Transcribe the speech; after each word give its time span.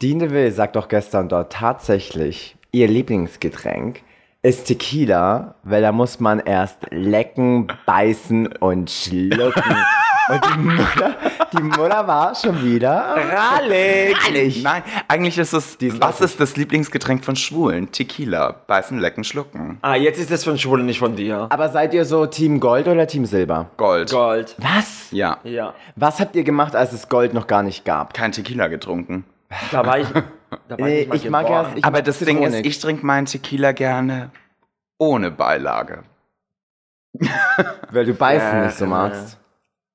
Dine 0.00 0.30
Will 0.30 0.52
sagt 0.52 0.76
doch 0.76 0.86
gestern 0.86 1.28
dort 1.28 1.52
tatsächlich, 1.52 2.56
ihr 2.70 2.86
Lieblingsgetränk 2.86 4.02
ist 4.42 4.66
Tequila, 4.66 5.56
weil 5.64 5.82
da 5.82 5.90
muss 5.90 6.20
man 6.20 6.38
erst 6.38 6.78
lecken, 6.90 7.66
beißen 7.84 8.46
und 8.58 8.90
schlucken. 8.90 9.76
Und 10.28 10.44
die 10.44 10.58
Mutter, 10.58 11.16
die 11.56 11.62
Mutter 11.62 12.06
war 12.06 12.34
schon 12.34 12.62
wieder 12.62 13.16
rallig. 13.16 14.62
Nein, 14.62 14.82
eigentlich 15.08 15.38
ist 15.38 15.54
es, 15.54 15.78
Die 15.78 15.86
ist 15.86 16.02
was 16.02 16.20
ist 16.20 16.38
das 16.38 16.54
Lieblingsgetränk 16.54 17.24
von 17.24 17.34
Schwulen? 17.34 17.90
Tequila. 17.90 18.54
Beißen, 18.66 18.98
lecken, 18.98 19.24
schlucken. 19.24 19.78
Ah, 19.80 19.94
jetzt 19.96 20.20
ist 20.20 20.30
es 20.30 20.44
von 20.44 20.58
Schwulen, 20.58 20.84
nicht 20.84 20.98
von 20.98 21.16
dir. 21.16 21.46
Aber 21.48 21.70
seid 21.70 21.94
ihr 21.94 22.04
so 22.04 22.26
Team 22.26 22.60
Gold 22.60 22.88
oder 22.88 23.06
Team 23.06 23.24
Silber? 23.24 23.70
Gold. 23.78 24.10
Gold. 24.10 24.54
Was? 24.58 25.06
Ja. 25.12 25.38
Ja. 25.44 25.72
Was 25.96 26.20
habt 26.20 26.36
ihr 26.36 26.44
gemacht, 26.44 26.76
als 26.76 26.92
es 26.92 27.08
Gold 27.08 27.32
noch 27.32 27.46
gar 27.46 27.62
nicht 27.62 27.86
gab? 27.86 28.12
Kein 28.12 28.30
Tequila 28.32 28.68
getrunken. 28.68 29.24
Da 29.72 29.84
war 29.86 29.98
ich. 29.98 30.08
Da 30.08 30.78
war 30.78 30.78
mal 30.80 30.90
ich 30.90 31.28
mag 31.30 31.46
geboren. 31.46 31.64
erst- 31.66 31.78
ich 31.78 31.84
Aber 31.84 31.98
mag 31.98 32.04
das 32.04 32.18
Ding 32.20 32.42
ist, 32.42 32.64
ich 32.66 32.78
trinke 32.78 33.04
meinen 33.04 33.26
Tequila 33.26 33.72
gerne 33.72 34.30
ohne 34.98 35.30
Beilage. 35.30 36.02
Weil 37.90 38.04
du 38.06 38.14
beißen 38.14 38.58
Ja, 38.58 38.64
nicht 38.66 38.76
so 38.76 38.84
ja. 38.84 38.90
magst. 38.90 39.38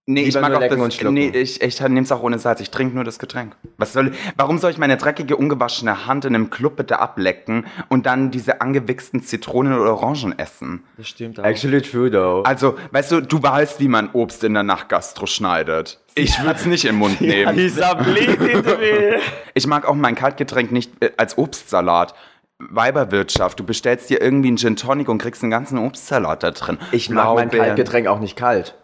Nee, 0.06 0.24
ich 0.24 0.36
mag 0.36 0.54
auch 0.54 0.60
lecken 0.60 0.80
das, 0.82 1.02
nee, 1.12 1.30
ich, 1.30 1.62
ich 1.62 1.80
nehme 1.80 2.02
es 2.02 2.12
auch 2.12 2.22
ohne 2.22 2.38
Salz. 2.38 2.60
Ich 2.60 2.70
trinke 2.72 2.94
nur 2.94 3.06
das 3.06 3.20
Getränk. 3.20 3.56
Was 3.78 3.94
soll, 3.94 4.12
warum 4.36 4.58
soll 4.58 4.72
ich 4.72 4.78
meine 4.78 4.98
dreckige, 4.98 5.38
ungewaschene 5.38 6.06
Hand 6.08 6.26
in 6.26 6.36
einem 6.36 6.50
Club 6.50 6.76
bitte 6.76 7.00
ablecken 7.00 7.66
und 7.88 8.06
dann 8.06 8.30
diese 8.30 8.60
angewichsten 8.60 9.24
Zitronen 9.24 9.80
oder 9.80 9.94
Orangen 9.94 10.38
essen? 10.38 10.84
Das 10.98 11.08
stimmt 11.08 11.40
auch. 11.40 11.46
Actually 11.46 11.82
true 11.82 12.12
though. 12.12 12.44
Also, 12.44 12.78
weißt 12.92 13.14
du, 13.14 13.22
du 13.22 13.42
weißt, 13.42 13.80
wie 13.80 13.88
man 13.88 14.10
Obst 14.12 14.44
in 14.44 14.54
der 14.56 14.64
Nachtgastro 14.64 15.26
schneidet. 15.26 16.02
Ich 16.16 16.40
würde 16.44 16.60
es 16.60 16.66
nicht 16.66 16.86
im 16.86 16.96
Mund 16.98 17.22
nehmen. 17.22 17.58
Ich 19.56 19.68
mag 19.68 19.86
auch 19.86 19.94
mein 19.94 20.16
Kaltgetränk 20.16 20.72
nicht 20.72 20.92
äh, 21.04 21.12
als 21.18 21.38
Obstsalat. 21.38 22.16
Weiberwirtschaft, 22.60 23.60
du 23.60 23.64
bestellst 23.64 24.10
dir 24.10 24.22
irgendwie 24.22 24.48
einen 24.48 24.58
Gin 24.58 24.76
Tonic 24.76 25.10
und 25.10 25.18
kriegst 25.18 25.44
einen 25.44 25.52
ganzen 25.52 25.78
Obstsalat 25.78 26.44
da 26.44 26.52
drin. 26.52 26.78
ich 26.92 27.10
mag 27.10 27.36
mein. 27.36 27.50
Kaltgetränk 27.50 28.08
auch 28.08 28.20
nicht 28.20 28.36
kalt. 28.36 28.76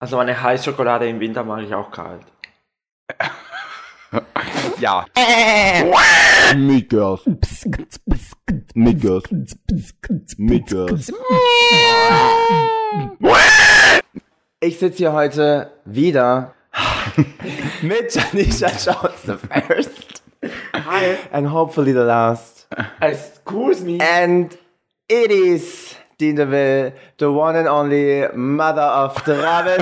Also 0.00 0.18
eine 0.18 0.42
Heißschokolade 0.42 1.08
im 1.08 1.20
Winter 1.20 1.44
mache 1.44 1.62
ich 1.62 1.74
auch 1.74 1.90
kalt. 1.90 2.22
Ja, 4.78 5.06
Migos. 6.56 7.22
Migos. 8.74 9.22
Migos. 10.36 11.12
Ich 14.64 14.78
sitze 14.78 14.96
hier 14.96 15.12
heute 15.12 15.72
wieder 15.84 16.54
mit 17.82 18.14
Janisha 18.14 18.68
Jones 18.68 19.22
the 19.26 19.36
first 19.36 20.22
Hi. 20.72 21.18
and 21.32 21.52
hopefully 21.52 21.92
the 21.92 21.98
last. 21.98 22.66
Excuse 23.02 23.82
me. 23.84 23.98
And 24.00 24.56
it 25.06 25.30
is 25.30 25.96
Dean 26.16 26.36
DeVille, 26.36 26.94
the 27.18 27.30
one 27.30 27.56
and 27.56 27.68
only 27.68 28.26
mother 28.34 28.80
of 28.80 29.14
Travestin. 29.24 29.80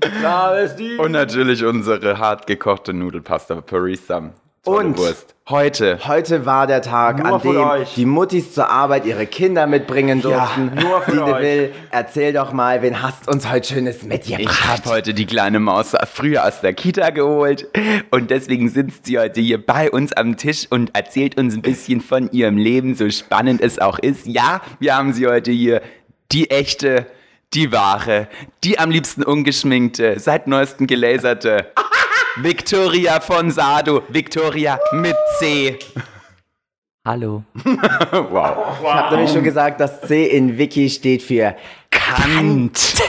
Travestie. 0.20 0.98
und 0.98 1.12
natürlich 1.12 1.64
unsere 1.64 2.18
hart 2.18 2.46
gekochte 2.46 2.92
Nudelpasta 2.92 3.62
Parisa. 3.62 4.34
Und- 4.64 4.98
Wurst. 4.98 5.30
Heute. 5.46 5.98
Heute 6.06 6.46
war 6.46 6.66
der 6.66 6.80
Tag, 6.80 7.18
Nur 7.22 7.34
an 7.34 7.42
dem 7.42 7.56
euch. 7.58 7.94
die 7.96 8.06
Muttis 8.06 8.54
zur 8.54 8.70
Arbeit 8.70 9.04
ihre 9.04 9.26
Kinder 9.26 9.66
mitbringen 9.66 10.22
durften. 10.22 10.72
nur 10.74 11.02
für 11.02 11.22
euch. 11.22 11.34
DeVille, 11.36 11.70
erzähl 11.90 12.32
doch 12.32 12.54
mal, 12.54 12.80
wen 12.80 13.02
hast 13.02 13.28
uns 13.28 13.50
heute 13.50 13.68
Schönes 13.68 13.98
Ich 13.98 14.04
mitgebracht? 14.08 14.66
habe 14.66 14.88
heute 14.88 15.12
die 15.12 15.26
kleine 15.26 15.60
Maus 15.60 15.92
früher 16.10 16.46
aus 16.46 16.62
der 16.62 16.72
Kita 16.72 17.10
geholt 17.10 17.68
und 18.10 18.30
deswegen 18.30 18.70
sitzt 18.70 19.04
sie 19.04 19.18
heute 19.18 19.42
hier 19.42 19.64
bei 19.64 19.90
uns 19.90 20.14
am 20.14 20.38
Tisch 20.38 20.66
und 20.70 20.96
erzählt 20.96 21.36
uns 21.38 21.54
ein 21.54 21.60
bisschen 21.60 22.00
von 22.00 22.30
ihrem 22.32 22.56
Leben, 22.56 22.94
so 22.94 23.10
spannend 23.10 23.60
es 23.60 23.78
auch 23.78 23.98
ist. 23.98 24.26
Ja, 24.26 24.62
wir 24.78 24.96
haben 24.96 25.12
sie 25.12 25.26
heute 25.26 25.50
hier, 25.50 25.82
die 26.32 26.48
echte, 26.50 27.04
die 27.52 27.70
wahre, 27.70 28.28
die 28.64 28.78
am 28.78 28.90
liebsten 28.90 29.22
ungeschminkte, 29.24 30.18
seit 30.18 30.46
neuestem 30.46 30.86
gelaserte, 30.86 31.66
Victoria 32.36 33.20
von 33.20 33.50
Sado, 33.50 34.02
Victoria 34.08 34.78
mit 34.92 35.16
C. 35.38 35.78
Hallo. 37.04 37.44
Wow. 38.12 38.78
Ich 38.82 38.88
habe 38.88 39.14
nämlich 39.16 39.32
schon 39.32 39.44
gesagt, 39.44 39.80
das 39.80 40.00
C 40.02 40.26
in 40.26 40.58
Wiki 40.58 40.88
steht 40.90 41.22
für 41.22 41.54
Kant. 41.90 43.02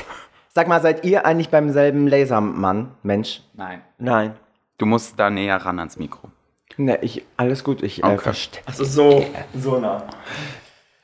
Sag 0.54 0.68
mal, 0.68 0.82
seid 0.82 1.06
ihr 1.06 1.26
eigentlich 1.26 1.50
beim 1.50 1.72
selben 1.72 2.08
Lasermann, 2.08 2.92
Mensch? 3.04 3.42
Nein. 3.54 3.82
Nein. 3.98 4.36
Du 4.78 4.86
musst 4.86 5.20
da 5.20 5.30
näher 5.30 5.58
ran 5.58 5.80
ans 5.80 5.98
Mikro. 5.98 6.30
Ne, 6.78 7.00
ich, 7.02 7.24
alles 7.38 7.64
gut, 7.64 7.82
ich 7.84 8.04
äh, 8.04 8.08
Okay. 8.08 8.18
verstehe. 8.20 8.62
Also 8.66 8.84
so, 8.84 9.26
so 9.54 9.80
nah. 9.80 10.04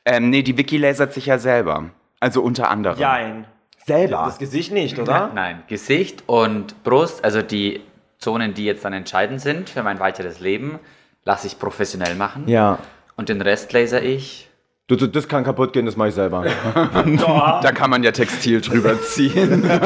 Ähm, 0.06 0.30
nee, 0.30 0.42
die 0.44 0.58
Vicky 0.58 0.78
lasert 0.78 1.14
sich 1.14 1.26
ja 1.28 1.38
selber. 1.40 1.90
Also 2.20 2.42
unter 2.42 2.70
anderem. 2.70 3.00
Jein. 3.00 3.46
Selber? 3.86 4.24
Das 4.26 4.38
Gesicht 4.38 4.72
nicht, 4.72 5.00
oder? 5.00 5.32
Nein, 5.34 5.64
Gesicht 5.68 6.24
und 6.28 6.84
Brust, 6.84 7.24
also 7.24 7.42
die 7.42 7.82
Zonen, 8.22 8.54
die 8.54 8.66
jetzt 8.66 8.86
dann 8.86 8.94
entscheidend 8.94 9.42
sind 9.42 9.70
für 9.70 9.84
mein 9.84 10.00
weiteres 10.00 10.40
Leben, 10.40 10.80
lasse 11.26 11.48
ich 11.48 11.60
professionell 11.60 12.16
machen. 12.16 12.48
Ja. 12.48 12.78
Und 13.18 13.30
den 13.30 13.42
Rest 13.42 13.74
laser 13.74 14.02
ich. 14.02 14.50
Du, 14.88 14.96
du, 14.96 15.08
das 15.08 15.28
kann 15.28 15.44
kaputt 15.44 15.74
gehen, 15.74 15.86
das 15.86 15.98
mache 15.98 16.10
ich 16.10 16.16
selber. 16.16 16.46
Da 16.76 17.72
kann 17.72 17.90
man 17.90 18.04
ja 18.04 18.12
Textil 18.12 18.62
drüber 18.62 19.02
ziehen. 19.02 19.70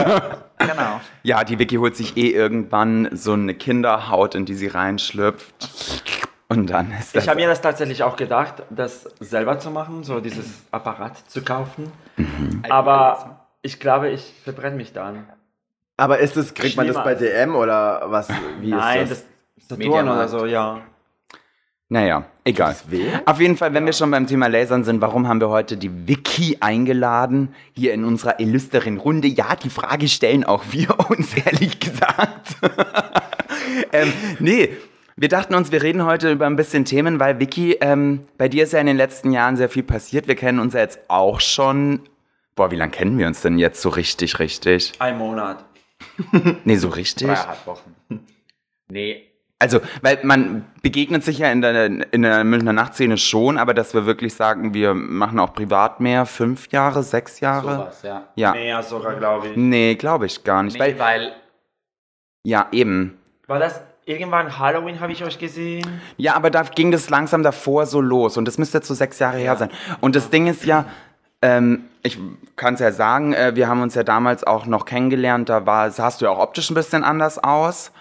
Genau. 0.58 1.02
Ja, 1.24 1.44
die 1.44 1.60
Vicky 1.60 1.76
holt 1.76 1.98
sich 1.98 2.16
eh 2.16 2.30
irgendwann 2.30 3.10
so 3.12 3.34
eine 3.34 3.54
Kinderhaut, 3.54 4.36
in 4.36 4.46
die 4.46 4.54
sie 4.54 4.68
reinschlüpft. 4.68 5.54
Und 6.48 6.70
dann 6.70 6.92
ist 6.92 7.14
das. 7.14 7.24
Ich 7.24 7.30
habe 7.30 7.42
mir 7.42 7.48
das 7.48 7.60
tatsächlich 7.60 8.04
auch 8.04 8.16
gedacht, 8.16 8.64
das 8.70 9.04
selber 9.20 9.60
zu 9.60 9.70
machen, 9.70 10.06
so 10.06 10.22
dieses 10.22 10.64
Apparat 10.72 11.30
zu 11.30 11.44
kaufen. 11.44 11.92
Aber 12.70 13.48
ich 13.64 13.82
glaube, 13.82 14.10
ich 14.10 14.34
verbrenne 14.44 14.78
mich 14.78 14.94
dann. 14.94 15.26
Aber 15.98 16.20
ist 16.20 16.36
es, 16.36 16.54
kriegt 16.54 16.76
man 16.76 16.88
das 16.88 16.96
bei. 16.96 17.16
DM 17.16 17.56
oder 17.56 18.04
was? 18.08 18.28
Wie 18.60 18.70
Nein, 18.70 19.04
ist 19.04 19.12
das? 19.12 19.20
das 19.20 19.68
Saturn 19.70 19.90
oder 19.90 20.02
Mediamarkt. 20.02 20.30
so, 20.30 20.46
ja. 20.46 20.82
naja, 21.88 22.26
egal. 22.44 22.74
das 22.74 22.92
weh? 22.92 23.06
Auf 23.26 23.40
jeden 23.40 23.56
Fall, 23.56 23.74
wenn 23.74 23.86
wir 23.86 23.94
schon 23.94 24.12
beim 24.12 24.28
Thema 24.28 24.48
Lasern 24.48 24.84
sind, 24.84 25.02
warum 25.02 25.28
haben 25.28 25.40
wir 25.40 25.50
heute 25.50 25.78
die 25.78 26.08
Vicky 26.08 26.58
eingeladen? 26.60 27.56
Hier 27.74 27.94
in 27.94 28.04
unserer 28.04 28.40
illustren 28.40 28.98
Runde. 28.98 29.28
Ja, 29.30 29.56
die 29.56 29.70
Frage 29.70 30.08
stellen 30.10 30.44
auch 30.44 30.64
wir 30.72 30.90
uns, 31.10 31.34
ehrlich 31.38 31.80
gesagt. 31.80 32.58
ähm, 33.94 34.12
nee. 34.40 34.70
Wir 35.18 35.30
dachten 35.30 35.56
uns, 35.56 35.72
wir 35.72 35.82
reden 35.82 36.04
heute 36.04 36.30
über 36.30 36.46
ein 36.46 36.58
bisschen 36.58 36.84
Themen, 36.84 37.22
weil 37.22 37.40
Vicky, 37.40 37.78
ähm, 37.80 38.28
bei 38.38 38.50
dir 38.50 38.66
ist 38.66 38.74
ja 38.74 38.82
in 38.82 38.86
den 38.86 38.98
letzten 38.98 39.32
Jahren 39.32 39.56
sehr 39.56 39.70
viel 39.70 39.84
passiert. 39.84 40.28
Wir 40.28 40.36
kennen 40.36 40.60
uns 40.60 40.74
ja 40.74 40.82
jetzt 40.82 41.00
auch 41.08 41.40
schon. 41.40 42.02
Boah, 42.54 42.70
wie 42.70 42.76
lange 42.76 42.92
kennen 42.92 43.18
wir 43.18 43.26
uns 43.26 43.42
denn 43.42 43.58
jetzt 43.58 43.82
so 43.82 43.88
richtig, 43.88 44.40
richtig? 44.40 44.92
Ein 45.00 45.18
Monat. 45.18 45.64
Nee, 46.64 46.76
so 46.78 46.90
richtig? 46.90 47.28
Dreieinhalb 47.28 47.66
Wochen. 47.66 47.96
Nee. 48.90 49.24
Also, 49.58 49.80
weil 50.02 50.20
man 50.24 50.66
begegnet 50.82 51.24
sich 51.24 51.40
ja 51.40 51.52
in 51.52 51.62
der, 51.62 52.14
in 52.14 52.22
der 52.22 52.44
Münchner 52.44 52.74
Nachtszene 52.74 53.18
schon, 53.18 53.58
aber 53.58 53.74
dass 53.74 53.94
wir 53.94 54.06
wirklich 54.06 54.34
sagen, 54.34 54.74
wir 54.74 54.94
machen 54.94 55.40
auch 55.40 55.54
privat 55.54 56.02
mehr, 56.02 56.26
fünf 56.26 56.72
Jahre, 56.72 57.04
sechs 57.04 57.40
Jahre? 57.40 57.76
Sowas, 57.78 58.04
ja. 58.04 58.28
Ja. 58.36 58.52
Mehr 58.52 58.84
sogar, 58.84 59.16
glaube 59.16 59.48
ich. 59.48 59.56
Nee, 59.56 59.96
glaube 59.96 60.26
ich 60.26 60.44
gar 60.44 60.62
nicht. 60.64 60.74
Nee, 60.74 60.80
weil, 60.80 61.00
weil 61.00 61.34
ja, 62.44 62.68
eben. 62.72 63.18
War 63.48 63.60
das 63.60 63.82
irgendwann 64.06 64.60
Halloween, 64.60 65.00
habe 65.00 65.12
ich 65.12 65.24
euch 65.24 65.40
gesehen? 65.40 66.02
Ja, 66.18 66.36
aber 66.36 66.52
da 66.52 66.64
ging 66.64 66.92
das 66.92 67.10
langsam 67.10 67.42
davor 67.42 67.86
so 67.86 68.02
los 68.02 68.38
und 68.38 68.46
das 68.46 68.58
müsste 68.58 68.78
jetzt 68.78 68.88
so 68.88 68.94
sechs 68.94 69.20
Jahre 69.20 69.38
her 69.38 69.56
sein. 69.56 69.70
Und 70.02 70.16
das 70.16 70.30
Ding 70.30 70.48
ist 70.48 70.66
ja, 70.66 70.86
ähm, 71.42 71.86
ich 72.04 72.18
kann 72.56 72.76
es 72.76 72.80
ja 72.80 72.92
sagen, 72.92 73.34
äh, 73.34 73.56
wir 73.56 73.68
haben 73.68 73.82
uns 73.82 73.96
ja 73.96 74.04
damals 74.04 74.44
auch 74.44 74.66
noch 74.66 74.86
kennengelernt, 74.86 75.50
da 75.50 75.66
war, 75.66 75.92
sahst 75.92 76.22
du 76.22 76.26
ja 76.26 76.32
auch 76.32 76.40
optisch 76.40 76.70
ein 76.70 76.76
bisschen 76.76 77.04
anders 77.04 77.38
aus. 77.44 77.92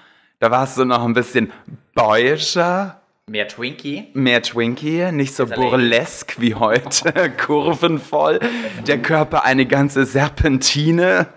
Da 0.41 0.51
warst 0.51 0.77
du 0.77 0.85
noch 0.85 1.05
ein 1.05 1.15
bisschen 1.15 1.53
boyischer. 1.95 3.01
mehr 3.27 3.49
Twinkie. 3.49 4.09
Mehr 4.13 4.43
Twinkie, 4.43 5.11
nicht 5.13 5.35
so 5.35 5.47
burlesk 5.47 6.41
wie 6.41 6.55
heute, 6.55 7.31
kurvenvoll. 7.47 8.41
Der 8.87 8.99
Körper 9.01 9.45
eine 9.45 9.65
ganze 9.65 10.05
Serpentine. 10.05 11.29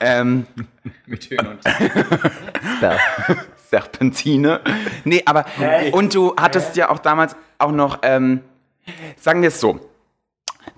Ähm, 0.00 0.46
Mit 1.06 1.30
Höhen 1.30 1.46
und 1.46 1.60
Serpentine. 3.70 4.60
Nee, 5.04 5.22
aber. 5.24 5.46
Und 5.92 6.14
du 6.14 6.34
hattest 6.36 6.76
ja 6.76 6.90
auch 6.90 6.98
damals 6.98 7.36
auch 7.58 7.72
noch, 7.72 8.00
ähm, 8.02 8.40
sagen 9.16 9.40
wir 9.40 9.48
es 9.48 9.60
so. 9.60 9.80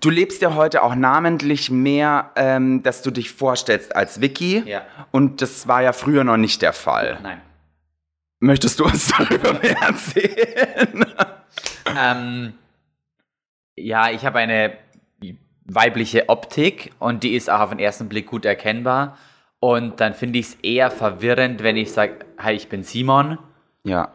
Du 0.06 0.10
lebst 0.10 0.40
ja 0.40 0.54
heute 0.54 0.84
auch 0.84 0.94
namentlich 0.94 1.68
mehr, 1.68 2.30
ähm, 2.36 2.80
dass 2.84 3.02
du 3.02 3.10
dich 3.10 3.32
vorstellst 3.32 3.96
als 3.96 4.20
Vicky. 4.20 4.62
Ja. 4.64 4.86
Und 5.10 5.42
das 5.42 5.66
war 5.66 5.82
ja 5.82 5.92
früher 5.92 6.22
noch 6.22 6.36
nicht 6.36 6.62
der 6.62 6.72
Fall. 6.72 7.18
Nein. 7.24 7.40
Möchtest 8.38 8.78
du 8.78 8.84
uns 8.84 9.08
darüber 9.18 9.54
mehr 9.54 9.76
erzählen? 9.82 11.06
Ähm, 12.00 12.54
ja, 13.74 14.12
ich 14.12 14.24
habe 14.24 14.38
eine 14.38 14.78
weibliche 15.64 16.28
Optik 16.28 16.92
und 17.00 17.24
die 17.24 17.34
ist 17.34 17.50
auch 17.50 17.58
auf 17.58 17.70
den 17.70 17.80
ersten 17.80 18.08
Blick 18.08 18.26
gut 18.28 18.44
erkennbar. 18.44 19.18
Und 19.58 20.00
dann 20.00 20.14
finde 20.14 20.38
ich 20.38 20.46
es 20.46 20.54
eher 20.62 20.92
verwirrend, 20.92 21.64
wenn 21.64 21.76
ich 21.76 21.90
sage, 21.90 22.20
hi, 22.38 22.52
ich 22.52 22.68
bin 22.68 22.84
Simon, 22.84 23.40
Ja. 23.82 24.12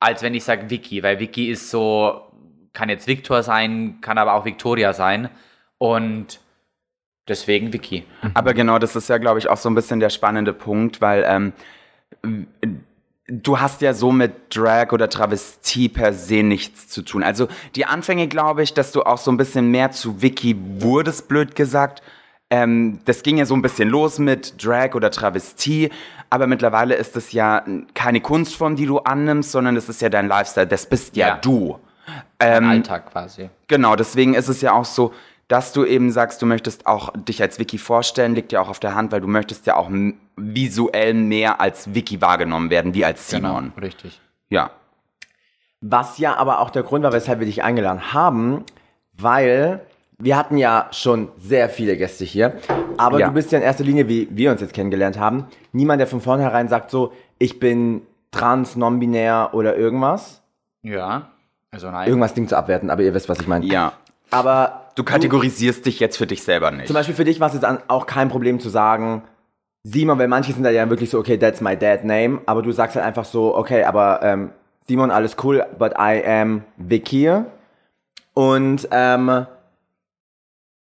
als 0.00 0.22
wenn 0.22 0.32
ich 0.32 0.44
sage 0.44 0.70
Vicky, 0.70 1.02
weil 1.02 1.18
Vicky 1.20 1.50
ist 1.50 1.68
so, 1.68 2.30
kann 2.74 2.88
jetzt 2.90 3.06
Victor 3.06 3.42
sein, 3.42 3.98
kann 4.02 4.18
aber 4.18 4.34
auch 4.34 4.44
Victoria 4.44 4.92
sein. 4.92 5.30
Und 5.78 6.40
deswegen 7.26 7.72
Vicky. 7.72 8.04
Aber 8.34 8.52
genau, 8.52 8.78
das 8.78 8.96
ist 8.96 9.08
ja, 9.08 9.18
glaube 9.18 9.38
ich, 9.38 9.48
auch 9.48 9.56
so 9.56 9.70
ein 9.70 9.74
bisschen 9.74 10.00
der 10.00 10.10
spannende 10.10 10.52
Punkt, 10.52 11.00
weil 11.00 11.24
ähm, 11.26 11.52
du 13.26 13.60
hast 13.60 13.80
ja 13.80 13.94
so 13.94 14.12
mit 14.12 14.54
Drag 14.54 14.92
oder 14.92 15.08
Travestie 15.08 15.88
per 15.88 16.12
se 16.12 16.42
nichts 16.42 16.88
zu 16.88 17.02
tun. 17.02 17.22
Also 17.22 17.48
die 17.74 17.86
Anfänge, 17.86 18.28
glaube 18.28 18.62
ich, 18.62 18.74
dass 18.74 18.92
du 18.92 19.02
auch 19.02 19.18
so 19.18 19.30
ein 19.30 19.36
bisschen 19.36 19.70
mehr 19.70 19.90
zu 19.90 20.20
Vicky 20.20 20.56
wurdest, 20.80 21.28
blöd 21.28 21.54
gesagt. 21.54 22.02
Ähm, 22.50 23.00
das 23.06 23.22
ging 23.22 23.38
ja 23.38 23.46
so 23.46 23.54
ein 23.54 23.62
bisschen 23.62 23.88
los 23.88 24.18
mit 24.18 24.62
Drag 24.62 24.94
oder 24.94 25.10
Travestie, 25.10 25.90
aber 26.28 26.46
mittlerweile 26.46 26.94
ist 26.94 27.16
es 27.16 27.32
ja 27.32 27.64
keine 27.94 28.20
Kunstform, 28.20 28.76
die 28.76 28.86
du 28.86 28.98
annimmst, 28.98 29.50
sondern 29.52 29.76
es 29.76 29.88
ist 29.88 30.02
ja 30.02 30.10
dein 30.10 30.28
Lifestyle, 30.28 30.66
das 30.66 30.86
bist 30.86 31.16
ja, 31.16 31.28
Ja. 31.28 31.36
du. 31.36 31.78
Im 32.40 32.68
Alltag 32.68 33.10
quasi. 33.10 33.50
Genau, 33.68 33.96
deswegen 33.96 34.34
ist 34.34 34.48
es 34.48 34.60
ja 34.60 34.72
auch 34.72 34.84
so, 34.84 35.12
dass 35.48 35.72
du 35.72 35.84
eben 35.84 36.10
sagst, 36.10 36.40
du 36.42 36.46
möchtest 36.46 36.86
auch 36.86 37.12
dich 37.14 37.42
als 37.42 37.58
Wiki 37.58 37.78
vorstellen, 37.78 38.34
liegt 38.34 38.52
ja 38.52 38.60
auch 38.60 38.68
auf 38.68 38.80
der 38.80 38.94
Hand, 38.94 39.12
weil 39.12 39.20
du 39.20 39.26
möchtest 39.28 39.66
ja 39.66 39.76
auch 39.76 39.90
visuell 40.36 41.14
mehr 41.14 41.60
als 41.60 41.94
Wiki 41.94 42.20
wahrgenommen 42.20 42.70
werden, 42.70 42.94
wie 42.94 43.04
als 43.04 43.28
Simon. 43.28 43.72
Genau, 43.74 43.84
richtig. 43.86 44.20
Ja. 44.48 44.70
Was 45.80 46.18
ja 46.18 46.34
aber 46.36 46.60
auch 46.60 46.70
der 46.70 46.82
Grund 46.82 47.04
war, 47.04 47.12
weshalb 47.12 47.40
wir 47.40 47.46
dich 47.46 47.62
eingeladen 47.62 48.14
haben, 48.14 48.64
weil 49.12 49.80
wir 50.18 50.36
hatten 50.36 50.56
ja 50.56 50.88
schon 50.92 51.28
sehr 51.38 51.68
viele 51.68 51.96
Gäste 51.96 52.24
hier, 52.24 52.56
aber 52.96 53.18
Ja. 53.18 53.26
du 53.28 53.34
bist 53.34 53.52
ja 53.52 53.58
in 53.58 53.64
erster 53.64 53.84
Linie, 53.84 54.08
wie 54.08 54.28
wir 54.30 54.50
uns 54.50 54.60
jetzt 54.62 54.72
kennengelernt 54.72 55.18
haben, 55.18 55.46
niemand, 55.72 56.00
der 56.00 56.06
von 56.06 56.20
vornherein 56.22 56.68
sagt 56.68 56.90
so, 56.90 57.12
ich 57.38 57.58
bin 57.60 58.02
trans, 58.30 58.76
non-binär 58.76 59.50
oder 59.52 59.76
irgendwas. 59.76 60.42
Ja, 60.82 61.28
also 61.74 61.90
nein. 61.90 62.08
Irgendwas 62.08 62.32
klingt 62.32 62.48
zu 62.48 62.56
abwerten, 62.56 62.88
aber 62.90 63.02
ihr 63.02 63.12
wisst, 63.14 63.28
was 63.28 63.40
ich 63.40 63.46
meine. 63.46 63.66
Ja. 63.66 63.92
Aber 64.30 64.80
Du 64.94 65.02
kategorisierst 65.04 65.84
dich 65.86 66.00
jetzt 66.00 66.16
für 66.16 66.26
dich 66.26 66.42
selber 66.44 66.70
nicht. 66.70 66.86
zum 66.86 66.94
Beispiel 66.94 67.14
für 67.14 67.24
dich 67.24 67.40
war 67.40 67.48
es 67.48 67.54
jetzt 67.54 67.66
auch 67.88 68.06
kein 68.06 68.28
Problem 68.28 68.60
zu 68.60 68.68
sagen, 68.68 69.22
Simon, 69.82 70.18
weil 70.18 70.28
manche 70.28 70.52
sind 70.52 70.62
da 70.62 70.70
ja 70.70 70.88
wirklich 70.88 71.10
so, 71.10 71.18
okay, 71.18 71.36
that's 71.36 71.60
my 71.60 71.76
dad 71.76 72.04
name, 72.04 72.40
aber 72.46 72.62
du 72.62 72.72
sagst 72.72 72.96
halt 72.96 73.04
einfach 73.04 73.24
so, 73.24 73.54
okay, 73.56 73.84
aber 73.84 74.20
ähm, 74.22 74.50
Simon, 74.86 75.10
alles 75.10 75.36
cool, 75.42 75.66
but 75.78 75.92
I 75.98 76.22
am 76.24 76.62
Vicky. 76.76 77.30
Und 78.34 78.88
ähm, 78.90 79.46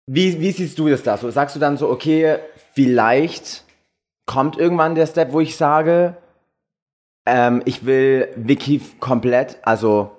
wie, 0.07 0.39
wie 0.39 0.51
siehst 0.51 0.77
du 0.77 0.89
das 0.89 1.03
da? 1.03 1.17
So, 1.17 1.31
sagst 1.31 1.55
du 1.55 1.59
dann 1.59 1.77
so, 1.77 1.89
okay, 1.89 2.37
vielleicht 2.73 3.63
kommt 4.25 4.57
irgendwann 4.57 4.95
der 4.95 5.07
Step, 5.07 5.31
wo 5.31 5.39
ich 5.39 5.55
sage, 5.55 6.17
ähm, 7.25 7.61
ich 7.65 7.85
will 7.85 8.27
Vicky 8.35 8.81
komplett, 8.99 9.57
also 9.63 10.11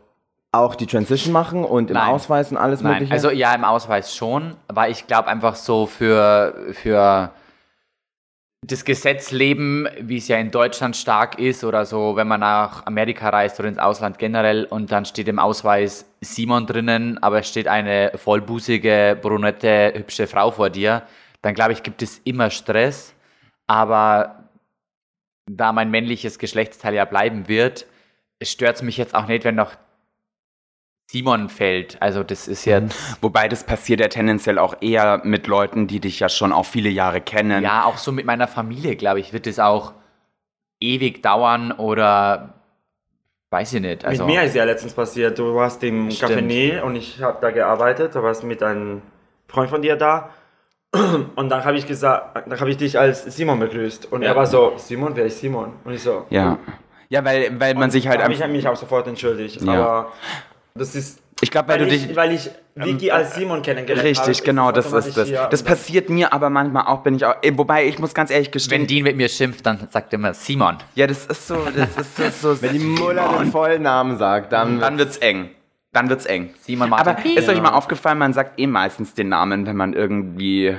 auch 0.58 0.74
die 0.74 0.86
Transition 0.86 1.32
machen 1.32 1.64
und 1.64 1.90
im 1.90 1.94
Nein. 1.94 2.08
Ausweis 2.08 2.50
und 2.50 2.56
alles 2.56 2.80
Nein, 2.80 2.92
mögliche? 2.92 3.12
also 3.12 3.30
ja, 3.30 3.54
im 3.54 3.64
Ausweis 3.64 4.14
schon, 4.14 4.54
weil 4.68 4.90
ich 4.90 5.06
glaube 5.06 5.28
einfach 5.28 5.56
so 5.56 5.86
für, 5.86 6.54
für 6.72 7.30
das 8.66 8.84
Gesetzleben, 8.84 9.88
wie 10.00 10.16
es 10.16 10.28
ja 10.28 10.38
in 10.38 10.50
Deutschland 10.50 10.96
stark 10.96 11.38
ist 11.38 11.62
oder 11.62 11.84
so, 11.84 12.16
wenn 12.16 12.26
man 12.26 12.40
nach 12.40 12.84
Amerika 12.86 13.28
reist 13.28 13.60
oder 13.60 13.68
ins 13.68 13.78
Ausland 13.78 14.18
generell 14.18 14.64
und 14.64 14.90
dann 14.90 15.04
steht 15.04 15.28
im 15.28 15.38
Ausweis 15.38 16.06
Simon 16.20 16.66
drinnen, 16.66 17.22
aber 17.22 17.40
es 17.40 17.48
steht 17.48 17.68
eine 17.68 18.12
vollbusige, 18.16 19.16
brunette, 19.20 19.92
hübsche 19.94 20.26
Frau 20.26 20.50
vor 20.50 20.70
dir, 20.70 21.02
dann 21.42 21.54
glaube 21.54 21.72
ich, 21.72 21.82
gibt 21.82 22.02
es 22.02 22.18
immer 22.24 22.50
Stress, 22.50 23.14
aber 23.68 24.44
da 25.48 25.72
mein 25.72 25.90
männliches 25.90 26.38
Geschlechtsteil 26.38 26.94
ja 26.94 27.04
bleiben 27.04 27.46
wird, 27.46 27.86
stört 28.42 28.76
es 28.76 28.82
mich 28.82 28.96
jetzt 28.96 29.14
auch 29.14 29.26
nicht, 29.28 29.44
wenn 29.44 29.54
noch 29.54 29.76
Simon 31.08 31.48
fällt. 31.48 32.00
Also 32.02 32.22
das 32.24 32.48
ist 32.48 32.64
jetzt 32.64 33.22
Wobei 33.22 33.48
das 33.48 33.64
passiert 33.64 34.00
ja 34.00 34.08
tendenziell 34.08 34.58
auch 34.58 34.74
eher 34.80 35.20
mit 35.24 35.46
Leuten, 35.46 35.86
die 35.86 36.00
dich 36.00 36.18
ja 36.20 36.28
schon 36.28 36.52
auch 36.52 36.64
viele 36.66 36.88
Jahre 36.88 37.20
kennen. 37.20 37.62
Ja, 37.62 37.84
auch 37.84 37.96
so 37.96 38.10
mit 38.12 38.26
meiner 38.26 38.48
Familie, 38.48 38.96
glaube 38.96 39.20
ich, 39.20 39.32
wird 39.32 39.46
es 39.46 39.58
auch 39.60 39.92
ewig 40.80 41.22
dauern 41.22 41.70
oder 41.72 42.54
weiß 43.50 43.74
ich 43.74 43.80
nicht. 43.80 44.04
Also, 44.04 44.24
mit 44.26 44.34
mir 44.34 44.42
ist 44.42 44.54
ja 44.56 44.64
letztens 44.64 44.94
passiert, 44.94 45.38
du 45.38 45.54
warst 45.54 45.82
im 45.84 46.10
Stimmt. 46.10 46.32
Café 46.32 46.40
Nil 46.42 46.80
und 46.82 46.96
ich 46.96 47.22
habe 47.22 47.38
da 47.40 47.50
gearbeitet, 47.50 48.14
du 48.16 48.22
warst 48.22 48.42
mit 48.42 48.62
einem 48.62 49.00
Freund 49.46 49.70
von 49.70 49.80
dir 49.82 49.94
da 49.96 50.30
und 51.36 51.48
dann 51.48 51.64
habe 51.64 51.76
ich 51.78 51.86
gesagt, 51.86 52.48
dann 52.48 52.58
habe 52.60 52.70
ich 52.70 52.76
dich 52.78 52.98
als 52.98 53.24
Simon 53.24 53.60
begrüßt 53.60 54.10
und 54.12 54.22
Ja. 54.22 54.30
er 54.30 54.36
war 54.36 54.46
so, 54.46 54.72
Simon, 54.76 55.14
wer 55.14 55.26
ist 55.26 55.38
Simon? 55.38 55.74
Und 55.84 55.94
ich 55.94 56.02
so, 56.02 56.26
Ja. 56.30 56.58
Ja, 57.08 57.24
weil, 57.24 57.60
weil 57.60 57.74
man 57.76 57.92
sich 57.92 58.08
halt 58.08 58.20
habe 58.20 58.32
ich 58.32 58.42
einfach. 58.42 58.52
mich 58.52 58.66
auch 58.66 58.74
sofort 58.74 59.06
entschuldigt, 59.06 59.62
Ja. 59.62 59.72
aber 59.72 60.12
das 60.78 60.94
ist 60.94 61.20
Ich 61.40 61.50
glaube, 61.50 61.68
weil, 61.68 61.80
weil 61.80 61.88
du 61.88 61.94
ich, 61.94 62.06
dich. 62.06 62.16
weil 62.16 62.32
ich 62.32 62.50
Vicky 62.74 63.10
als 63.10 63.34
Simon 63.34 63.62
kennengelernt 63.62 64.00
habe. 64.00 64.08
Richtig, 64.08 64.38
ist 64.38 64.44
genau, 64.44 64.72
das 64.72 64.92
ist 64.92 65.16
das. 65.16 65.30
Das 65.50 65.62
passiert 65.62 66.08
mir 66.10 66.32
aber 66.32 66.50
manchmal 66.50 66.86
auch, 66.86 67.02
bin 67.02 67.14
ich 67.14 67.24
auch. 67.24 67.34
Wobei 67.52 67.86
ich 67.86 67.98
muss 67.98 68.14
ganz 68.14 68.30
ehrlich 68.30 68.50
gestehen. 68.50 68.82
wenn 68.82 68.86
Dean 68.86 69.04
mit 69.04 69.16
mir 69.16 69.28
schimpft, 69.28 69.64
dann 69.66 69.88
sagt 69.90 70.12
er 70.12 70.18
immer 70.18 70.34
Simon. 70.34 70.78
ja, 70.94 71.06
das 71.06 71.26
ist 71.26 71.46
so, 71.46 71.56
das 71.74 71.96
ist 71.96 72.40
so, 72.40 72.52
so 72.54 72.62
Wenn 72.62 72.72
die 72.74 72.78
Mutter 72.80 73.38
den 73.40 73.50
vollen 73.50 73.82
Namen 73.82 74.16
sagt, 74.18 74.52
dann. 74.52 74.80
dann 74.80 74.98
wird's 74.98 75.16
eng. 75.18 75.50
Dann 75.92 76.10
wird's 76.10 76.26
eng. 76.26 76.54
Simon 76.60 76.90
Martin 76.90 77.08
Aber 77.08 77.24
ist 77.24 77.48
euch 77.48 77.62
mal 77.62 77.72
aufgefallen, 77.72 78.18
man 78.18 78.34
sagt 78.34 78.60
eh 78.60 78.66
meistens 78.66 79.14
den 79.14 79.30
Namen, 79.30 79.66
wenn 79.66 79.76
man 79.76 79.94
irgendwie 79.94 80.76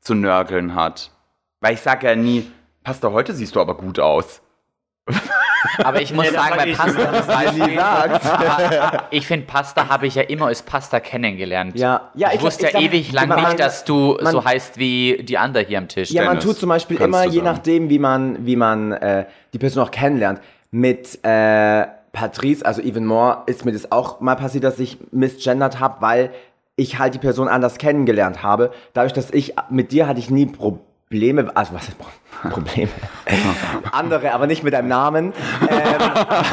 zu 0.00 0.14
nörgeln 0.14 0.74
hat. 0.74 1.10
Weil 1.60 1.74
ich 1.74 1.80
sage 1.80 2.06
ja 2.06 2.14
nie, 2.14 2.50
Pastor, 2.84 3.12
heute 3.12 3.32
siehst 3.34 3.56
du 3.56 3.60
aber 3.60 3.74
gut 3.76 3.98
aus. 3.98 4.42
Aber 5.82 6.00
ich 6.00 6.12
muss 6.14 6.26
Nee, 6.26 6.32
das 6.32 6.42
sagen, 6.44 6.54
sag 6.56 6.64
bei 6.64 6.70
ich. 6.70 6.76
Pasta 6.76 7.32
Beispiel, 7.32 7.78
aber 7.78 9.02
ich 9.10 9.26
finde, 9.26 9.46
Pasta 9.46 9.88
habe 9.88 10.06
ich 10.06 10.14
ja 10.14 10.22
immer 10.22 10.46
als 10.46 10.62
Pasta 10.62 11.00
kennengelernt. 11.00 11.78
Ja. 11.78 12.10
Ja, 12.14 12.28
ich, 12.28 12.36
ich- 12.36 12.42
wusste 12.42 12.66
ich 12.66 12.72
ja 12.72 12.78
glaub, 12.80 12.92
ewig 12.92 13.12
lang 13.12 13.28
man- 13.28 13.44
nicht, 13.44 13.60
dass 13.60 13.84
du 13.84 14.16
man- 14.22 14.32
so 14.32 14.44
heißt 14.44 14.78
wie 14.78 15.22
die 15.22 15.38
andere 15.38 15.64
hier 15.64 15.78
am 15.78 15.88
Tisch. 15.88 16.10
Ja, 16.10 16.22
man 16.24 16.32
Dennis, 16.38 16.44
tut 16.44 16.58
zum 16.58 16.68
Beispiel 16.68 16.96
kannst 16.96 17.08
immer, 17.24 17.32
je 17.32 17.42
nachdem, 17.42 17.90
wie 17.90 17.98
man, 17.98 18.46
wie 18.46 18.56
man 18.56 18.92
äh, 18.92 19.24
die 19.52 19.58
Person 19.58 19.82
auch 19.84 19.90
kennenlernt. 19.90 20.40
Mit 20.70 21.18
äh, 21.24 21.86
Patrice, 22.12 22.64
also 22.64 22.80
Even 22.82 23.06
More, 23.06 23.42
ist 23.46 23.64
mir 23.64 23.72
das 23.72 23.90
auch 23.92 24.20
mal 24.20 24.34
passiert, 24.36 24.64
dass 24.64 24.78
ich 24.78 24.98
misgendert 25.12 25.80
habe, 25.80 26.00
weil 26.00 26.30
ich 26.76 26.98
halt 26.98 27.14
die 27.14 27.18
Person 27.18 27.48
anders 27.48 27.78
kennengelernt 27.78 28.42
habe. 28.42 28.70
Dadurch, 28.92 29.12
dass 29.12 29.30
ich 29.30 29.54
mit 29.70 29.90
dir 29.92 30.06
hatte 30.06 30.20
ich 30.20 30.30
nie 30.30 30.46
Probleme, 30.46 30.84
also 31.10 31.74
was 31.74 31.88
ist 31.88 31.98
Pro- 31.98 32.06
Probleme? 32.50 32.90
Andere, 33.90 34.32
aber 34.32 34.46
nicht 34.46 34.62
mit 34.62 34.72
deinem 34.72 34.86
Namen, 34.88 35.32
ähm, 35.62 35.68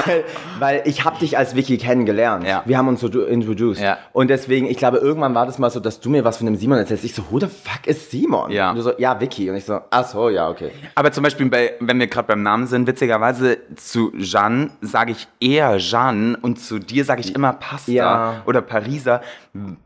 weil, 0.06 0.24
weil 0.60 0.82
ich 0.86 1.04
habe 1.06 1.20
dich 1.20 1.38
als 1.38 1.56
Vicky 1.56 1.78
kennengelernt. 1.78 2.44
Ja. 2.48 2.64
Wir 2.66 2.78
haben 2.78 2.88
uns 2.88 3.02
so 3.02 3.08
du- 3.10 3.22
introduced. 3.24 3.84
Ja. 3.84 3.98
Und 4.14 4.30
deswegen, 4.30 4.66
ich 4.68 4.78
glaube, 4.78 4.98
irgendwann 4.98 5.36
war 5.36 5.46
das 5.46 5.60
mal 5.60 5.70
so, 5.70 5.80
dass 5.80 6.00
du 6.00 6.10
mir 6.10 6.24
was 6.24 6.38
von 6.38 6.46
dem 6.48 6.56
Simon 6.56 6.78
erzählst. 6.80 7.04
Ich 7.04 7.14
so, 7.14 7.24
who 7.30 7.40
the 7.40 7.48
fuck 7.48 7.86
ist 7.86 8.10
Simon? 8.10 8.50
Ja. 8.52 8.72
Und 8.72 8.78
du 8.78 8.82
so, 8.82 8.94
ja, 8.98 9.20
Vicky. 9.20 9.50
Und 9.50 9.58
ich 9.58 9.66
so, 9.66 9.80
ach 9.92 10.06
so, 10.08 10.30
ja, 10.30 10.50
okay. 10.50 10.72
Aber 10.96 11.12
zum 11.12 11.24
Beispiel, 11.24 11.48
bei, 11.50 11.74
wenn 11.80 12.00
wir 12.00 12.08
gerade 12.08 12.28
beim 12.30 12.42
Namen 12.42 12.66
sind, 12.68 12.88
witzigerweise 12.88 13.58
zu 13.76 14.12
Jeanne 14.18 14.72
sage 14.82 15.12
ich 15.12 15.28
eher 15.40 15.78
Jeanne 15.78 16.38
und 16.42 16.60
zu 16.60 16.80
dir 16.80 17.06
sage 17.06 17.22
ich 17.22 17.36
immer 17.36 17.54
Pasta 17.54 17.92
Ja. 17.92 18.42
oder 18.48 18.62
Pariser. 18.62 19.22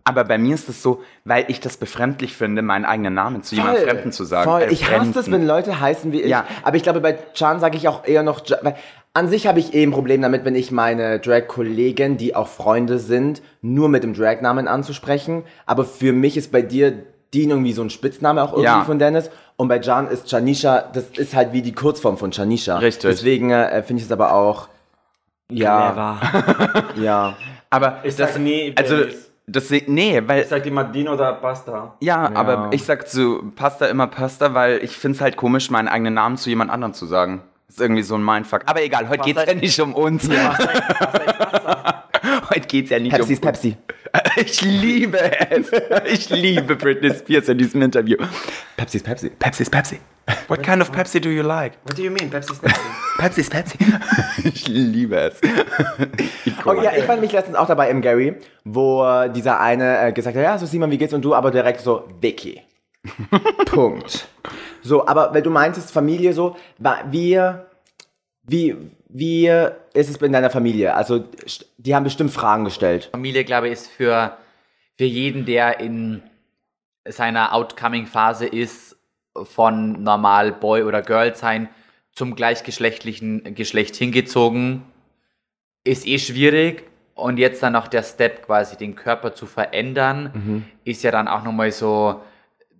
Aber 0.04 0.24
bei 0.24 0.38
mir 0.38 0.56
ist 0.56 0.70
es 0.70 0.82
so, 0.82 1.04
weil 1.26 1.46
ich 1.50 1.60
das 1.60 1.78
befremdlich 1.78 2.36
finde, 2.36 2.62
meinen 2.62 2.86
eigenen 2.86 3.14
Namen 3.14 3.44
zu 3.44 3.56
jemandem 3.56 3.84
Fremden 3.84 4.12
zu 4.12 4.24
sagen. 4.24 4.50
Voll. 4.50 4.59
Äh, 4.64 4.72
Ich 4.72 4.84
hasse 4.86 4.96
Fremden. 4.96 5.14
das, 5.14 5.32
wenn 5.32 5.46
Leute 5.48 5.80
heißen 5.80 6.12
wie 6.12 6.22
ich. 6.22 6.30
Ja. 6.30 6.46
Aber 6.64 6.76
ich 6.78 6.84
glaube, 6.84 7.00
bei 7.02 7.18
Chan 7.34 7.60
sage 7.60 7.78
ich 7.78 7.88
auch 7.88 8.06
eher 8.06 8.24
noch, 8.24 8.42
weil 8.62 8.76
an 9.14 9.28
sich 9.28 9.48
habe 9.48 9.60
ich 9.60 9.74
eh 9.74 9.84
ein 9.84 9.92
Problem 9.92 10.22
damit, 10.22 10.46
wenn 10.46 10.56
ich 10.56 10.72
meine 10.72 11.20
Drag-Kollegen, 11.20 12.18
die 12.18 12.36
auch 12.36 12.48
Freunde 12.48 13.00
sind, 13.00 13.42
nur 13.62 13.90
mit 13.90 14.04
dem 14.04 14.14
Drag-Namen 14.14 14.68
anzusprechen. 14.68 15.44
Aber 15.66 15.84
für 15.86 16.14
mich 16.14 16.38
ist 16.38 16.52
bei 16.52 16.62
dir 16.62 16.94
Dean 17.34 17.50
irgendwie 17.52 17.74
so 17.74 17.82
ein 17.82 17.90
Spitzname 17.90 18.42
auch 18.44 18.52
irgendwie 18.54 18.66
Ja. 18.66 18.84
von 18.84 19.00
Dennis. 19.00 19.30
Und 19.56 19.68
bei 19.68 19.80
Jan 19.80 20.08
ist 20.08 20.32
Janisha, 20.32 20.84
das 20.94 21.06
ist 21.18 21.36
halt 21.36 21.52
wie 21.54 21.62
die 21.62 21.74
Kurzform 21.74 22.18
von 22.18 22.32
Janisha. 22.32 22.78
Richtig. 22.78 23.10
Deswegen 23.10 23.52
äh, 23.52 23.84
finde 23.84 24.00
ich 24.02 24.06
es 24.08 24.12
aber 24.12 24.34
auch, 24.34 24.68
ja, 25.52 26.20
ja. 27.02 27.36
Aber 27.70 28.00
Ich 28.04 28.16
das, 28.16 28.38
nie, 28.38 28.74
also, 28.78 28.98
Dennis. 28.98 29.29
Das, 29.52 29.70
nee, 29.88 30.22
weil, 30.26 30.42
Ich 30.42 30.48
sag 30.48 30.66
immer 30.66 30.84
Dino 30.84 31.14
oder 31.14 31.34
Pasta. 31.34 31.96
ja, 32.00 32.32
aber 32.34 32.70
ich 32.72 32.84
sag 32.84 33.08
zu 33.08 33.52
Pasta 33.56 33.88
immer 33.88 34.08
Pasta, 34.08 34.54
weil 34.54 34.84
ich 34.84 34.92
find's 34.92 35.22
halt 35.22 35.38
komisch, 35.38 35.70
meinen 35.70 35.88
eigenen 35.88 36.14
Namen 36.14 36.38
zu 36.38 36.50
jemand 36.50 36.72
anderem 36.72 36.94
zu 36.94 37.06
sagen. 37.06 37.42
ist 37.68 37.82
irgendwie 37.82 38.04
so 38.04 38.16
ein 38.16 38.24
Mindfuck. 38.24 38.64
Aber 38.66 38.84
egal, 38.84 39.10
heute 39.10 39.24
geht's 39.24 39.46
ja 39.46 39.54
nicht 39.54 39.80
um 39.80 39.94
uns. 39.94 40.30
heute 42.50 42.68
geht's 42.68 42.90
ja 42.90 43.00
nicht 43.00 43.12
Pepsi 43.12 43.28
um 43.28 43.34
ist 43.34 43.42
Pepsi. 43.42 43.78
Ich 44.38 44.62
liebe 44.62 45.20
es. 45.52 45.70
Ich 46.06 46.30
liebe 46.30 46.76
Britney 46.76 47.14
Spears 47.14 47.48
in 47.48 47.60
diesem 47.60 47.82
Interview. 47.84 48.18
Pepsi 48.76 48.98
ist 48.98 49.04
Pepsi. 49.04 49.30
Pepsi 49.30 49.64
ist 49.64 49.70
Pepsi. 49.70 50.00
What 50.48 50.64
kind 50.64 50.82
of 50.82 50.92
Pepsi 50.92 51.20
do 51.22 51.30
you 51.30 51.44
like? 51.44 51.78
What 51.86 51.98
do 51.98 52.04
you 52.04 52.12
mean? 52.12 52.30
Pepsi 52.30 52.52
ist 52.54 52.62
Pepsi. 52.64 52.80
Pepsi 53.18 53.42
ist 53.42 53.52
Pepsi. 53.52 53.78
Ich 54.44 54.68
liebe 54.68 55.16
es. 55.20 55.40
Oh, 56.66 56.74
ja, 56.74 56.92
ich 56.96 57.04
fand 57.06 57.22
mich 57.22 57.32
letztens 57.32 57.56
auch 57.58 57.68
dabei 57.68 57.90
im 57.90 58.02
Gary, 58.02 58.36
wo 58.64 59.04
äh, 59.06 59.30
dieser 59.32 59.60
eine 59.60 60.00
äh, 60.08 60.12
gesagt 60.12 60.36
hat, 60.36 60.44
ja, 60.44 60.58
so 60.58 60.66
Simon, 60.66 60.92
wie 60.92 60.98
geht's? 60.98 61.14
Und 61.14 61.24
du 61.24 61.34
aber 61.34 61.52
direkt 61.52 61.80
so, 61.82 62.08
Vicky. 62.20 62.62
Punkt. 63.66 64.28
So, 64.82 65.08
aber 65.08 65.34
weil 65.34 65.42
du 65.42 65.50
meintest 65.50 65.92
Familie 65.92 66.34
so, 66.34 66.58
wa- 66.78 67.00
wie, 67.10 67.40
wie, 68.44 68.76
wie 69.08 69.48
ist 69.94 70.10
es 70.10 70.18
in 70.18 70.32
deiner 70.34 70.50
Familie? 70.50 70.94
Also, 70.96 71.24
die 71.78 71.96
haben 71.96 72.04
bestimmt 72.04 72.32
Fragen 72.32 72.66
gestellt. 72.66 73.10
Familie, 73.12 73.44
glaube 73.46 73.68
ich, 73.68 73.74
ist 73.74 73.88
für, 73.88 74.38
für 74.98 75.06
jeden, 75.06 75.46
der 75.46 75.80
in 75.80 76.22
seiner 77.08 77.54
Outcoming-Phase 77.54 78.46
ist, 78.48 78.98
von 79.46 80.04
normal 80.04 80.52
Boy 80.52 80.84
oder 80.84 81.02
Girl 81.02 81.36
sein 81.36 81.70
zum 82.12 82.36
gleichgeschlechtlichen 82.36 83.56
Geschlecht 83.56 83.96
hingezogen, 83.96 84.84
ist 85.84 86.06
eh 86.08 86.20
schwierig. 86.20 86.84
Und 87.14 87.38
jetzt 87.38 87.62
dann 87.62 87.74
noch 87.74 87.88
der 87.88 88.04
Step, 88.04 88.46
quasi 88.46 88.78
den 88.78 88.96
Körper 88.96 89.34
zu 89.34 89.46
verändern, 89.46 90.66
ist 90.86 91.04
ja 91.04 91.12
dann 91.12 91.28
auch 91.28 91.44
nochmal 91.44 91.72
so, 91.72 92.22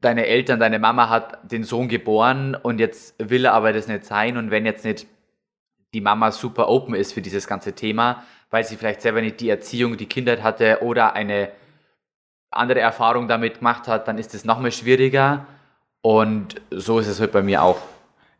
deine 0.02 0.26
Eltern, 0.26 0.60
deine 0.60 0.80
Mama 0.80 1.10
hat 1.10 1.52
den 1.52 1.64
Sohn 1.64 1.88
geboren 1.90 2.56
und 2.56 2.80
jetzt 2.80 3.16
will 3.20 3.46
er 3.46 3.54
aber 3.54 3.74
das 3.74 3.88
nicht 3.88 4.06
sein. 4.06 4.38
Und 4.38 4.52
wenn 4.52 4.66
jetzt 4.66 4.86
nicht 4.86 5.08
die 5.94 6.02
Mama 6.02 6.32
super 6.32 6.70
open 6.70 6.96
ist 6.96 7.14
für 7.14 7.22
dieses 7.22 7.48
ganze 7.48 7.74
Thema, 7.74 8.24
weil 8.50 8.64
sie 8.64 8.78
vielleicht 8.78 9.02
selber 9.02 9.22
nicht 9.22 9.40
die 9.40 9.50
Erziehung, 9.50 9.98
die 9.98 10.06
Kindheit 10.06 10.44
hatte 10.44 10.80
oder 10.82 11.14
eine 11.14 11.52
andere 12.52 12.80
Erfahrung 12.80 13.28
damit 13.28 13.60
gemacht 13.60 13.88
hat, 13.88 14.08
dann 14.08 14.18
ist 14.18 14.34
es 14.34 14.46
noch 14.46 14.60
mal 14.60 14.72
schwieriger. 14.72 15.46
Und 16.02 16.56
so 16.72 17.00
ist 17.00 17.08
es 17.08 17.20
halt 17.20 17.32
bei 17.32 17.42
mir 17.42 17.64
auch. 17.64 17.78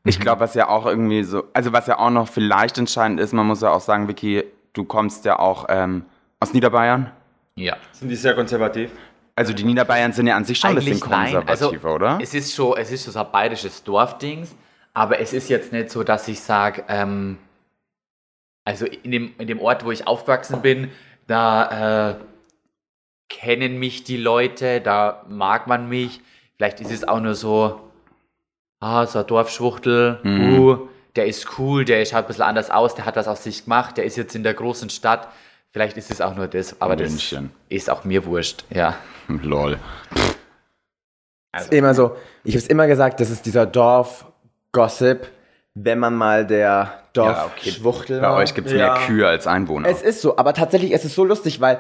Ich 0.06 0.20
glaube, 0.20 0.42
was 0.42 0.54
ja 0.54 0.70
auch 0.70 0.86
irgendwie 0.86 1.24
so, 1.24 1.44
also 1.54 1.74
was 1.74 1.88
ja 1.88 2.00
auch 2.00 2.10
noch 2.10 2.28
vielleicht 2.28 2.78
entscheidend 2.78 3.20
ist, 3.20 3.34
man 3.34 3.46
muss 3.46 3.62
ja 3.62 3.72
auch 3.72 3.82
sagen, 3.82 4.08
Vicky, 4.08 4.44
du 4.74 4.86
kommst 4.86 5.26
ja 5.26 5.38
auch 5.38 5.66
ähm, 5.70 6.06
aus 6.40 6.54
Niederbayern. 6.54 7.12
Ja. 7.56 7.76
Sind 7.92 8.10
die 8.10 8.16
sehr 8.16 8.34
konservativ? 8.34 8.92
Also 9.36 9.54
die 9.54 9.64
Niederbayern 9.64 10.14
sind 10.14 10.28
ja 10.28 10.36
an 10.36 10.46
sich 10.46 10.58
schon 10.58 10.72
ein 10.72 10.76
bisschen 10.76 11.00
konservativer, 11.00 11.96
oder? 11.96 12.10
Also 12.12 12.24
Es 12.24 12.34
ist 12.34 12.56
schon, 12.56 12.78
es 12.78 12.92
ist 12.92 13.06
so 13.06 13.20
ein 13.20 13.32
bayerisches 13.32 13.84
Dorfdings, 13.84 14.56
aber 14.94 15.20
es 15.20 15.34
ist 15.34 15.50
jetzt 15.50 15.72
nicht 15.72 15.90
so, 15.90 16.04
dass 16.04 16.28
ich 16.28 16.40
sage, 16.40 16.84
ähm, 16.88 17.38
also 18.66 18.86
in 18.86 19.12
dem, 19.12 19.34
in 19.38 19.48
dem 19.48 19.60
Ort, 19.60 19.86
wo 19.86 19.92
ich 19.92 20.08
aufgewachsen 20.08 20.62
bin, 20.62 20.92
da 21.28 22.12
äh, 22.12 22.16
kennen 23.30 23.80
mich 23.80 24.04
die 24.04 24.18
Leute, 24.18 24.82
da 24.82 25.26
mag 25.30 25.68
man 25.68 25.88
mich. 25.88 26.22
Vielleicht 26.60 26.82
ist 26.82 26.92
es 26.92 27.08
auch 27.08 27.22
nur 27.22 27.36
so, 27.36 27.80
ah, 28.82 29.06
so 29.08 29.20
ein 29.20 29.28
Dorfschwuchtel, 29.28 30.20
Mhm. 30.24 30.60
uh, 30.60 30.78
der 31.16 31.26
ist 31.26 31.58
cool, 31.58 31.86
der 31.86 32.04
schaut 32.06 32.26
ein 32.26 32.28
bisschen 32.28 32.44
anders 32.44 32.70
aus, 32.70 32.96
der 32.96 33.06
hat 33.06 33.16
was 33.16 33.30
aus 33.30 33.46
sich 33.46 33.64
gemacht, 33.64 33.96
der 33.96 34.04
ist 34.04 34.18
jetzt 34.18 34.36
in 34.36 34.44
der 34.44 34.54
großen 34.54 34.90
Stadt. 34.90 35.30
Vielleicht 35.72 35.96
ist 35.96 36.12
es 36.12 36.20
auch 36.20 36.36
nur 36.36 36.48
das, 36.48 36.76
aber 36.82 36.98
München. 36.98 37.52
das 37.70 37.78
ist 37.78 37.90
auch 37.90 38.04
mir 38.04 38.26
wurscht, 38.26 38.66
ja. 38.72 38.96
Lol. 39.30 39.78
Ist 41.58 41.72
immer 41.72 41.94
so, 41.94 42.16
ich 42.44 42.54
habe 42.56 42.60
es 42.60 42.68
immer 42.68 42.88
gesagt, 42.88 43.22
das 43.22 43.30
ist 43.30 43.46
dieser 43.46 43.66
Dorf-Gossip, 43.66 45.28
wenn 45.76 45.98
man 46.00 46.14
mal 46.14 46.46
der 46.46 46.66
Ja, 47.16 47.46
okay. 47.46 47.70
Dorf-Schwuchtel 47.70 48.20
Bei 48.20 48.34
euch 48.36 48.54
gibt 48.54 48.68
es 48.68 48.74
Ja. 48.74 48.96
mehr 48.98 49.06
Kühe 49.08 49.26
als 49.28 49.48
Einwohner. 49.48 49.88
Es 49.88 50.02
ist 50.02 50.22
so, 50.22 50.36
aber 50.38 50.54
tatsächlich 50.54 50.92
es 50.92 51.06
ist 51.06 51.16
so 51.16 51.24
lustig, 51.24 51.62
weil 51.62 51.80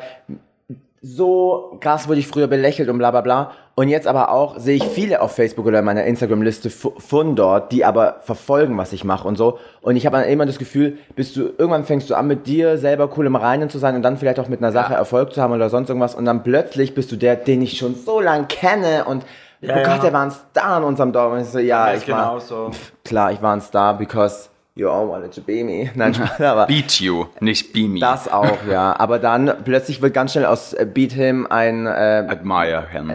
so 1.01 1.77
krass 1.81 2.07
wurde 2.07 2.19
ich 2.19 2.27
früher 2.27 2.47
belächelt 2.47 2.89
und 2.89 2.97
bla 2.97 3.11
bla 3.11 3.21
bla. 3.21 3.51
Und 3.79 3.87
jetzt 3.87 4.07
aber 4.07 4.29
auch 4.33 4.59
sehe 4.59 4.75
ich 4.75 4.83
viele 4.83 5.21
auf 5.21 5.31
Facebook 5.33 5.65
oder 5.65 5.79
in 5.79 5.85
meiner 5.85 6.03
Instagram-Liste 6.03 6.69
von 6.69 7.37
dort, 7.37 7.71
die 7.71 7.85
aber 7.85 8.17
verfolgen, 8.23 8.77
was 8.77 8.91
ich 8.91 9.05
mache 9.05 9.25
und 9.25 9.37
so. 9.37 9.57
Und 9.79 9.95
ich 9.95 10.05
habe 10.05 10.17
dann 10.17 10.27
immer 10.27 10.45
das 10.45 10.59
Gefühl, 10.59 10.97
bist 11.15 11.37
du, 11.37 11.43
irgendwann 11.57 11.85
fängst 11.85 12.09
du 12.09 12.15
an, 12.15 12.27
mit 12.27 12.45
dir 12.45 12.77
selber 12.77 13.09
cool 13.15 13.25
im 13.25 13.37
Reinen 13.37 13.69
zu 13.69 13.77
sein 13.77 13.95
und 13.95 14.01
dann 14.01 14.17
vielleicht 14.17 14.37
auch 14.37 14.49
mit 14.49 14.59
einer 14.59 14.73
Sache 14.73 14.95
Erfolg 14.95 15.31
zu 15.31 15.41
haben 15.41 15.53
oder 15.53 15.69
sonst 15.69 15.87
irgendwas. 15.87 16.13
Und 16.13 16.25
dann 16.25 16.43
plötzlich 16.43 16.93
bist 16.93 17.09
du 17.13 17.15
der, 17.15 17.37
den 17.37 17.61
ich 17.61 17.77
schon 17.77 17.95
so 17.95 18.19
lang 18.19 18.49
kenne 18.49 19.05
und 19.05 19.23
Ja, 19.61 19.75
oh 19.75 19.79
ja. 19.79 19.83
Gott, 19.85 20.03
der 20.03 20.11
war 20.11 20.23
ein 20.25 20.31
Star 20.31 20.79
in 20.79 20.83
unserem 20.83 21.13
Dorf. 21.13 21.31
Und 21.31 21.39
ich 21.39 21.47
so, 21.47 21.59
ja, 21.59 21.87
Ja, 21.87 21.93
ich 21.93 22.01
ist 22.01 22.09
war, 22.09 22.31
genauso. 22.31 22.71
klar, 23.05 23.31
ich 23.31 23.41
war 23.41 23.53
ein 23.53 23.61
Star, 23.61 23.97
because 23.97 24.49
you 24.75 24.89
all 24.89 25.07
wanted 25.07 25.33
to 25.33 25.39
be 25.39 25.63
me. 25.63 25.89
Nein, 25.95 26.15
aber... 26.37 26.65
Beat 26.65 26.99
you, 26.99 27.27
nicht 27.39 27.71
be 27.71 27.87
me. 27.87 28.01
Das 28.01 28.29
auch, 28.29 28.57
ja. 28.69 28.99
Aber 28.99 29.19
dann 29.19 29.53
plötzlich 29.63 30.01
wird 30.01 30.13
ganz 30.13 30.33
schnell 30.33 30.47
aus 30.47 30.73
äh, 30.73 30.85
Beat 30.85 31.13
Him 31.13 31.47
ein 31.49 31.85
äh, 31.85 32.25
Admire 32.27 32.85
him. 32.91 33.13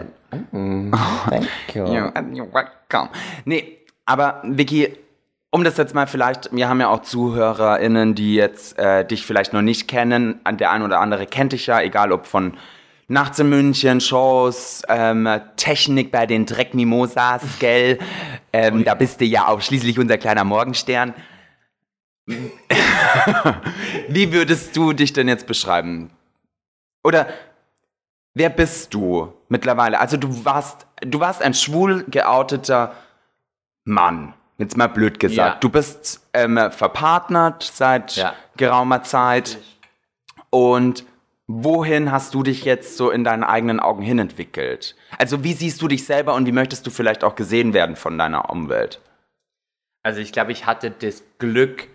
Thank 0.51 1.75
you. 1.75 1.85
Ja, 1.85 2.07
you're 2.09 2.51
welcome. 2.53 3.09
Nee, 3.45 3.79
aber 4.05 4.41
Vicky, 4.43 4.97
um 5.51 5.63
das 5.63 5.77
jetzt 5.77 5.95
mal 5.95 6.07
vielleicht, 6.07 6.53
wir 6.53 6.67
haben 6.67 6.81
ja 6.81 6.89
auch 6.89 7.01
ZuhörerInnen, 7.01 8.13
die 8.15 8.35
jetzt 8.35 8.77
äh, 8.77 9.05
dich 9.05 9.25
vielleicht 9.25 9.53
noch 9.53 9.61
nicht 9.61 9.87
kennen. 9.87 10.41
Der 10.49 10.71
ein 10.71 10.81
oder 10.81 10.99
andere 10.99 11.25
kennt 11.25 11.53
dich 11.53 11.67
ja, 11.67 11.81
egal 11.81 12.11
ob 12.11 12.25
von 12.25 12.57
Nachts 13.07 13.37
in 13.37 13.49
München, 13.49 14.01
Shows, 14.01 14.81
ähm, 14.89 15.29
Technik 15.57 16.11
bei 16.11 16.25
den 16.25 16.47
Dreckmimosas, 16.47 17.43
gell? 17.59 17.99
Ähm, 18.51 18.83
da 18.83 18.95
bist 18.95 19.21
du 19.21 19.25
ja 19.25 19.47
auch 19.47 19.61
schließlich 19.61 19.99
unser 19.99 20.17
kleiner 20.17 20.43
Morgenstern. 20.43 21.13
Wie 24.09 24.33
würdest 24.33 24.75
du 24.75 24.93
dich 24.93 25.13
denn 25.13 25.27
jetzt 25.27 25.45
beschreiben? 25.45 26.09
Oder 27.03 27.27
wer 28.35 28.49
bist 28.49 28.93
du 28.93 29.33
mittlerweile? 29.49 29.99
Also 29.99 30.17
du 30.17 30.45
warst, 30.45 30.85
du 31.01 31.19
warst 31.19 31.41
ein 31.41 31.55
schwul 31.55 32.03
geouteter 32.07 32.93
Mann. 33.83 34.33
Jetzt 34.57 34.77
mal 34.77 34.87
blöd 34.87 35.19
gesagt. 35.19 35.55
Ja. 35.55 35.59
Du 35.59 35.69
bist 35.69 36.21
ähm, 36.33 36.59
verpartnert 36.71 37.63
seit 37.63 38.15
Ja. 38.15 38.33
geraumer 38.55 39.03
Zeit. 39.03 39.57
Und 40.49 41.05
wohin 41.47 42.11
hast 42.11 42.33
du 42.33 42.41
dich 42.43 42.63
jetzt 42.63 42.95
so 42.97 43.09
in 43.11 43.23
deinen 43.23 43.43
eigenen 43.43 43.79
Augen 43.79 44.01
hinentwickelt? 44.01 44.95
Also 45.17 45.43
wie 45.43 45.53
siehst 45.53 45.81
du 45.81 45.87
dich 45.87 46.05
selber 46.05 46.33
und 46.35 46.45
wie 46.45 46.51
möchtest 46.53 46.87
du 46.87 46.91
vielleicht 46.91 47.23
auch 47.23 47.35
gesehen 47.35 47.73
werden 47.73 47.95
von 47.95 48.17
deiner 48.17 48.49
Umwelt? 48.49 49.01
Also 50.03 50.21
ich 50.21 50.31
glaube, 50.31 50.51
ich 50.51 50.65
hatte 50.65 50.91
das 50.91 51.23
Glück, 51.39 51.87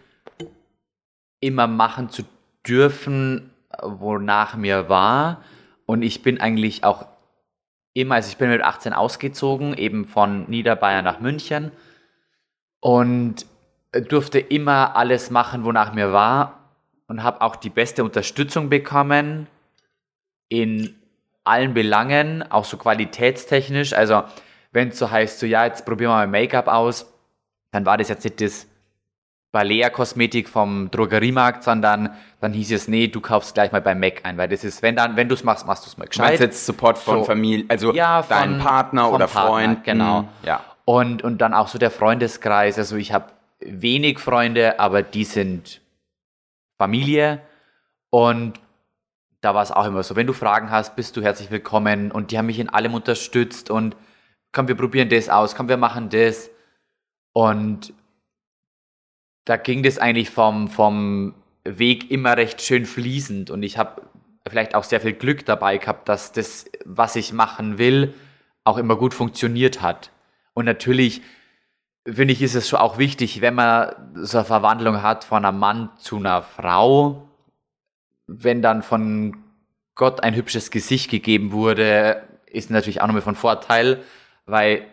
immer 1.40 1.66
machen 1.66 2.10
zu 2.10 2.22
dürfen, 2.66 3.54
wonach 3.82 4.56
mir 4.56 4.88
war. 4.90 5.42
Und 5.90 6.02
ich 6.02 6.22
bin 6.22 6.40
eigentlich 6.40 6.84
auch 6.84 7.04
immer, 7.94 8.14
also 8.14 8.28
ich 8.28 8.36
bin 8.36 8.48
mit 8.48 8.62
18 8.62 8.92
ausgezogen, 8.92 9.74
eben 9.74 10.06
von 10.06 10.44
Niederbayern 10.48 11.04
nach 11.04 11.18
München 11.18 11.72
und 12.78 13.44
durfte 13.90 14.38
immer 14.38 14.94
alles 14.94 15.30
machen, 15.32 15.64
wonach 15.64 15.92
mir 15.92 16.12
war 16.12 16.76
und 17.08 17.24
habe 17.24 17.40
auch 17.40 17.56
die 17.56 17.70
beste 17.70 18.04
Unterstützung 18.04 18.68
bekommen 18.68 19.48
in 20.48 20.94
allen 21.42 21.74
Belangen, 21.74 22.48
auch 22.48 22.64
so 22.64 22.76
qualitätstechnisch. 22.76 23.92
Also 23.92 24.22
wenn 24.70 24.90
es 24.90 24.98
so 25.00 25.10
heißt, 25.10 25.40
so 25.40 25.46
ja, 25.46 25.64
jetzt 25.64 25.84
probieren 25.84 26.12
wir 26.12 26.18
mal 26.18 26.28
Make-up 26.28 26.68
aus, 26.68 27.12
dann 27.72 27.84
war 27.84 27.98
das 27.98 28.10
jetzt 28.10 28.22
nicht 28.22 28.40
das 28.40 28.68
Balea-Kosmetik 29.52 30.48
vom 30.48 30.90
Drogeriemarkt, 30.90 31.64
sondern 31.64 32.14
dann 32.40 32.52
hieß 32.52 32.72
es, 32.72 32.86
nee, 32.88 33.08
du 33.08 33.20
kaufst 33.20 33.54
gleich 33.54 33.72
mal 33.72 33.80
beim 33.80 33.98
Mac 33.98 34.20
ein, 34.24 34.36
weil 34.38 34.48
das 34.48 34.62
ist, 34.64 34.82
wenn 34.82 34.94
dann, 34.96 35.16
wenn 35.16 35.28
du 35.28 35.34
es 35.34 35.42
machst, 35.44 35.66
machst 35.66 35.84
du 35.84 35.88
es 35.88 35.98
mal 35.98 36.04
Du 36.06 36.18
meinst 36.20 36.32
gescheit. 36.34 36.40
jetzt 36.40 36.66
Support 36.66 36.98
von 36.98 37.18
So. 37.18 37.24
Familie, 37.24 37.64
also 37.68 37.92
Ja, 37.92 38.22
von- 38.22 38.36
deinen 38.36 38.58
Partner 38.60 39.10
oder 39.10 39.26
Partner, 39.26 39.48
Freund? 39.50 39.84
genau. 39.84 40.28
Ja. 40.44 40.64
Und, 40.84 41.22
und 41.22 41.38
dann 41.38 41.52
auch 41.54 41.68
so 41.68 41.78
der 41.78 41.90
Freundeskreis. 41.90 42.78
Also 42.78 42.96
ich 42.96 43.12
habe 43.12 43.26
wenig 43.60 44.18
Freunde, 44.18 44.78
aber 44.80 45.02
die 45.02 45.24
sind 45.24 45.80
Familie. 46.78 47.40
Und 48.10 48.54
da 49.40 49.54
war 49.54 49.62
es 49.62 49.70
auch 49.72 49.86
immer 49.86 50.02
so, 50.02 50.16
wenn 50.16 50.26
du 50.26 50.32
Fragen 50.32 50.70
hast, 50.70 50.96
bist 50.96 51.16
du 51.16 51.22
herzlich 51.22 51.50
willkommen. 51.50 52.10
Und 52.12 52.30
die 52.30 52.38
haben 52.38 52.46
mich 52.46 52.58
in 52.58 52.68
allem 52.68 52.94
unterstützt. 52.94 53.70
Und 53.70 53.96
komm, 54.52 54.68
wir 54.68 54.74
probieren 54.76 55.08
das 55.08 55.28
aus, 55.28 55.54
komm, 55.54 55.68
wir 55.68 55.76
machen 55.76 56.08
das. 56.08 56.50
Und 57.32 57.92
da 59.44 59.56
ging 59.56 59.82
das 59.82 59.98
eigentlich 59.98 60.30
vom, 60.30 60.68
vom 60.68 61.34
Weg 61.64 62.10
immer 62.10 62.36
recht 62.36 62.62
schön 62.62 62.86
fließend. 62.86 63.50
Und 63.50 63.62
ich 63.62 63.78
habe 63.78 64.02
vielleicht 64.48 64.74
auch 64.74 64.84
sehr 64.84 65.00
viel 65.00 65.12
Glück 65.12 65.44
dabei 65.44 65.78
gehabt, 65.78 66.08
dass 66.08 66.32
das, 66.32 66.66
was 66.84 67.16
ich 67.16 67.32
machen 67.32 67.78
will, 67.78 68.14
auch 68.64 68.78
immer 68.78 68.96
gut 68.96 69.14
funktioniert 69.14 69.82
hat. 69.82 70.10
Und 70.54 70.64
natürlich 70.64 71.22
finde 72.06 72.32
ich, 72.32 72.42
ist 72.42 72.54
es 72.54 72.68
schon 72.68 72.78
auch 72.78 72.98
wichtig, 72.98 73.40
wenn 73.40 73.54
man 73.54 73.92
so 74.14 74.38
eine 74.38 74.44
Verwandlung 74.44 75.02
hat 75.02 75.24
von 75.24 75.44
einem 75.44 75.58
Mann 75.58 75.90
zu 75.98 76.16
einer 76.16 76.42
Frau, 76.42 77.28
wenn 78.26 78.62
dann 78.62 78.82
von 78.82 79.36
Gott 79.94 80.22
ein 80.22 80.34
hübsches 80.34 80.70
Gesicht 80.70 81.10
gegeben 81.10 81.52
wurde, 81.52 82.22
ist 82.46 82.70
natürlich 82.70 83.00
auch 83.00 83.06
nochmal 83.06 83.22
von 83.22 83.34
Vorteil, 83.34 84.02
weil 84.46 84.86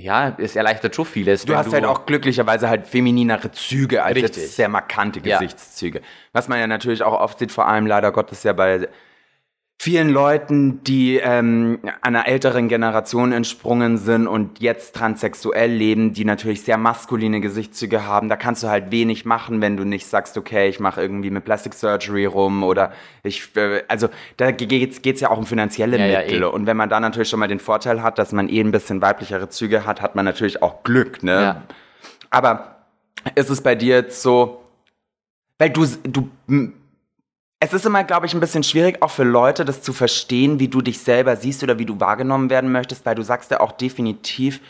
ja, 0.00 0.36
es 0.38 0.56
erleichtert 0.56 0.94
schon 0.94 1.04
vieles. 1.04 1.44
Du 1.44 1.56
hast 1.56 1.72
halt 1.72 1.84
auch 1.84 2.06
glücklicherweise 2.06 2.68
halt 2.68 2.86
femininere 2.86 3.50
Züge 3.52 4.02
als 4.02 4.16
Richtig. 4.16 4.36
jetzt 4.36 4.56
sehr 4.56 4.68
markante 4.68 5.20
Ja. 5.22 5.38
Gesichtszüge. 5.38 6.00
Was 6.32 6.48
man 6.48 6.58
ja 6.58 6.66
natürlich 6.66 7.02
auch 7.02 7.18
oft 7.18 7.38
sieht, 7.38 7.52
vor 7.52 7.66
allem 7.68 7.86
leider 7.86 8.12
Gottes 8.12 8.42
ja 8.42 8.52
bei 8.52 8.88
vielen 9.82 10.10
Leuten, 10.10 10.84
die 10.84 11.16
ähm, 11.16 11.78
einer 12.02 12.28
älteren 12.28 12.68
Generation 12.68 13.32
entsprungen 13.32 13.96
sind 13.96 14.26
und 14.26 14.60
jetzt 14.60 14.94
transsexuell 14.94 15.70
leben, 15.70 16.12
die 16.12 16.26
natürlich 16.26 16.64
sehr 16.64 16.76
maskuline 16.76 17.40
Gesichtszüge 17.40 18.04
haben, 18.04 18.28
da 18.28 18.36
kannst 18.36 18.62
du 18.62 18.68
halt 18.68 18.90
wenig 18.90 19.24
machen, 19.24 19.62
wenn 19.62 19.78
du 19.78 19.84
nicht 19.84 20.06
sagst, 20.06 20.36
okay, 20.36 20.68
ich 20.68 20.80
mache 20.80 21.00
irgendwie 21.00 21.30
mit 21.30 21.46
Plastic 21.46 21.72
Surgery 21.72 22.26
rum 22.26 22.62
oder 22.62 22.92
ich, 23.22 23.56
äh, 23.56 23.82
also 23.88 24.10
da 24.36 24.50
geht's 24.50 25.00
geht's 25.00 25.22
ja 25.22 25.30
auch 25.30 25.38
um 25.38 25.46
finanzielle 25.46 25.96
Ja, 25.96 26.04
ja, 26.04 26.18
Mittel 26.18 26.42
eh. 26.42 26.44
und 26.44 26.66
wenn 26.66 26.76
man 26.76 26.90
da 26.90 27.00
natürlich 27.00 27.30
schon 27.30 27.40
mal 27.40 27.48
den 27.48 27.58
Vorteil 27.58 28.02
hat, 28.02 28.18
dass 28.18 28.32
man 28.32 28.50
eh 28.50 28.60
ein 28.60 28.72
bisschen 28.72 29.00
weiblichere 29.00 29.48
Züge 29.48 29.86
hat, 29.86 30.02
hat 30.02 30.14
man 30.14 30.26
natürlich 30.26 30.60
auch 30.60 30.82
Glück, 30.82 31.22
ne? 31.22 31.32
Ja. 31.32 31.62
Aber 32.28 32.84
ist 33.34 33.48
es 33.48 33.62
bei 33.62 33.76
dir 33.76 33.96
jetzt 33.96 34.20
so, 34.20 34.62
weil 35.56 35.70
du, 35.70 35.86
du, 36.02 36.28
es 37.62 37.74
ist 37.74 37.84
immer, 37.84 38.04
glaube 38.04 38.24
ich, 38.24 38.32
ein 38.32 38.40
bisschen 38.40 38.62
schwierig 38.62 39.02
auch 39.02 39.10
für 39.10 39.22
Leute, 39.22 39.66
das 39.66 39.82
zu 39.82 39.92
verstehen, 39.92 40.58
wie 40.58 40.68
du 40.68 40.80
dich 40.80 41.00
selber 41.00 41.36
siehst 41.36 41.62
oder 41.62 41.78
wie 41.78 41.84
du 41.84 42.00
wahrgenommen 42.00 42.48
werden 42.48 42.72
möchtest, 42.72 43.04
weil 43.04 43.14
du 43.14 43.22
sagst 43.22 43.50
ja 43.50 43.60
auch 43.60 43.72
definitiv, 43.72 44.60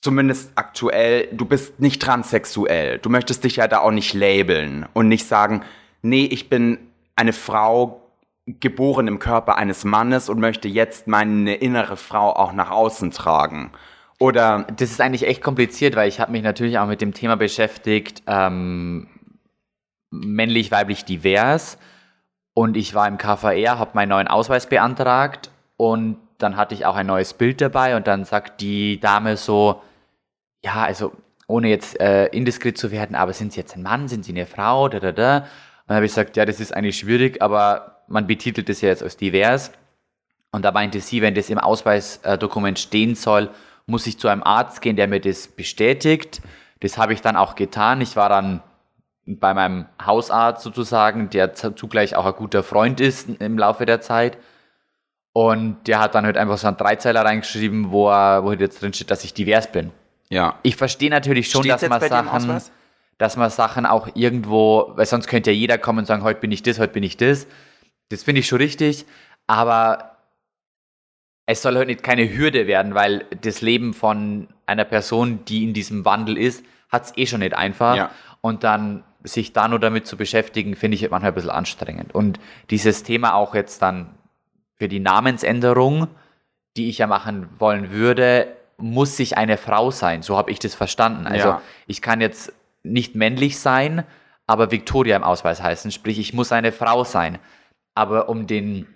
zumindest 0.00 0.52
aktuell, 0.54 1.28
du 1.32 1.44
bist 1.44 1.80
nicht 1.80 2.00
transsexuell. 2.00 2.98
Du 3.00 3.10
möchtest 3.10 3.42
dich 3.42 3.56
ja 3.56 3.66
da 3.66 3.80
auch 3.80 3.90
nicht 3.90 4.14
labeln 4.14 4.86
und 4.92 5.08
nicht 5.08 5.26
sagen, 5.26 5.62
nee, 6.02 6.26
ich 6.26 6.48
bin 6.48 6.78
eine 7.16 7.32
Frau 7.32 8.00
geboren 8.46 9.08
im 9.08 9.18
Körper 9.18 9.56
eines 9.56 9.84
Mannes 9.84 10.28
und 10.28 10.38
möchte 10.38 10.68
jetzt 10.68 11.08
meine 11.08 11.54
innere 11.56 11.96
Frau 11.96 12.32
auch 12.36 12.52
nach 12.52 12.70
außen 12.70 13.10
tragen. 13.10 13.72
Oder 14.20 14.66
Das 14.76 14.90
ist 14.90 15.00
eigentlich 15.00 15.26
echt 15.26 15.42
kompliziert, 15.42 15.96
weil 15.96 16.08
ich 16.08 16.20
habe 16.20 16.30
mich 16.30 16.44
natürlich 16.44 16.78
auch 16.78 16.86
mit 16.86 17.00
dem 17.00 17.12
Thema 17.12 17.36
beschäftigt, 17.36 18.22
ähm, 18.28 19.08
männlich, 20.10 20.70
weiblich, 20.70 21.04
divers. 21.04 21.76
Und 22.54 22.76
ich 22.76 22.94
war 22.94 23.08
im 23.08 23.18
KVR, 23.18 23.78
habe 23.78 23.90
meinen 23.94 24.10
neuen 24.10 24.28
Ausweis 24.28 24.68
beantragt 24.68 25.50
und 25.76 26.18
dann 26.38 26.56
hatte 26.56 26.74
ich 26.74 26.86
auch 26.86 26.94
ein 26.94 27.06
neues 27.06 27.34
Bild 27.34 27.60
dabei 27.60 27.96
und 27.96 28.06
dann 28.06 28.24
sagt 28.24 28.60
die 28.60 29.00
Dame 29.00 29.36
so, 29.36 29.82
ja, 30.62 30.84
also 30.84 31.12
ohne 31.46 31.68
jetzt 31.68 32.00
äh, 32.00 32.26
indiskret 32.26 32.78
zu 32.78 32.90
werden, 32.90 33.16
aber 33.16 33.32
sind 33.32 33.52
Sie 33.52 33.60
jetzt 33.60 33.76
ein 33.76 33.82
Mann, 33.82 34.08
sind 34.08 34.24
Sie 34.24 34.32
eine 34.32 34.46
Frau, 34.46 34.88
da, 34.88 35.00
da, 35.00 35.12
da. 35.12 35.38
Und 35.38 35.46
dann 35.88 35.96
habe 35.96 36.06
ich 36.06 36.12
gesagt, 36.12 36.36
ja, 36.36 36.46
das 36.46 36.60
ist 36.60 36.74
eigentlich 36.74 36.96
schwierig, 36.98 37.42
aber 37.42 38.02
man 38.08 38.26
betitelt 38.26 38.68
es 38.70 38.80
ja 38.80 38.88
jetzt 38.88 39.02
als 39.02 39.16
divers. 39.16 39.72
Und 40.50 40.64
da 40.64 40.70
meinte 40.70 41.00
sie, 41.00 41.20
wenn 41.20 41.34
das 41.34 41.50
im 41.50 41.58
Ausweisdokument 41.58 42.78
stehen 42.78 43.16
soll, 43.16 43.50
muss 43.86 44.06
ich 44.06 44.18
zu 44.18 44.28
einem 44.28 44.42
Arzt 44.42 44.80
gehen, 44.80 44.96
der 44.96 45.08
mir 45.08 45.20
das 45.20 45.48
bestätigt. 45.48 46.40
Das 46.80 46.96
habe 46.96 47.12
ich 47.12 47.22
dann 47.22 47.36
auch 47.36 47.54
getan. 47.54 48.00
Ich 48.00 48.16
war 48.16 48.28
dann 48.28 48.62
bei 49.26 49.54
meinem 49.54 49.86
Hausarzt 50.04 50.62
sozusagen, 50.62 51.30
der 51.30 51.54
zugleich 51.54 52.16
auch 52.16 52.26
ein 52.26 52.34
guter 52.34 52.62
Freund 52.62 53.00
ist 53.00 53.28
im 53.40 53.58
Laufe 53.58 53.86
der 53.86 54.00
Zeit. 54.00 54.38
Und 55.32 55.88
der 55.88 55.98
hat 55.98 56.14
dann 56.14 56.24
halt 56.26 56.36
einfach 56.36 56.58
so 56.58 56.68
einen 56.68 56.76
Dreizeiler 56.76 57.24
reingeschrieben, 57.24 57.90
wo, 57.90 58.08
er, 58.08 58.44
wo 58.44 58.52
jetzt 58.52 58.80
drin 58.80 58.92
steht, 58.92 59.10
dass 59.10 59.24
ich 59.24 59.34
divers 59.34 59.70
bin. 59.70 59.90
ja. 60.30 60.58
Ich 60.62 60.76
verstehe 60.76 61.10
natürlich 61.10 61.50
schon, 61.50 61.64
Steht's 61.64 61.80
dass 61.80 61.90
man 61.90 62.00
Sachen, 62.00 62.62
dass 63.18 63.36
man 63.36 63.50
Sachen 63.50 63.86
auch 63.86 64.08
irgendwo, 64.14 64.92
weil 64.94 65.06
sonst 65.06 65.26
könnte 65.26 65.50
ja 65.50 65.56
jeder 65.56 65.78
kommen 65.78 66.00
und 66.00 66.06
sagen, 66.06 66.22
heute 66.22 66.40
bin 66.40 66.52
ich 66.52 66.62
das, 66.62 66.78
heute 66.78 66.92
bin 66.92 67.02
ich 67.02 67.16
das. 67.16 67.46
Das 68.10 68.22
finde 68.22 68.40
ich 68.40 68.46
schon 68.46 68.58
richtig, 68.58 69.06
aber 69.46 70.16
es 71.46 71.62
soll 71.62 71.76
halt 71.76 71.88
nicht 71.88 72.02
keine 72.02 72.32
Hürde 72.36 72.66
werden, 72.66 72.94
weil 72.94 73.24
das 73.40 73.60
Leben 73.60 73.92
von 73.92 74.48
einer 74.66 74.84
Person, 74.84 75.44
die 75.46 75.64
in 75.64 75.74
diesem 75.74 76.04
Wandel 76.04 76.38
ist, 76.38 76.64
hat 76.90 77.06
es 77.06 77.16
eh 77.16 77.26
schon 77.26 77.40
nicht 77.40 77.54
einfach. 77.54 77.96
Ja. 77.96 78.10
Und 78.40 78.62
dann 78.64 79.04
sich 79.24 79.52
da 79.52 79.68
nur 79.68 79.80
damit 79.80 80.06
zu 80.06 80.16
beschäftigen, 80.16 80.76
finde 80.76 80.96
ich 80.96 81.10
manchmal 81.10 81.32
ein 81.32 81.34
bisschen 81.34 81.50
anstrengend. 81.50 82.14
Und 82.14 82.38
dieses 82.70 83.02
Thema 83.02 83.34
auch 83.34 83.54
jetzt 83.54 83.82
dann 83.82 84.14
für 84.76 84.88
die 84.88 85.00
Namensänderung, 85.00 86.08
die 86.76 86.88
ich 86.88 86.98
ja 86.98 87.06
machen 87.06 87.48
wollen 87.58 87.90
würde, 87.90 88.54
muss 88.76 89.16
sich 89.16 89.36
eine 89.38 89.56
Frau 89.56 89.90
sein. 89.90 90.22
So 90.22 90.36
habe 90.36 90.50
ich 90.50 90.58
das 90.58 90.74
verstanden. 90.74 91.26
Also 91.26 91.48
Ja. 91.48 91.62
ich 91.86 92.02
kann 92.02 92.20
jetzt 92.20 92.52
nicht 92.82 93.14
männlich 93.14 93.58
sein, 93.58 94.04
aber 94.46 94.70
Victoria 94.70 95.16
im 95.16 95.22
Ausweis 95.24 95.62
heißen. 95.62 95.90
Sprich, 95.90 96.18
ich 96.18 96.34
muss 96.34 96.52
eine 96.52 96.72
Frau 96.72 97.04
sein. 97.04 97.38
Aber 97.94 98.28
um 98.28 98.46
den 98.46 98.86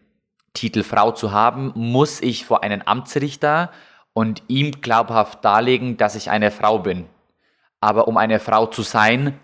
Titel 0.53 0.83
Frau 0.83 1.13
zu 1.13 1.33
haben, 1.33 1.73
muss 1.75 2.21
ich 2.21 2.45
vor 2.45 2.63
einen 2.63 2.87
Amtsrichter 2.87 3.71
und 4.13 4.43
ihm 4.49 4.73
glaubhaft 4.81 5.45
darlegen, 5.45 5.97
dass 5.97 6.17
ich 6.17 6.31
eine 6.31 6.51
Frau 6.51 6.81
bin. 6.81 7.07
Aber 7.81 8.09
um 8.09 8.17
eine 8.17 8.41
Frau 8.41 8.67
zu 8.67 8.83
sein, 8.83 9.39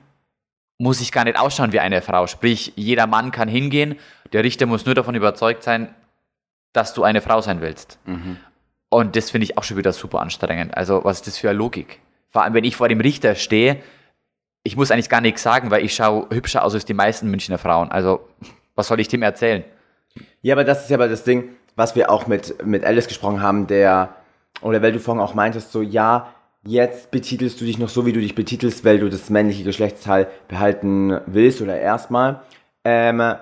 muss 0.85 1.01
ich 1.01 1.13
gar 1.13 1.25
nicht 1.25 1.39
ausschauen 1.41 1.73
wie 1.73 1.81
eine 1.81 2.03
Frau. 2.03 2.27
Sprich, 2.27 2.75
jeder 2.77 3.07
Mann 3.07 3.31
kann 3.31 3.49
hingehen, 3.49 3.97
der 4.35 4.45
Richter 4.45 4.67
muss 4.67 4.85
nur 4.85 4.95
davon 4.95 5.15
überzeugt 5.15 5.63
sein, 5.63 5.95
dass 6.75 6.93
du 6.93 7.05
eine 7.05 7.23
Frau 7.23 7.41
sein 7.41 7.63
willst. 7.63 7.99
Und 8.91 9.17
das 9.17 9.31
finde 9.31 9.47
ich 9.47 9.57
auch 9.57 9.65
schon 9.65 9.79
wieder 9.79 9.95
super 9.95 10.21
anstrengend. 10.21 10.77
Also, 10.77 11.03
was 11.03 11.17
ist 11.17 11.27
das 11.27 11.39
für 11.39 11.49
eine 11.49 11.57
Logik? 11.59 12.01
Vor 12.29 12.43
allem, 12.43 12.53
wenn 12.53 12.65
ich 12.65 12.77
vor 12.77 12.91
dem 12.91 13.01
Richter 13.01 13.35
stehe, 13.35 13.79
ich 14.63 14.77
muss 14.77 14.91
eigentlich 14.91 15.09
gar 15.09 15.23
nichts 15.23 15.43
sagen, 15.43 15.71
weil 15.71 15.83
ich 15.83 15.95
schaue 15.95 16.29
hübscher 16.31 16.63
aus 16.63 16.75
als 16.75 16.85
die 16.85 16.93
meisten 16.93 17.31
Münchner 17.31 17.57
Frauen. 17.57 17.91
Also, 17.91 18.29
was 18.75 18.89
soll 18.89 19.01
ich 19.01 19.09
dem 19.09 19.23
erzählen? 19.23 19.65
Ja, 20.43 20.55
aber 20.55 20.65
das 20.65 20.83
ist 20.83 20.91
ja 20.91 20.99
aber 20.99 21.09
das 21.09 21.25
Ding, 21.25 21.49
was 21.77 21.97
wir 21.97 22.11
auch 22.11 22.27
mit, 22.27 22.63
mit 22.67 22.85
Alice 22.85 23.09
gesprochen 23.09 23.41
haben, 23.41 23.67
der, 23.69 24.15
oder 24.61 24.83
weil 24.83 24.93
du 24.93 25.01
vorhin 25.01 25.23
auch 25.23 25.33
meintest, 25.33 25.73
so, 25.73 25.81
ja, 25.81 26.35
jetzt 26.67 27.11
betitelst 27.11 27.61
du 27.61 27.65
dich 27.65 27.79
noch 27.79 27.89
so, 27.89 28.07
wie 28.07 28.13
du 28.13 28.21
dich 28.21 28.35
betitelst, 28.35 28.85
weil 28.85 28.99
du 28.99 29.09
das 29.09 29.31
männliche 29.31 29.65
Geschlechtsteil 29.65 30.29
behalten 30.49 31.21
willst 31.27 31.61
oder 31.61 31.79
erstmal. 31.79 32.41
Ähm, 32.85 33.35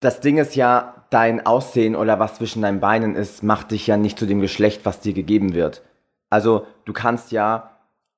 das 0.00 0.20
Ding 0.20 0.38
ist 0.38 0.56
ja, 0.56 0.94
dein 1.10 1.44
Aussehen 1.44 1.96
oder 1.96 2.18
was 2.18 2.36
zwischen 2.36 2.62
deinen 2.62 2.80
Beinen 2.80 3.16
ist, 3.16 3.42
macht 3.42 3.72
dich 3.72 3.86
ja 3.86 3.96
nicht 3.96 4.18
zu 4.18 4.26
dem 4.26 4.40
Geschlecht, 4.40 4.84
was 4.84 5.00
dir 5.00 5.12
gegeben 5.12 5.54
wird. 5.54 5.82
Also, 6.30 6.66
du 6.84 6.92
kannst 6.92 7.32
ja, 7.32 7.70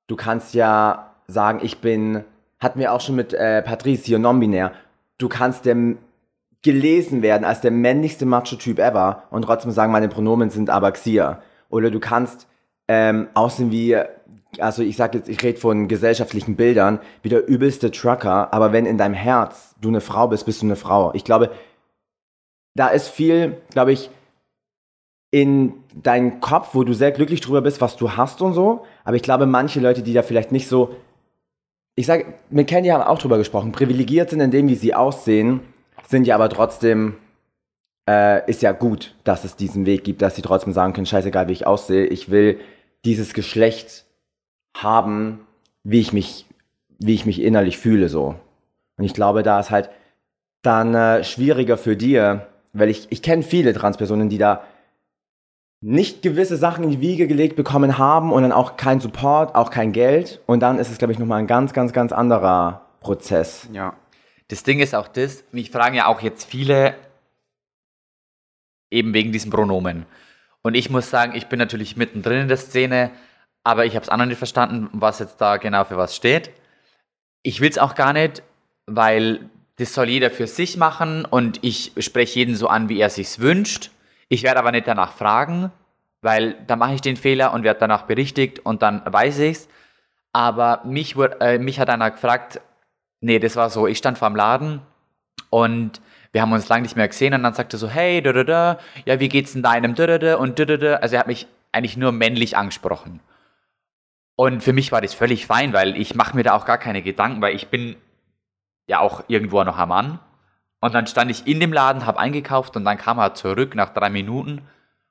du 0.07 0.17
kannst 0.17 0.55
ja 0.55 1.15
sagen, 1.27 1.61
ich 1.63 1.79
bin, 1.79 2.25
hatten 2.61 2.79
wir 2.79 2.93
auch 2.93 3.01
schon 3.01 3.17
mit 3.17 3.33
äh, 3.33 3.63
Patrice 3.63 4.05
hier 4.05 4.19
non-binär, 4.19 4.73
du 5.17 5.29
kannst 5.29 5.65
dem 5.65 5.99
gelesen 6.61 7.23
werden 7.23 7.45
als 7.45 7.61
der 7.61 7.71
männlichste 7.73 8.27
Macho-Typ 8.27 8.79
ever 8.79 9.25
und 9.31 9.43
trotzdem 9.43 9.73
sagen, 9.73 9.91
meine 9.91 10.09
Pronomen 10.09 10.51
sind 10.51 10.71
aber 10.71 10.93
Xia. 10.93 11.43
Oder 11.71 11.91
du 11.91 11.99
kannst 11.99 12.47
ähm, 12.89 13.29
aussehen 13.35 13.71
wie, 13.71 13.97
also 14.59 14.83
ich 14.83 14.97
sag 14.97 15.15
jetzt, 15.15 15.29
ich 15.29 15.43
rede 15.43 15.59
von 15.59 15.89
gesellschaftlichen 15.89 16.57
Bildern, 16.57 17.01
wie 17.23 17.29
der 17.29 17.47
übelste 17.49 17.91
Trucker, 17.91 18.53
aber 18.53 18.73
wenn 18.73 18.87
in 18.87 18.99
deinem 18.99 19.15
Herz 19.15 19.75
du 19.81 19.89
eine 19.89 20.01
Frau 20.01 20.29
bist, 20.29 20.47
bist 20.47 20.63
du 20.63 20.67
eine 20.67 20.77
Frau. 20.77 21.13
Ich 21.15 21.25
glaube, 21.25 21.51
da 22.75 22.89
ist 22.89 23.09
viel, 23.09 23.59
glaube 23.71 23.93
ich, 23.93 24.11
in 25.31 25.75
deinem 25.95 26.41
Kopf, 26.41 26.75
wo 26.75 26.85
du 26.85 26.93
sehr 26.93 27.11
glücklich 27.11 27.41
drüber 27.41 27.63
bist, 27.63 27.81
was 27.81 27.97
du 27.97 28.13
hast 28.17 28.43
und 28.43 28.53
so. 28.53 28.85
Aber 29.05 29.17
ich 29.17 29.23
glaube, 29.23 29.47
manche 29.47 29.81
Leute, 29.81 30.03
die 30.03 30.13
da 30.13 30.23
vielleicht 30.23 30.53
nicht 30.53 30.69
so, 30.69 30.95
ich 31.95 32.07
sage, 32.07 32.35
mit 32.51 32.69
Candy 32.69 32.91
haben 32.91 33.03
auch 33.03 33.19
drüber 33.19 33.39
gesprochen, 33.39 33.73
privilegiert 33.73 34.31
sind 34.31 34.41
in 34.41 34.51
dem, 34.51 34.69
wie 34.69 34.75
sie 34.75 34.95
aussehen, 34.95 35.61
sind 36.07 36.27
ja 36.27 36.35
aber 36.35 36.51
trotzdem, 36.51 37.17
äh, 38.09 38.49
ist 38.51 38.63
ja 38.63 38.73
gut, 38.73 39.15
dass 39.25 39.45
es 39.45 39.57
diesen 39.57 39.87
Weg 39.87 40.05
gibt, 40.05 40.23
dass 40.23 40.37
sie 40.37 40.43
trotzdem 40.43 40.73
sagen 40.73 40.93
können, 40.93 41.07
scheißegal, 41.07 41.49
wie 41.49 41.53
ich 41.53 41.67
aussehe, 41.67 42.07
ich 42.07 42.31
will 42.31 42.61
dieses 43.05 43.35
Geschlecht 43.35 44.05
haben, 44.77 45.41
wie 45.85 46.01
ich 46.01 46.13
mich, 46.13 46.47
wie 46.99 47.15
ich 47.15 47.27
mich 47.27 47.41
innerlich 47.41 47.79
fühle, 47.79 48.09
so. 48.09 48.37
Und 48.97 49.05
ich 49.05 49.15
glaube, 49.15 49.43
da 49.43 49.61
ist 49.61 49.71
halt 49.71 49.91
dann 50.63 50.95
äh, 50.95 51.25
schwieriger 51.25 51.77
für 51.77 51.97
dir, 51.97 52.47
weil 52.73 52.89
ich, 52.89 53.09
ich 53.11 53.23
kenne 53.23 53.43
viele 53.43 53.75
Transpersonen, 53.75 54.29
die 54.29 54.39
da 54.39 54.63
nicht 55.81 56.23
gewisse 56.23 56.57
Sachen 56.57 56.85
in 56.85 56.91
die 56.91 57.01
Wiege 57.01 57.27
gelegt 57.27 57.57
bekommen 57.57 57.99
haben 57.99 58.33
und 58.33 58.43
dann 58.43 58.53
auch 58.53 58.77
kein 58.77 59.01
Support, 59.01 59.57
auch 59.57 59.71
kein 59.71 59.93
Geld. 59.93 60.41
Und 60.47 60.61
dann 60.61 60.79
ist 60.79 60.91
es, 60.91 60.99
glaube 60.99 61.13
ich, 61.13 61.19
nochmal 61.19 61.41
ein 61.41 61.49
ganz, 61.49 61.73
ganz, 61.73 61.93
ganz 61.93 62.13
anderer 62.13 62.83
Prozess. 63.01 63.69
Ja. 63.73 63.95
Das 64.47 64.63
Ding 64.63 64.79
ist 64.79 64.95
auch 64.95 65.09
das, 65.09 65.45
mich 65.51 65.71
fragen 65.71 65.97
ja 65.97 66.07
auch 66.07 66.21
jetzt 66.21 66.45
viele 66.45 66.95
eben 68.93 69.15
wegen 69.15 69.33
diesen 69.33 69.51
Pronomen. 69.51 70.07
Und 70.63 70.75
ich 70.75 70.91
muss 70.91 71.11
sagen, 71.11 71.35
ich 71.35 71.47
bin 71.47 71.59
natürlich 71.59 71.97
mittendrin 71.97 72.43
in 72.43 72.49
der 72.49 72.57
Szene, 72.57 73.11
aber 73.65 73.87
ich 73.87 73.95
habe 73.95 74.05
es 74.05 74.09
auch 74.09 74.17
noch 74.17 74.27
nicht 74.27 74.39
verstanden, 74.39 74.89
was 74.93 75.19
jetzt 75.19 75.41
da 75.41 75.57
genau 75.57 75.85
für 75.85 75.97
was 75.97 76.15
steht. 76.15 76.51
Ich 77.43 77.61
will 77.61 77.71
es 77.71 77.79
auch 77.79 77.95
gar 77.95 78.13
nicht, 78.13 78.43
weil 78.87 79.51
das 79.77 79.95
soll 79.95 80.09
jeder 80.09 80.31
für 80.31 80.47
sich 80.47 80.77
machen 80.77 81.25
und 81.25 81.59
ich 81.63 81.93
spreche 81.99 82.39
jeden 82.39 82.55
so 82.55 82.69
an, 82.69 82.89
wie 82.89 83.01
er 83.01 83.11
sich's 83.11 83.41
wünscht. 83.41 83.91
Ich 84.29 84.43
werde 84.43 84.61
aber 84.61 84.73
nicht 84.73 84.87
danach 84.87 85.13
fragen, 85.13 85.73
weil 86.21 86.57
dann 86.67 86.79
mache 86.79 86.95
ich 86.95 87.01
den 87.01 87.17
Fehler 87.17 87.53
und 87.53 87.65
werde 87.65 87.81
danach 87.81 88.03
berichtigt 88.03 88.61
und 88.61 88.83
dann 88.83 89.03
weiß 89.05 89.41
ich's. 89.41 89.69
Aber 90.33 90.83
mich, 90.85 91.17
äh, 91.41 91.59
mich 91.59 91.81
hat 91.81 91.91
einer 91.91 92.11
gefragt, 92.11 92.61
nee, 93.21 93.39
das 93.39 93.57
war 93.57 93.71
so, 93.71 93.87
ich 93.87 93.99
stand 93.99 94.19
vor 94.19 94.29
dem 94.29 94.37
Laden 94.37 94.81
und 95.51 96.01
wir 96.33 96.43
haben 96.43 96.53
uns 96.53 96.69
lange 96.69 96.83
nicht 96.83 96.97
mehr 96.97 97.09
gesehen 97.09 97.35
und 97.35 97.43
dann 97.43 97.55
sagte 97.55 97.77
er 97.77 97.79
so, 97.79 97.89
hey, 97.89 98.23
da, 98.23 98.33
da, 98.33 98.45
da, 98.45 98.79
ja, 99.05 99.21
wie 99.21 99.29
geht's 99.29 99.53
denn 99.53 99.63
deinem, 99.63 99.95
da, 99.95 100.07
da, 100.07 100.19
da, 100.19 100.37
und 100.37 100.59
da, 100.59 100.65
da, 100.65 100.77
da. 100.77 100.95
Also 100.97 101.15
er 101.15 101.21
hat 101.21 101.27
mich 101.27 101.47
eigentlich 101.73 101.97
nur 101.97 102.13
männlich 102.13 102.57
angesprochen. 102.57 103.21
Und 104.37 104.63
für 104.63 104.73
mich 104.73 104.93
war 104.93 105.03
das 105.03 105.15
völlig 105.15 105.47
fein, 105.47 105.73
weil 105.73 105.97
ich 105.97 106.15
mache 106.15 106.35
mir 106.35 106.43
da 106.43 106.55
auch 106.55 106.65
gar 106.65 106.79
keine 106.79 107.03
Gedanken, 107.03 107.43
weil 107.43 107.55
ich 107.55 107.69
bin 107.69 107.97
ja 108.89 109.01
auch 109.01 109.25
irgendwo 109.29 109.63
noch 109.63 109.79
ein 109.79 109.89
Mann. 109.89 110.19
Und 110.81 110.95
dann 110.95 111.07
stand 111.07 111.31
ich 111.31 111.47
in 111.47 111.61
dem 111.61 111.73
Laden, 111.73 112.07
habe 112.07 112.19
eingekauft 112.19 112.77
und 112.77 112.85
dann 112.85 112.99
kam 112.99 113.19
er 113.19 113.35
zurück 113.35 113.75
nach 113.75 113.91
drei 113.91 114.11
Minuten 114.11 114.63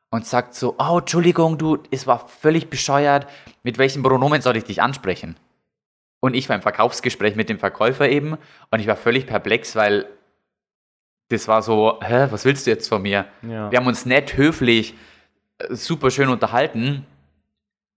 und 0.10 0.26
sagt 0.26 0.56
so, 0.56 0.76
oh, 0.78 1.00
Entschuldigung, 1.00 1.58
du, 1.58 1.78
es 1.92 2.08
war 2.08 2.28
völlig 2.28 2.70
bescheuert. 2.70 3.28
Mit 3.64 3.78
welchen 3.78 4.04
Pronomen 4.04 4.42
soll 4.42 4.58
ich 4.58 4.66
dich 4.66 4.82
ansprechen? 4.82 5.38
Und 6.20 6.36
ich 6.36 6.50
war 6.50 6.56
im 6.56 6.62
Verkaufsgespräch 6.62 7.36
mit 7.36 7.48
dem 7.48 7.58
Verkäufer 7.58 8.10
eben 8.10 8.38
und 8.70 8.80
ich 8.80 8.88
war 8.88 8.98
völlig 8.98 9.26
perplex, 9.28 9.76
weil 9.76 10.08
das 11.32 11.48
war 11.48 11.62
so, 11.62 12.00
hä, 12.02 12.28
was 12.30 12.46
willst 12.46 12.68
du 12.68 12.72
jetzt 12.72 12.88
von 12.88 13.02
mir? 13.02 13.26
Ja. 13.42 13.72
Wir 13.72 13.80
haben 13.80 13.88
uns 13.88 14.06
nett, 14.06 14.38
höflich, 14.38 14.96
äh, 15.60 15.74
super 15.74 16.12
schön 16.12 16.30
unterhalten. 16.30 17.06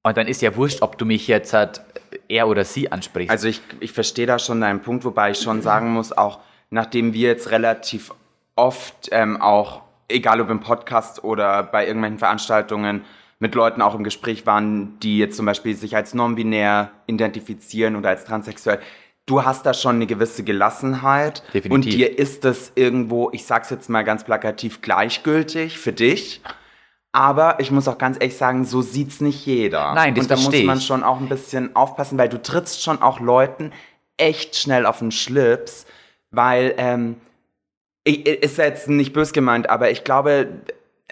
Und 0.03 0.17
dann 0.17 0.27
ist 0.27 0.43
ja 0.43 0.55
wurscht, 0.57 0.83
ob 0.83 0.99
du 0.99 1.07
mich 1.07 1.29
jetzt 1.29 1.53
halt 1.53 1.81
er 2.29 2.49
oder 2.49 2.65
sie 2.65 2.93
ansprichst. 2.93 3.31
Also 3.31 3.49
ich, 3.49 3.63
ich 3.81 3.93
verstehe 3.93 4.27
da 4.27 4.39
schon 4.39 4.61
deinen 4.61 4.81
Punkt, 4.81 5.05
wobei 5.05 5.31
ich 5.31 5.39
schon 5.39 5.63
sagen 5.63 5.93
muss, 5.93 6.13
auch 6.13 6.41
nachdem 6.71 7.13
wir 7.13 7.29
jetzt 7.29 7.51
relativ 7.51 8.13
oft 8.57 9.09
ähm, 9.13 9.41
auch, 9.41 9.83
egal 10.09 10.41
ob 10.41 10.51
im 10.51 10.61
Podcast 10.61 11.25
oder 11.25 11.63
bei 11.63 11.87
irgendwelchen 11.87 12.19
Veranstaltungen, 12.19 13.05
mit 13.41 13.55
Leuten 13.55 13.83
auch 13.83 13.95
im 13.95 14.05
Gespräch 14.05 14.47
waren, 14.47 14.99
die 15.01 15.19
jetzt 15.19 15.37
zum 15.37 15.45
Beispiel 15.45 15.75
sich 15.75 15.97
als 15.97 16.15
non-binär 16.15 16.91
identifizieren 17.07 17.97
oder 17.97 18.11
als 18.11 18.25
transsexuell. 18.25 18.79
Du 19.27 19.45
hast 19.45 19.65
da 19.65 19.73
schon 19.73 19.97
eine 19.97 20.07
gewisse 20.07 20.45
Gelassenheit 20.45 21.43
Definitiv. 21.55 21.73
und 21.73 21.85
dir 21.85 22.19
ist 22.19 22.45
das 22.45 22.73
irgendwo, 22.75 23.31
ich 23.33 23.47
sag's 23.47 23.71
jetzt 23.71 23.89
mal 23.89 24.03
ganz 24.03 24.25
plakativ, 24.25 24.83
gleichgültig 24.83 25.79
für 25.79 25.93
dich. 25.93 26.43
Aber 27.13 27.61
ich 27.61 27.71
muss 27.71 27.89
auch 27.89 27.97
ganz 27.97 28.17
ehrlich 28.21 28.37
sagen, 28.37 28.65
so 28.65 28.83
sieht's 28.83 29.21
nicht 29.21 29.47
jeder. 29.47 29.95
Nein, 29.95 30.15
das 30.15 30.25
Und 30.25 30.31
da 30.31 30.37
muss 30.37 30.63
man 30.65 30.81
schon 30.81 31.03
auch 31.05 31.21
ein 31.21 31.29
bisschen 31.29 31.75
aufpassen, 31.77 32.19
weil 32.19 32.29
du 32.29 32.43
trittst 32.43 32.83
schon 32.83 33.01
auch 33.01 33.21
Leuten 33.21 33.73
echt 34.17 34.57
schnell 34.57 34.85
auf 34.85 34.99
den 34.99 35.13
Schlips, 35.13 35.87
weil, 36.31 36.75
ähm, 36.77 37.17
ich, 38.03 38.27
ist 38.27 38.59
jetzt 38.59 38.89
nicht 38.89 39.13
bös 39.13 39.33
gemeint, 39.33 39.71
aber 39.71 39.91
ich 39.91 40.05
glaube, 40.05 40.49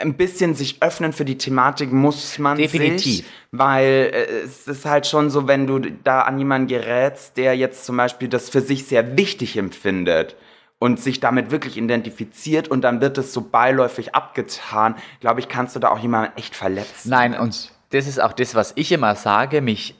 ein 0.02 0.14
bisschen 0.14 0.54
sich 0.54 0.82
öffnen 0.82 1.12
für 1.12 1.24
die 1.24 1.38
Thematik 1.38 1.92
muss 1.92 2.38
man 2.38 2.58
Definitiv. 2.58 3.02
sich, 3.02 3.24
weil 3.50 4.10
äh, 4.12 4.44
es 4.44 4.66
ist 4.66 4.84
halt 4.84 5.06
schon 5.06 5.30
so, 5.30 5.48
wenn 5.48 5.66
du 5.66 5.78
da 5.78 6.22
an 6.22 6.38
jemanden 6.38 6.68
gerätst, 6.68 7.36
der 7.36 7.56
jetzt 7.56 7.84
zum 7.84 7.96
Beispiel 7.96 8.28
das 8.28 8.50
für 8.50 8.60
sich 8.60 8.86
sehr 8.86 9.16
wichtig 9.16 9.56
empfindet 9.56 10.36
und 10.78 11.00
sich 11.00 11.20
damit 11.20 11.50
wirklich 11.50 11.76
identifiziert 11.76 12.68
und 12.68 12.82
dann 12.82 13.00
wird 13.00 13.16
es 13.16 13.32
so 13.32 13.40
beiläufig 13.40 14.14
abgetan, 14.14 14.96
glaube 15.20 15.40
ich, 15.40 15.48
kannst 15.48 15.76
du 15.76 15.80
da 15.80 15.90
auch 15.90 16.00
jemanden 16.00 16.36
echt 16.36 16.56
verletzen. 16.56 17.08
Nein, 17.08 17.34
und 17.38 17.72
das 17.90 18.06
ist 18.06 18.20
auch 18.20 18.32
das, 18.32 18.54
was 18.54 18.72
ich 18.74 18.90
immer 18.90 19.14
sage. 19.14 19.60
Mich, 19.60 19.94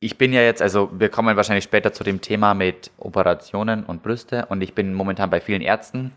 ich 0.00 0.18
bin 0.18 0.32
ja 0.32 0.42
jetzt, 0.42 0.60
also 0.60 0.90
wir 0.92 1.08
kommen 1.08 1.36
wahrscheinlich 1.36 1.64
später 1.64 1.92
zu 1.92 2.04
dem 2.04 2.20
Thema 2.20 2.54
mit 2.54 2.90
Operationen 2.98 3.84
und 3.84 4.02
Brüste 4.02 4.46
und 4.46 4.60
ich 4.60 4.74
bin 4.74 4.92
momentan 4.92 5.30
bei 5.30 5.40
vielen 5.40 5.62
Ärzten 5.62 6.12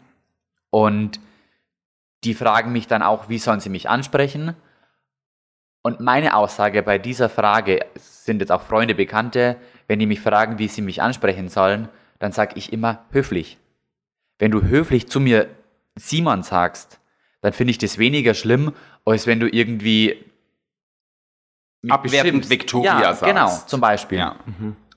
und 0.70 1.20
die 2.24 2.34
fragen 2.34 2.72
mich 2.72 2.88
dann 2.88 3.02
auch, 3.02 3.30
wie 3.30 3.38
sollen 3.38 3.60
sie 3.60 3.70
mich 3.70 3.90
ansprechen? 3.90 4.56
Und 5.82 6.00
meine 6.00 6.36
Aussage 6.36 6.84
bei 6.84 6.98
dieser 6.98 7.30
Frage 7.30 7.86
sind 7.96 8.40
jetzt 8.40 8.52
auch 8.52 8.62
Freunde, 8.62 8.94
Bekannte, 8.94 9.58
wenn 9.88 10.00
die 10.00 10.06
mich 10.06 10.22
fragen, 10.22 10.60
wie 10.60 10.68
sie 10.68 10.82
mich 10.82 11.02
ansprechen 11.02 11.50
sollen, 11.50 11.90
dann 12.20 12.32
sage 12.32 12.54
ich 12.56 12.72
immer 12.72 13.06
höflich. 13.12 13.58
Wenn 14.38 14.52
du 14.52 14.62
höflich 14.62 15.08
zu 15.08 15.20
mir 15.20 15.48
Simon 15.96 16.44
sagst, 16.44 17.00
dann 17.42 17.54
finde 17.54 17.72
ich 17.72 17.80
das 17.80 17.98
weniger 17.98 18.36
schlimm, 18.36 18.74
als 19.06 19.26
wenn 19.26 19.40
du 19.40 19.48
irgendwie 19.48 20.24
Abwertend. 21.90 22.50
Victoria 22.50 23.02
ja, 23.02 23.14
sagst. 23.14 23.24
Genau, 23.24 23.50
zum 23.66 23.82
Beispiel. 23.82 24.20
Ja. 24.20 24.36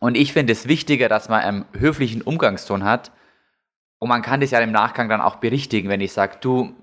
Und 0.00 0.16
ich 0.16 0.34
finde 0.34 0.52
es 0.52 0.68
wichtiger, 0.68 1.08
dass 1.08 1.30
man 1.30 1.40
einen 1.40 1.64
höflichen 1.72 2.20
Umgangston 2.20 2.84
hat. 2.84 3.10
Und 3.98 4.10
man 4.10 4.20
kann 4.20 4.40
das 4.40 4.50
ja 4.50 4.60
im 4.60 4.70
Nachgang 4.72 5.08
dann 5.08 5.22
auch 5.22 5.36
berichtigen, 5.36 5.88
wenn 5.88 6.02
ich 6.02 6.12
sage, 6.12 6.36
du, 6.42 6.74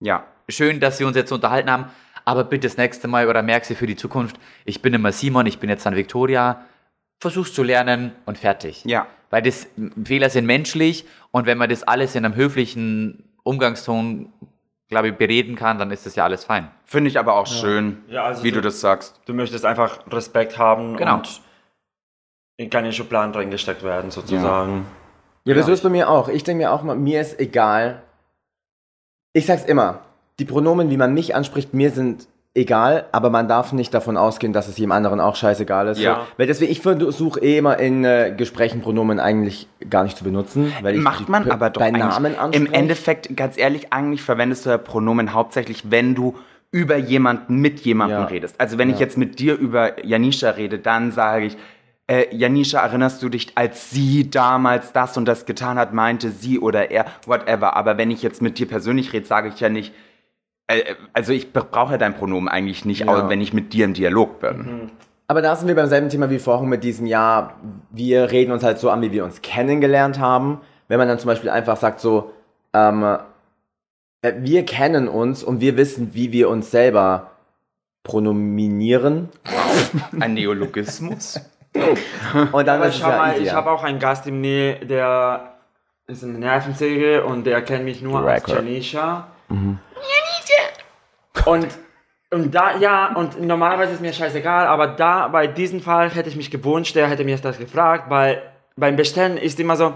Ja. 0.00 0.24
schön, 0.48 0.80
dass 0.80 0.98
wir 1.00 1.06
uns 1.06 1.16
jetzt 1.16 1.32
unterhalten 1.32 1.70
haben, 1.70 1.86
aber 2.24 2.44
bitte 2.44 2.66
das 2.68 2.76
nächste 2.76 3.08
Mal 3.08 3.28
oder 3.28 3.42
merkst 3.42 3.70
du 3.70 3.74
für 3.74 3.86
die 3.86 3.96
Zukunft, 3.96 4.38
ich 4.64 4.80
bin 4.82 4.94
immer 4.94 5.12
Simon, 5.12 5.46
ich 5.46 5.58
bin 5.58 5.68
jetzt 5.70 5.84
dann 5.86 5.96
Victoria, 5.96 6.64
versuch's 7.20 7.52
zu 7.52 7.62
lernen 7.62 8.12
und 8.26 8.38
fertig. 8.38 8.84
Ja. 8.84 9.06
Weil 9.30 9.42
das 9.42 9.66
Fehler 10.04 10.30
sind 10.30 10.46
menschlich 10.46 11.04
und 11.32 11.46
wenn 11.46 11.58
man 11.58 11.68
das 11.68 11.82
alles 11.82 12.14
in 12.14 12.24
einem 12.24 12.34
höflichen 12.34 13.24
Umgangston, 13.42 14.32
glaube 14.88 15.08
ich, 15.08 15.14
bereden 15.16 15.54
kann, 15.56 15.78
dann 15.78 15.90
ist 15.90 16.06
das 16.06 16.14
ja 16.16 16.24
alles 16.24 16.44
fein. 16.44 16.70
Finde 16.84 17.08
ich 17.10 17.18
aber 17.18 17.34
auch 17.34 17.46
schön, 17.46 17.98
Ja, 18.08 18.24
also 18.24 18.42
wie 18.42 18.50
du- 18.50 18.56
du 18.56 18.62
das 18.62 18.80
sagst. 18.80 19.20
Du 19.26 19.34
möchtest 19.34 19.66
einfach 19.66 20.00
Respekt 20.10 20.56
haben 20.58 20.96
Genau. 20.96 21.16
und 21.16 21.40
in 22.56 22.70
keine 22.70 22.92
Schubladen 22.92 23.34
reingesteckt 23.34 23.82
werden, 23.82 24.10
sozusagen. 24.10 24.86
Ja, 25.44 25.54
aber 25.54 25.62
so 25.62 25.72
ist 25.72 25.82
bei 25.82 25.88
mir 25.90 26.08
auch. 26.08 26.28
Ich 26.28 26.42
denke 26.44 26.64
mir 26.64 26.72
auch 26.72 26.82
mal, 26.82 26.96
mir 26.96 27.20
ist 27.20 27.38
egal. 27.38 28.02
Ich 29.38 29.46
sag's 29.46 29.64
immer, 29.64 30.00
die 30.40 30.44
Pronomen, 30.44 30.90
wie 30.90 30.96
man 30.96 31.14
mich 31.14 31.36
anspricht, 31.36 31.72
mir 31.72 31.90
sind 31.92 32.26
egal, 32.54 33.04
aber 33.12 33.30
man 33.30 33.46
darf 33.46 33.72
nicht 33.72 33.94
davon 33.94 34.16
ausgehen, 34.16 34.52
dass 34.52 34.66
es 34.66 34.76
jedem 34.78 34.90
anderen 34.90 35.20
auch 35.20 35.36
scheißegal 35.36 35.86
ist. 35.86 36.00
Ja. 36.00 36.14
So, 36.16 36.20
weil 36.38 36.46
deswegen, 36.48 36.72
ich 36.72 36.80
versuche 36.80 37.38
eh 37.40 37.58
immer 37.58 37.78
in 37.78 38.04
äh, 38.04 38.34
Gesprächen 38.36 38.80
Pronomen 38.80 39.20
eigentlich 39.20 39.68
gar 39.88 40.02
nicht 40.02 40.16
zu 40.18 40.24
benutzen. 40.24 40.72
Weil 40.82 40.96
ich 40.96 41.00
Macht 41.02 41.28
man 41.28 41.48
aber 41.48 41.70
doch 41.70 41.80
bei. 41.80 41.92
Namen 41.92 42.34
Im 42.34 42.40
anspreche. 42.40 42.74
Endeffekt, 42.74 43.36
ganz 43.36 43.56
ehrlich, 43.56 43.92
eigentlich 43.92 44.22
verwendest 44.22 44.66
du 44.66 44.70
ja 44.70 44.78
Pronomen 44.78 45.34
hauptsächlich, 45.34 45.92
wenn 45.92 46.16
du 46.16 46.34
über 46.72 46.96
jemanden 46.96 47.58
mit 47.60 47.78
jemandem 47.80 48.18
Ja. 48.22 48.24
redest. 48.26 48.56
Also 48.60 48.76
wenn 48.76 48.90
ich 48.90 48.98
jetzt 48.98 49.16
mit 49.16 49.38
dir 49.38 49.56
über 49.56 50.04
Janisha 50.04 50.50
rede, 50.50 50.80
dann 50.80 51.12
sage 51.12 51.46
ich, 51.46 51.56
äh, 52.08 52.34
Janisha, 52.34 52.80
erinnerst 52.80 53.22
du 53.22 53.28
dich, 53.28 53.52
als 53.54 53.90
sie 53.90 54.28
damals 54.30 54.92
das 54.92 55.16
und 55.16 55.26
das 55.26 55.46
getan 55.46 55.78
hat, 55.78 55.92
meinte 55.94 56.30
sie 56.30 56.58
oder 56.58 56.90
er, 56.90 57.04
whatever. 57.26 57.76
Aber 57.76 57.96
wenn 57.98 58.10
ich 58.10 58.22
jetzt 58.22 58.42
mit 58.42 58.58
dir 58.58 58.66
persönlich 58.66 59.12
rede, 59.12 59.26
sage 59.26 59.48
ich 59.48 59.60
ja 59.60 59.68
nicht, 59.68 59.92
äh, 60.66 60.94
also 61.12 61.32
ich 61.32 61.52
brauche 61.52 61.92
ja 61.92 61.98
dein 61.98 62.14
Pronomen 62.14 62.48
eigentlich 62.48 62.84
nicht, 62.84 63.00
Ja. 63.00 63.08
auch 63.08 63.28
wenn 63.28 63.40
ich 63.40 63.52
mit 63.52 63.72
dir 63.72 63.84
im 63.84 63.94
Dialog 63.94 64.40
bin. 64.40 64.90
Aber 65.26 65.42
da 65.42 65.54
sind 65.54 65.68
wir 65.68 65.74
beim 65.74 65.88
selben 65.88 66.08
Thema 66.08 66.30
wie 66.30 66.38
vorhin 66.38 66.70
mit 66.70 66.82
diesem 66.82 67.04
Jahr. 67.04 67.54
Wir 67.90 68.30
reden 68.30 68.50
uns 68.52 68.62
halt 68.64 68.78
so 68.78 68.88
an, 68.90 69.02
wie 69.02 69.12
wir 69.12 69.24
uns 69.24 69.42
kennengelernt 69.42 70.18
haben. 70.18 70.62
Wenn 70.88 70.98
man 70.98 71.06
dann 71.06 71.18
zum 71.18 71.28
Beispiel 71.28 71.50
einfach 71.50 71.76
sagt 71.76 72.00
so, 72.00 72.32
ähm, 72.72 73.02
äh, 74.22 74.32
wir 74.38 74.64
kennen 74.64 75.06
uns 75.08 75.44
und 75.44 75.60
wir 75.60 75.76
wissen, 75.76 76.14
wie 76.14 76.32
wir 76.32 76.48
uns 76.48 76.70
selber 76.70 77.32
pronominieren. 78.02 79.28
Ein 80.20 80.32
Neologismus. 80.34 81.38
Und 82.52 82.66
dann 82.66 82.76
Aber 82.76 82.86
ist 82.86 82.94
es 82.94 83.00
schau 83.00 83.10
ja 83.10 83.16
mal, 83.16 83.40
ich 83.40 83.52
habe 83.52 83.70
auch 83.70 83.84
einen 83.84 83.98
Gast 83.98 84.26
im 84.26 84.40
Nähe, 84.40 84.84
der 84.84 85.54
ist 86.06 86.24
eine 86.24 86.38
Nervensäge 86.38 87.24
und 87.24 87.44
der 87.44 87.62
kennt 87.62 87.84
mich 87.84 88.00
nur 88.00 88.20
als 88.20 88.48
Record. 88.48 88.64
Janisha. 88.64 89.28
Und, 91.44 91.68
und 92.30 92.54
da, 92.54 92.76
ja, 92.78 93.14
und 93.14 93.40
normalerweise 93.40 93.92
ist 93.92 94.00
mir 94.00 94.12
scheißegal, 94.12 94.66
aber 94.66 94.88
da, 94.88 95.28
bei 95.28 95.46
diesem 95.46 95.80
Fall 95.80 96.10
hätte 96.10 96.28
ich 96.28 96.36
mich 96.36 96.50
gewünscht, 96.50 96.94
der 96.94 97.08
hätte 97.08 97.24
mir 97.24 97.36
das 97.38 97.58
gefragt, 97.58 98.04
weil 98.08 98.42
beim 98.76 98.96
Bestellen 98.96 99.36
ist 99.36 99.60
immer 99.60 99.76
so, 99.76 99.94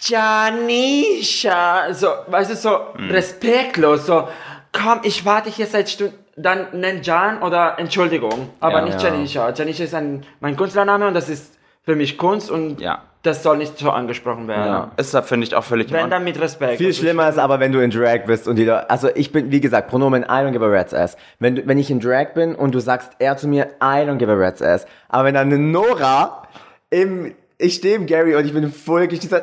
Janisha, 0.00 1.92
so, 1.92 2.08
weißt 2.26 2.50
du, 2.50 2.56
so 2.56 2.76
respektlos, 3.10 4.06
so, 4.06 4.28
komm, 4.72 5.00
ich 5.04 5.24
warte 5.24 5.50
hier 5.50 5.66
seit 5.66 5.88
Stunden, 5.88 6.18
dann 6.36 6.66
nenn 6.72 7.02
Jan 7.02 7.42
oder 7.42 7.78
Entschuldigung, 7.78 8.48
aber 8.60 8.78
Ja. 8.80 8.84
nicht 8.84 9.02
Ja. 9.02 9.08
Janisha. 9.10 9.50
Janisha 9.52 9.84
ist 9.84 9.94
ein, 9.94 10.24
mein 10.40 10.56
Künstlername 10.56 11.06
und 11.08 11.14
das 11.14 11.28
ist 11.28 11.58
für 11.84 11.94
mich 11.96 12.16
Kunst 12.18 12.50
und 12.50 12.80
Ja. 12.80 13.02
das 13.22 13.42
soll 13.42 13.56
nicht 13.58 13.78
so 13.78 13.90
angesprochen 13.90 14.48
werden. 14.48 14.66
Ja. 14.66 14.90
Ist 14.96 15.14
da, 15.14 15.22
finde 15.22 15.46
ich, 15.46 15.54
auch 15.54 15.64
völlig 15.64 15.88
in 15.88 15.94
Wenn 15.94 16.10
dann 16.10 16.24
mit 16.24 16.40
Respekt. 16.40 16.78
Viel 16.78 16.86
Also 16.86 16.90
ich 16.90 16.98
schlimmer 16.98 17.28
ist 17.28 17.38
aber, 17.38 17.60
wenn 17.60 17.72
du 17.72 17.80
in 17.80 17.90
Drag 17.90 18.24
bist 18.26 18.48
und 18.48 18.56
die 18.56 18.64
Leute, 18.64 18.88
also 18.90 19.08
ich 19.14 19.32
bin, 19.32 19.50
wie 19.50 19.60
gesagt, 19.60 19.88
Pronomen 19.88 20.22
I 20.24 20.26
don't 20.26 20.52
give 20.52 20.64
a 20.64 20.68
rat's 20.68 20.92
ass. 20.94 21.16
Wenn, 21.38 21.56
du, 21.56 21.66
wenn 21.66 21.78
ich 21.78 21.90
in 21.90 22.00
Drag 22.00 22.34
bin 22.34 22.54
und 22.54 22.74
du 22.74 22.80
sagst 22.80 23.12
er 23.18 23.36
zu 23.36 23.46
mir, 23.48 23.66
I 23.82 24.04
don't 24.06 24.16
give 24.16 24.30
a 24.30 24.34
rat's 24.34 24.60
ass. 24.62 24.86
Aber 25.08 25.24
wenn 25.26 25.34
dann 25.34 25.48
eine 25.52 25.58
Nora 25.58 26.42
im, 26.90 27.34
ich 27.58 27.74
stehe 27.74 27.96
im 27.96 28.06
Gary 28.06 28.34
und 28.34 28.44
ich 28.44 28.52
bin 28.52 28.70
voll 28.72 29.06
gestiegen, 29.08 29.30
so, 29.34 29.40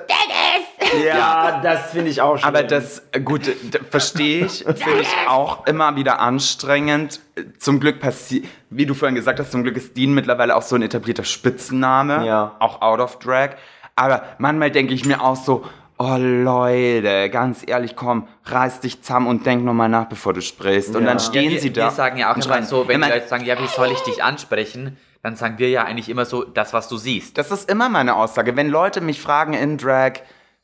Ja, 1.05 1.59
das 1.63 1.91
finde 1.91 2.09
ich 2.11 2.21
auch 2.21 2.37
schlimm. 2.37 2.47
Aber 2.47 2.63
das, 2.63 3.03
gut, 3.23 3.43
verstehe 3.89 4.45
ich, 4.45 4.63
finde 4.65 5.01
ich 5.01 5.07
auch 5.27 5.65
immer 5.67 5.95
wieder 5.95 6.19
anstrengend. 6.19 7.19
Zum 7.59 7.79
Glück 7.79 7.99
passiert, 7.99 8.45
wie 8.69 8.85
du 8.85 8.93
vorhin 8.93 9.15
gesagt 9.15 9.39
hast, 9.39 9.51
zum 9.51 9.63
Glück 9.63 9.77
ist 9.77 9.95
Dean 9.97 10.13
mittlerweile 10.13 10.55
auch 10.55 10.61
so 10.61 10.75
ein 10.75 10.81
etablierter 10.81 11.23
Spitzenname, 11.23 12.25
Ja. 12.25 12.55
auch 12.59 12.81
out 12.81 12.99
of 12.99 13.19
drag. 13.19 13.51
Aber 13.95 14.23
manchmal 14.37 14.71
denke 14.71 14.93
ich 14.93 15.05
mir 15.05 15.21
auch 15.21 15.35
so, 15.35 15.63
oh 15.97 16.15
Leute, 16.17 17.29
ganz 17.29 17.63
ehrlich, 17.65 17.95
komm, 17.95 18.27
reiß 18.45 18.79
dich 18.79 19.01
zusammen 19.01 19.27
und 19.27 19.45
denk 19.45 19.63
nochmal 19.63 19.89
nach, 19.89 20.05
bevor 20.05 20.33
du 20.33 20.41
sprichst. 20.41 20.95
Und 20.95 21.01
Ja. 21.03 21.07
dann 21.09 21.17
Ja, 21.17 21.23
stehen 21.23 21.51
wir, 21.51 21.59
sie 21.59 21.71
da. 21.71 21.85
Wir 21.85 21.91
sagen 21.91 22.17
ja 22.17 22.31
auch 22.33 22.37
immer 22.43 22.63
so, 22.63 22.87
wenn 22.87 22.99
man- 22.99 23.09
die 23.09 23.15
Leute 23.15 23.27
sagen, 23.27 23.45
ja, 23.45 23.59
wie 23.61 23.67
soll 23.67 23.91
ich 23.91 23.99
dich 24.01 24.23
ansprechen, 24.23 24.97
dann 25.23 25.35
sagen 25.35 25.59
wir 25.59 25.69
ja 25.69 25.83
eigentlich 25.83 26.09
immer 26.09 26.25
so, 26.25 26.43
das, 26.43 26.73
was 26.73 26.87
du 26.87 26.97
siehst. 26.97 27.37
Das 27.37 27.51
ist 27.51 27.69
immer 27.69 27.89
meine 27.89 28.15
Aussage. 28.15 28.55
Wenn 28.55 28.69
Leute 28.69 29.01
mich 29.01 29.21
fragen 29.21 29.53
in 29.53 29.77
Drag, 29.77 30.13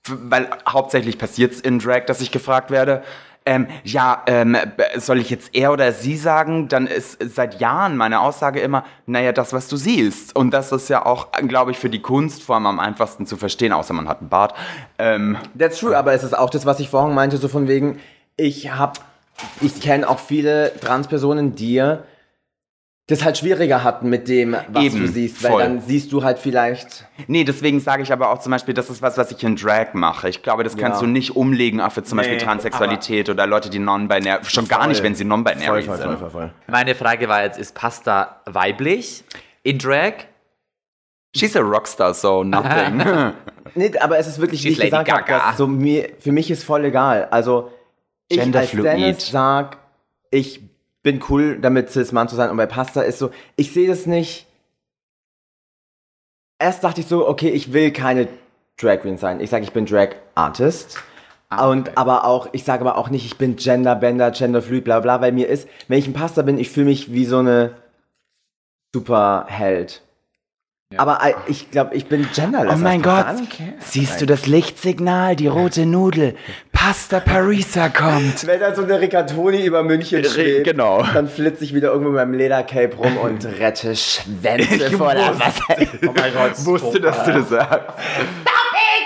weil 0.10 0.50
hauptsächlich 0.68 1.18
passiert 1.18 1.54
es 1.54 1.62
in 1.62 1.80
Drag, 1.80 2.06
dass 2.06 2.22
ich 2.22 2.32
gefragt 2.32 2.72
werde, 2.72 3.04
Ähm, 3.50 3.68
ja, 3.86 4.24
ähm, 4.28 4.58
soll 4.98 5.20
ich 5.20 5.30
jetzt 5.30 5.56
er 5.56 5.72
oder 5.72 5.94
sie 5.94 6.18
sagen? 6.18 6.68
Dann 6.68 6.86
ist 6.86 7.18
seit 7.34 7.62
Jahren 7.62 7.96
meine 7.96 8.20
Aussage 8.20 8.60
immer, 8.60 8.84
naja, 9.06 9.32
das, 9.32 9.54
was 9.54 9.70
du 9.70 9.78
siehst. 9.78 10.36
Und 10.36 10.52
das 10.52 10.74
ist 10.74 10.90
ja 10.90 11.06
auch, 11.06 11.32
glaube 11.48 11.72
ich, 11.72 11.80
für 11.80 11.90
die 11.90 12.02
Kunstform 12.02 12.66
am 12.66 12.78
einfachsten 12.78 13.26
zu 13.26 13.38
verstehen, 13.38 13.72
außer 13.72 13.94
man 13.94 14.10
hat 14.10 14.20
einen 14.20 14.28
Bart. 14.28 14.54
Ähm, 15.00 15.38
That's 15.58 15.80
true, 15.80 15.98
aber 15.98 16.12
es 16.12 16.26
ist 16.26 16.38
auch 16.38 16.50
das, 16.50 16.66
was 16.66 16.82
ich 16.82 16.90
vorhin 16.90 17.16
meinte, 17.16 17.38
so 17.38 17.48
von 17.48 17.70
wegen, 17.70 18.02
ich 18.36 18.70
hab, 18.74 19.00
ich 19.62 19.80
kenne 19.80 20.10
auch 20.10 20.20
viele 20.20 20.74
Transpersonen, 20.82 21.56
die 21.56 21.82
das 23.10 23.24
halt 23.24 23.38
schwieriger 23.38 23.84
hatten 23.86 24.10
mit 24.10 24.28
dem, 24.28 24.56
was 24.68 24.84
Eben, 24.84 25.00
du 25.00 25.08
siehst, 25.08 25.42
weil 25.42 25.52
voll. 25.52 25.62
dann 25.64 25.80
siehst 25.80 26.12
du 26.12 26.24
halt 26.24 26.40
vielleicht, 26.40 27.06
nee, 27.28 27.46
deswegen 27.46 27.80
sage 27.80 28.04
ich 28.04 28.12
aber 28.12 28.30
auch 28.32 28.40
zum 28.40 28.52
Beispiel, 28.52 28.74
das 28.74 28.90
ist 28.90 29.02
was, 29.02 29.18
was 29.18 29.32
ich 29.32 29.42
in 29.46 29.56
Drag 29.56 29.94
mache. 29.94 30.28
Ich 30.28 30.44
glaube, 30.44 30.66
das 30.66 30.76
kannst 30.76 31.02
Ja. 31.02 31.08
du 31.08 31.12
nicht 31.14 31.36
umlegen 31.36 31.80
auf 31.80 32.02
zum 32.04 32.18
Beispiel 32.18 32.36
Nee, 32.36 32.44
Transsexualität 32.44 33.30
oder 33.30 33.48
Leute, 33.48 33.70
die 33.70 33.80
non-binär, 33.80 34.44
schon 34.44 34.68
gar 34.68 34.88
nicht, 34.88 35.02
wenn 35.04 35.16
sie 35.16 35.24
non-binary 35.24 35.84
voll, 35.84 35.84
voll, 35.84 35.98
sind. 35.98 36.06
voll, 36.08 36.18
voll, 36.18 36.30
voll. 36.30 36.54
Meine 36.68 36.96
Frage 36.96 37.30
war 37.30 37.44
jetzt, 37.44 37.58
ist 37.58 37.74
Pasta 37.76 38.42
weiblich 38.46 39.24
in 39.64 39.78
Drag? 39.78 40.14
She's 41.36 41.56
a 41.56 41.62
Rockstar, 41.62 42.14
so 42.14 42.44
nothing. 42.44 43.04
Nee, 43.76 43.92
aber 44.00 44.18
es 44.18 44.28
ist 44.28 44.40
wirklich, 44.40 44.64
wie 44.64 44.70
She's 44.70 44.78
ich 44.78 44.92
Lady 44.92 45.04
gesagt 45.06 45.12
habe, 45.12 45.24
Gaga. 45.24 45.54
so 45.56 45.68
mir, 45.68 46.10
für 46.20 46.32
mich 46.32 46.50
ist 46.50 46.64
voll 46.64 46.86
egal. 46.86 47.28
Also, 47.32 47.70
ich 48.30 48.40
als. 48.42 48.72
Dennis 48.72 49.28
sag, 49.30 49.78
ich 50.32 50.62
bin 51.08 51.24
cool 51.30 51.58
damit, 51.58 51.90
Cis-Mann 51.90 52.28
zu 52.28 52.36
sein. 52.36 52.50
Und 52.50 52.58
bei 52.58 52.66
Pasta 52.66 53.02
ist 53.02 53.18
so, 53.18 53.32
ich 53.56 53.72
sehe 53.72 53.88
das 53.88 54.08
nicht. 54.08 54.46
Erst 56.60 56.84
dachte 56.84 57.00
ich 57.00 57.08
so, 57.08 57.26
okay, 57.26 57.50
ich 57.50 57.72
will 57.72 57.92
keine 57.92 58.28
Drag 58.76 59.00
Queen 59.00 59.18
sein. 59.18 59.40
Ich 59.40 59.50
sage, 59.50 59.64
ich 59.64 59.72
bin 59.72 59.86
Drag 59.86 60.16
Artist. 60.36 61.00
Und 61.50 61.98
aber 61.98 62.26
auch, 62.26 62.50
ich 62.52 62.66
sage 62.66 62.82
aber 62.82 62.98
auch 62.98 63.10
nicht, 63.10 63.26
ich 63.26 63.38
bin 63.38 63.56
Genderbender, 63.56 64.32
Genderfluid, 64.32 64.84
bla 64.84 65.00
bla, 65.00 65.22
weil 65.22 65.32
mir 65.32 65.48
ist, 65.48 65.70
wenn 65.88 65.98
ich 65.98 66.08
ein 66.08 66.14
Pasta 66.14 66.42
bin, 66.42 66.60
ich 66.60 66.70
fühle 66.70 66.88
mich 66.88 67.14
wie 67.14 67.24
so 67.24 67.38
eine 67.38 67.76
Superheld. 68.94 70.02
Aber 70.96 71.20
äh, 71.22 71.34
ich 71.48 71.70
glaube, 71.70 71.96
ich 71.96 72.06
bin 72.06 72.26
genderless. 72.34 72.76
Oh 72.76 72.78
mein. 72.78 73.02
Gott, 73.02 73.26
siehst 73.80 74.22
du 74.22 74.26
das 74.26 74.48
Lichtsignal, 74.48 75.36
die 75.36 75.48
rote 75.48 75.86
Nudel? 75.86 76.36
Pasta 76.72 77.20
Parisa 77.20 77.90
kommt. 77.90 78.48
Wenn 78.48 78.62
da 78.62 78.74
so 78.74 78.84
eine 78.84 79.02
Rigatoni 79.02 79.66
über 79.66 79.84
München 79.84 80.24
steht, 80.24 80.64
genau. 80.64 81.04
dann 81.14 81.28
flitze 81.28 81.66
ich 81.66 81.74
wieder 81.74 81.90
irgendwo 81.90 82.12
mit 82.12 82.20
meinem 82.20 82.36
Ledercape 82.36 82.96
rum 82.96 83.18
und 83.18 83.44
rette 83.44 83.98
Schwänze 83.98 84.92
voller 84.92 85.38
Wasser. 85.38 85.76
Oh 86.08 86.14
mein 86.16 86.34
Gott. 86.34 86.66
Wusste, 86.66 87.02
dass 87.02 87.26
du 87.26 87.34
das 87.34 87.50
sagst. 87.50 87.98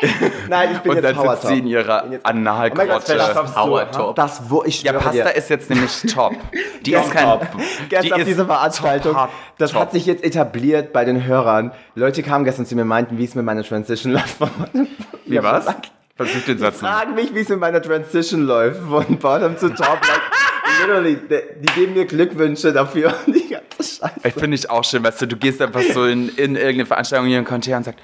Nein, 0.49 0.69
ich 0.73 0.79
bin 0.79 0.91
Und 0.91 0.97
jetzt 0.97 1.05
dann 1.05 1.15
Power 1.15 1.35
sitzt 1.35 1.47
sie 1.47 1.59
in 1.59 1.67
ihrer 1.67 2.03
Oh 2.05 2.73
glaubst 2.73 3.09
du, 3.09 3.15
Power 3.53 3.91
Top. 3.91 4.15
Das, 4.15 4.49
wo 4.49 4.63
ich 4.63 4.83
Ja, 4.83 4.93
Pasta 4.93 5.11
dir. 5.11 5.35
ist 5.35 5.49
jetzt 5.49 5.69
nämlich 5.69 5.91
top. 6.13 6.33
Die 6.81 6.93
ist 6.93 7.11
kein... 7.11 7.23
Top. 7.23 7.47
Gestern 7.89 8.03
die 8.03 8.13
auf 8.13 8.19
ist 8.19 8.27
dieser 8.27 8.45
Veranstaltung, 8.45 9.13
top, 9.13 9.29
das 9.57 9.71
top. 9.71 9.81
hat 9.81 9.91
sich 9.91 10.05
jetzt 10.05 10.23
etabliert 10.23 10.91
bei 10.93 11.05
den 11.05 11.23
Hörern. 11.25 11.71
Leute 11.95 12.23
kamen 12.23 12.45
gestern 12.45 12.65
zu 12.65 12.75
mir 12.75 12.81
und 12.81 12.87
meinten, 12.87 13.17
wie 13.17 13.25
es 13.25 13.35
mit 13.35 13.45
meiner 13.45 13.63
Transition 13.63 14.13
läuft. 14.13 14.37
Wie 15.25 15.41
was? 15.41 15.67
Versuch 16.15 16.41
den 16.45 16.57
Satz 16.57 16.81
noch. 16.81 16.89
Fragen 16.89 17.15
mich, 17.15 17.33
wie 17.33 17.39
es 17.39 17.49
mit 17.49 17.59
meiner 17.59 17.81
Transition 17.81 18.41
läuft, 18.41 18.81
von 18.81 19.17
Bottom 19.17 19.57
zu 19.57 19.69
Top. 19.69 19.99
Like, 20.01 20.21
literally, 20.81 21.15
die, 21.15 21.39
die 21.61 21.73
geben 21.73 21.93
mir 21.93 22.05
Glückwünsche 22.05 22.73
dafür 22.73 23.13
und 23.25 23.35
die 23.35 23.47
ganze 23.49 23.83
Scheiße. 23.99 24.13
Ich 24.23 24.33
finde 24.33 24.55
ich 24.55 24.69
auch 24.69 24.83
schön, 24.83 25.03
weißt 25.03 25.21
du, 25.21 25.27
du 25.27 25.37
gehst 25.37 25.61
einfach 25.61 25.81
so 25.81 26.05
in, 26.05 26.29
in 26.29 26.55
irgendeine 26.55 26.85
Veranstaltung 26.85 27.27
hier 27.27 27.43
kommt 27.43 27.65
her 27.67 27.77
und 27.77 27.83
sagst, 27.83 27.99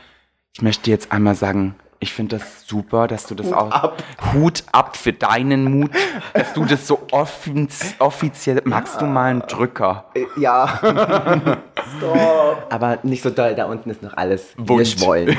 ich 0.53 0.61
möchte 0.61 0.89
jetzt 0.89 1.11
einmal 1.11 1.35
sagen, 1.35 1.75
ich 1.99 2.13
finde 2.13 2.37
das 2.37 2.67
super, 2.67 3.07
dass 3.07 3.25
du 3.25 3.33
das 3.33 3.51
auch 3.51 3.71
ab. 3.71 4.03
Hut 4.33 4.63
ab 4.71 4.95
für 4.97 5.13
deinen 5.13 5.63
Mut, 5.63 5.91
dass 6.33 6.53
du 6.53 6.65
das 6.65 6.85
so 6.85 7.07
offiz 7.11 7.95
offiziell 7.99 8.61
magst 8.65 9.01
du 9.01 9.05
mal 9.05 9.31
einen 9.31 9.41
Drücker. 9.41 10.05
Ja. 10.37 10.79
Stop. 11.97 12.67
Aber 12.69 12.99
nicht 13.03 13.23
so 13.23 13.29
doll, 13.31 13.55
da 13.55 13.65
unten 13.65 13.89
ist 13.89 14.03
noch 14.03 14.15
alles 14.15 14.53
Bunt. 14.57 14.79
geschwollen. 14.79 15.35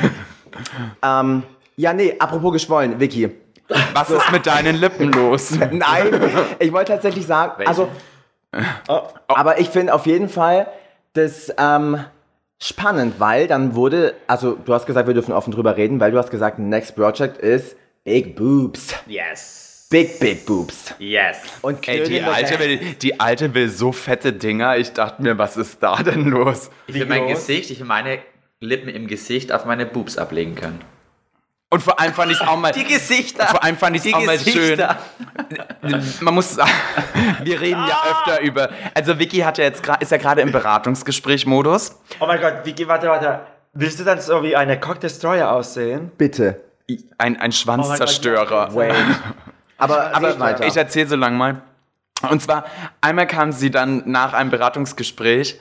ähm, 1.03 1.43
ja, 1.77 1.93
nee, 1.93 2.15
apropos 2.19 2.51
geschwollen, 2.51 2.99
Vicky. 2.99 3.29
Was 3.93 4.09
ist 4.09 4.31
mit 4.31 4.45
deinen 4.45 4.75
Lippen 4.75 5.11
los? 5.13 5.51
Nein, 5.71 6.07
ich 6.59 6.73
wollte 6.73 6.91
tatsächlich 6.93 7.25
sagen, 7.25 7.63
also, 7.65 7.87
oh, 8.87 9.01
aber 9.27 9.59
ich 9.59 9.69
finde 9.69 9.93
auf 9.93 10.05
jeden 10.05 10.27
Fall 10.27 10.67
das 11.13 11.53
ähm, 11.57 12.03
spannend, 12.61 13.19
weil 13.19 13.47
dann 13.47 13.75
wurde, 13.75 14.15
also 14.27 14.55
du 14.55 14.73
hast 14.73 14.85
gesagt, 14.85 15.07
wir 15.07 15.13
dürfen 15.13 15.33
offen 15.33 15.51
drüber 15.51 15.77
reden, 15.77 15.99
weil 15.99 16.11
du 16.11 16.17
hast 16.17 16.31
gesagt, 16.31 16.59
next 16.59 16.95
project 16.95 17.37
ist 17.37 17.75
Big 18.03 18.35
Boobs. 18.35 18.93
Yes. 19.07 19.87
Big, 19.89 20.19
big 20.19 20.45
Boobs. 20.45 20.93
Yes. 20.99 21.37
Und 21.63 21.87
Ey, 21.87 22.03
die 22.03 22.21
alte, 22.21 22.59
will, 22.59 22.77
die 23.01 23.19
alte 23.19 23.53
will 23.55 23.69
so 23.69 23.91
fette 23.91 24.33
Dinger. 24.33 24.77
Ich 24.77 24.93
dachte 24.93 25.23
mir, 25.23 25.39
was 25.39 25.57
ist 25.57 25.81
da 25.81 26.03
denn 26.03 26.25
los? 26.25 26.69
Ich 26.85 26.93
will 26.93 27.07
mein? 27.07 27.27
Gesicht, 27.27 27.71
ich 27.71 27.79
will 27.79 27.87
meine 27.87 28.19
Lippen 28.59 28.89
im 28.89 29.07
Gesicht 29.07 29.51
auf 29.51 29.65
meine 29.65 29.87
Boobs 29.87 30.17
ablegen 30.17 30.53
können. 30.53 30.81
Und 31.71 31.83
vor 31.83 31.99
allem 31.99 32.13
fand 32.13 32.31
ich 32.31 32.41
auch 32.41 32.57
mal. 32.57 32.71
Gesichter. 32.71 33.45
Vor 33.45 33.63
allem 33.63 33.77
fand 33.77 33.95
ich 33.95 34.05
es 34.05 34.13
auch 34.13 34.25
mal 34.25 34.39
schön. 34.39 34.81
Man 36.19 36.33
muss 36.33 36.55
sagen, 36.55 36.71
wir 37.43 37.61
reden 37.61 37.85
ja 37.87 38.01
öfter 38.09 38.41
über. 38.41 38.69
Also 38.95 39.19
Vicky 39.19 39.37
hat 39.39 39.59
ja 39.59 39.65
jetzt 39.65 39.83
ist 39.99 40.11
ja 40.11 40.17
gerade 40.17 40.41
im 40.41 40.51
Beratungsgespräch-Modus. 40.51 41.95
Oh 42.19 42.25
mein 42.25 42.41
Gott, 42.41 42.65
Vicky, 42.65 42.87
warte, 42.87 43.07
warte. 43.07 43.41
Willst 43.73 43.99
du 43.99 44.03
dann 44.03 44.19
so 44.19 44.41
wie 44.41 44.55
eine 44.55 44.79
Cock 44.79 44.99
Destroyer 44.99 45.51
aussehen? 45.51 46.11
Bitte. 46.17 46.59
Ein, 47.19 47.39
ein 47.39 47.51
Schwanzzerstörer. 47.51 48.73
Wait. 48.73 48.95
Aber, 49.77 50.15
Aber 50.15 50.65
ich 50.65 50.75
erzähle 50.75 51.07
so 51.07 51.15
lang 51.15 51.37
mal. 51.37 51.61
Und 52.27 52.41
zwar, 52.41 52.65
einmal 52.99 53.27
kam 53.27 53.51
sie 53.51 53.69
dann 53.69 54.03
nach 54.09 54.33
einem 54.33 54.49
Beratungsgespräch. 54.49 55.59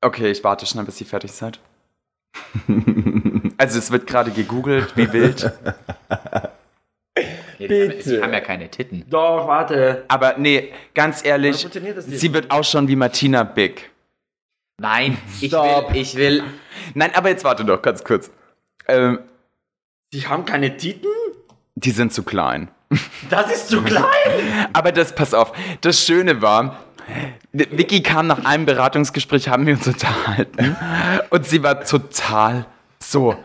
Okay, 0.00 0.30
ich 0.30 0.44
warte 0.44 0.64
schnell, 0.64 0.84
bis 0.84 0.96
sie 0.96 1.04
fertig 1.04 1.32
seid. 1.32 1.58
Also 3.60 3.78
es 3.78 3.90
wird 3.90 4.06
gerade 4.06 4.30
gegoogelt, 4.30 4.96
wie 4.96 5.12
wild. 5.12 5.52
Bitte. 7.58 8.02
Sie 8.02 8.22
haben 8.22 8.32
ja 8.32 8.40
keine 8.40 8.70
Titten. 8.70 9.04
Doch, 9.10 9.46
warte. 9.46 10.04
Aber 10.08 10.38
nee, 10.38 10.72
ganz 10.94 11.22
ehrlich, 11.22 11.68
sie 11.98 12.32
wird 12.32 12.50
ausschauen 12.50 12.88
wie 12.88 12.96
Martina 12.96 13.42
Big. 13.42 13.90
Nein, 14.80 15.18
ich 15.42 15.52
will, 15.52 15.84
ich 15.92 16.14
will. 16.14 16.42
Nein, 16.94 17.10
aber 17.14 17.28
jetzt 17.28 17.44
warte 17.44 17.66
doch 17.66 17.82
ganz 17.82 18.02
kurz. 18.02 18.30
Ähm, 18.88 19.18
Die 20.14 20.26
haben 20.26 20.46
keine 20.46 20.78
Titen? 20.78 21.08
die 21.74 21.90
sind 21.90 22.14
zu 22.14 22.22
klein. 22.22 22.70
Das 23.28 23.52
ist 23.52 23.68
zu 23.68 23.82
klein. 23.82 24.04
Aber 24.72 24.90
das, 24.90 25.14
pass 25.14 25.32
auf, 25.32 25.52
das 25.80 26.04
Schöne 26.04 26.42
war, 26.42 26.84
Vicky 27.52 28.02
kam 28.02 28.26
nach 28.26 28.44
einem 28.44 28.66
Beratungsgespräch, 28.66 29.48
haben 29.48 29.66
wir 29.66 29.74
uns 29.74 29.86
unterhalten 29.86 30.76
und 31.30 31.46
sie 31.46 31.62
war 31.62 31.84
total 31.84 32.66
so, 33.10 33.36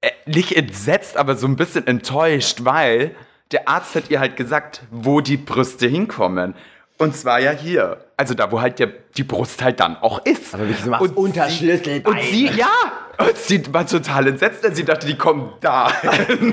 äh, 0.00 0.10
nicht 0.26 0.56
entsetzt, 0.56 1.16
aber 1.16 1.36
so 1.36 1.46
ein 1.46 1.56
bisschen 1.56 1.86
enttäuscht, 1.86 2.58
weil 2.62 3.14
der 3.52 3.68
Arzt 3.68 3.94
hat 3.94 4.10
ihr 4.10 4.20
halt 4.20 4.36
gesagt, 4.36 4.82
wo 4.90 5.20
die 5.20 5.36
Brüste 5.36 5.86
hinkommen. 5.86 6.54
Und 6.98 7.16
zwar 7.16 7.38
ja 7.38 7.52
hier. 7.52 8.04
Also 8.16 8.34
da, 8.34 8.50
wo 8.50 8.60
halt 8.60 8.78
der, 8.80 8.88
die 9.16 9.22
Brust 9.22 9.62
halt 9.62 9.80
dann 9.80 9.96
auch 9.96 10.24
ist. 10.24 10.54
Aber 10.54 10.68
wie 10.68 10.74
du 10.74 10.90
machst 10.90 11.16
Unterschlüsselbein. 11.16 12.12
Und 12.12 12.22
sie, 12.22 12.46
ja, 12.48 12.68
und 13.18 13.36
sie 13.36 13.72
war 13.72 13.86
total 13.86 14.28
entsetzt, 14.28 14.64
denn 14.64 14.74
sie 14.74 14.84
dachte, 14.84 15.06
die 15.06 15.16
kommen 15.16 15.52
da. 15.60 15.92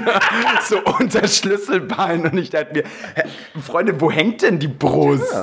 so 0.67 0.79
unter 0.99 1.27
Schlüsselbein. 1.27 2.25
Und 2.25 2.37
ich 2.37 2.51
dachte 2.51 2.73
mir, 2.73 2.83
Freunde, 3.61 3.99
wo 3.99 4.11
hängt 4.11 4.43
denn 4.43 4.59
die 4.59 4.67
Brust? 4.67 5.33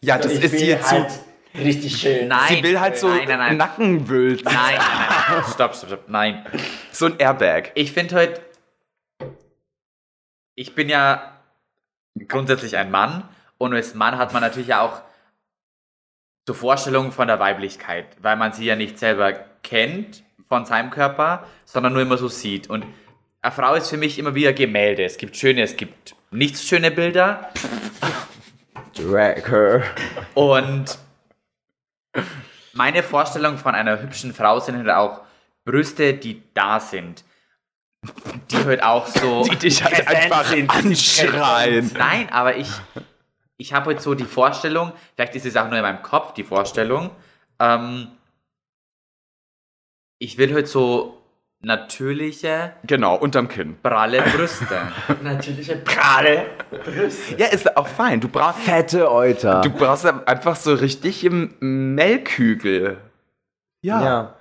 Ja, 0.00 0.18
das 0.18 0.32
ist 0.32 0.60
ihr 0.60 0.80
zu. 0.80 1.06
Richtig 1.54 1.96
schön. 1.96 2.28
Nein. 2.28 2.56
Sie 2.56 2.62
will 2.62 2.80
halt 2.80 2.96
so 2.96 3.08
Nein, 3.08 3.28
nein, 3.28 3.38
nein. 3.38 3.56
Nackenwild. 3.56 4.44
Nein, 4.44 4.54
nein, 4.54 4.76
nein. 4.78 5.44
Stopp, 5.52 5.74
stopp, 5.74 5.88
stopp. 5.88 6.08
Nein. 6.08 6.44
So 6.90 7.06
ein 7.06 7.18
Airbag. 7.18 7.72
Ich 7.74 7.92
finde 7.92 8.14
heute. 8.16 8.40
Ich 10.54 10.74
bin 10.74 10.88
ja 10.88 11.40
grundsätzlich 12.28 12.76
ein 12.76 12.90
Mann 12.90 13.28
und 13.58 13.74
als 13.74 13.94
Mann 13.94 14.18
hat 14.18 14.32
man 14.32 14.42
natürlich 14.42 14.68
ja 14.68 14.80
auch 14.82 15.00
so 16.46 16.54
Vorstellungen 16.54 17.12
von 17.12 17.28
der 17.28 17.38
Weiblichkeit, 17.38 18.06
weil 18.20 18.36
man 18.36 18.52
sie 18.52 18.64
ja 18.64 18.76
nicht 18.76 18.98
selber 18.98 19.32
kennt 19.62 20.24
von 20.48 20.66
seinem 20.66 20.90
Körper, 20.90 21.46
sondern 21.64 21.92
nur 21.92 22.02
immer 22.02 22.18
so 22.18 22.28
sieht. 22.28 22.68
Und 22.68 22.84
eine 23.40 23.52
Frau 23.52 23.74
ist 23.74 23.88
für 23.88 23.96
mich 23.96 24.18
immer 24.18 24.34
wie 24.34 24.46
ein 24.46 24.54
Gemälde. 24.54 25.04
Es 25.04 25.16
gibt 25.16 25.36
schöne, 25.36 25.62
es 25.62 25.76
gibt 25.76 26.14
nicht 26.30 26.56
so 26.56 26.66
schöne 26.66 26.90
Bilder. 26.90 27.50
Drag 28.94 29.48
her. 29.48 29.84
Und 30.34 30.98
meine 32.72 33.02
Vorstellung 33.02 33.58
von 33.58 33.74
einer 33.74 34.00
hübschen 34.00 34.34
Frau 34.34 34.60
sind 34.60 34.76
halt 34.76 34.90
auch 34.90 35.20
Brüste, 35.64 36.14
die 36.14 36.42
da 36.54 36.80
sind. 36.80 37.24
Die 38.50 38.56
halt 38.56 38.82
auch 38.82 39.06
so. 39.06 39.44
Die 39.50 39.56
dich 39.56 39.84
halt 39.84 40.08
einfach 40.08 40.52
anschreien. 40.68 41.90
Nein, 41.96 42.28
aber 42.30 42.56
ich, 42.56 42.68
ich 43.58 43.72
habe 43.72 43.86
halt 43.86 44.02
so 44.02 44.14
die 44.14 44.24
Vorstellung, 44.24 44.92
vielleicht 45.14 45.36
ist 45.36 45.46
es 45.46 45.56
auch 45.56 45.68
nur 45.68 45.76
in 45.76 45.82
meinem 45.82 46.02
Kopf 46.02 46.34
die 46.34 46.42
Vorstellung, 46.42 47.10
ähm, 47.60 48.08
ich 50.18 50.36
will 50.36 50.52
halt 50.52 50.66
so 50.66 51.21
natürliche, 51.62 52.72
Genau, 52.84 53.14
unterm 53.16 53.48
Kinn. 53.48 53.76
pralle 53.82 54.22
Brüste. 54.22 54.66
Natürliche 55.22 55.76
Prale. 55.76 56.46
Brüste. 56.70 57.36
Ja, 57.38 57.46
ist 57.46 57.76
auch 57.76 57.86
fein. 57.86 58.20
Du 58.20 58.28
brauchst, 58.28 58.60
Fette 58.60 59.10
Euter. 59.10 59.60
du 59.62 59.70
brauchst 59.70 60.04
einfach 60.06 60.56
so 60.56 60.74
richtig 60.74 61.24
im 61.24 61.54
Melkhügel. 61.60 62.98
Ja. 63.82 64.02
Ja. 64.04 64.34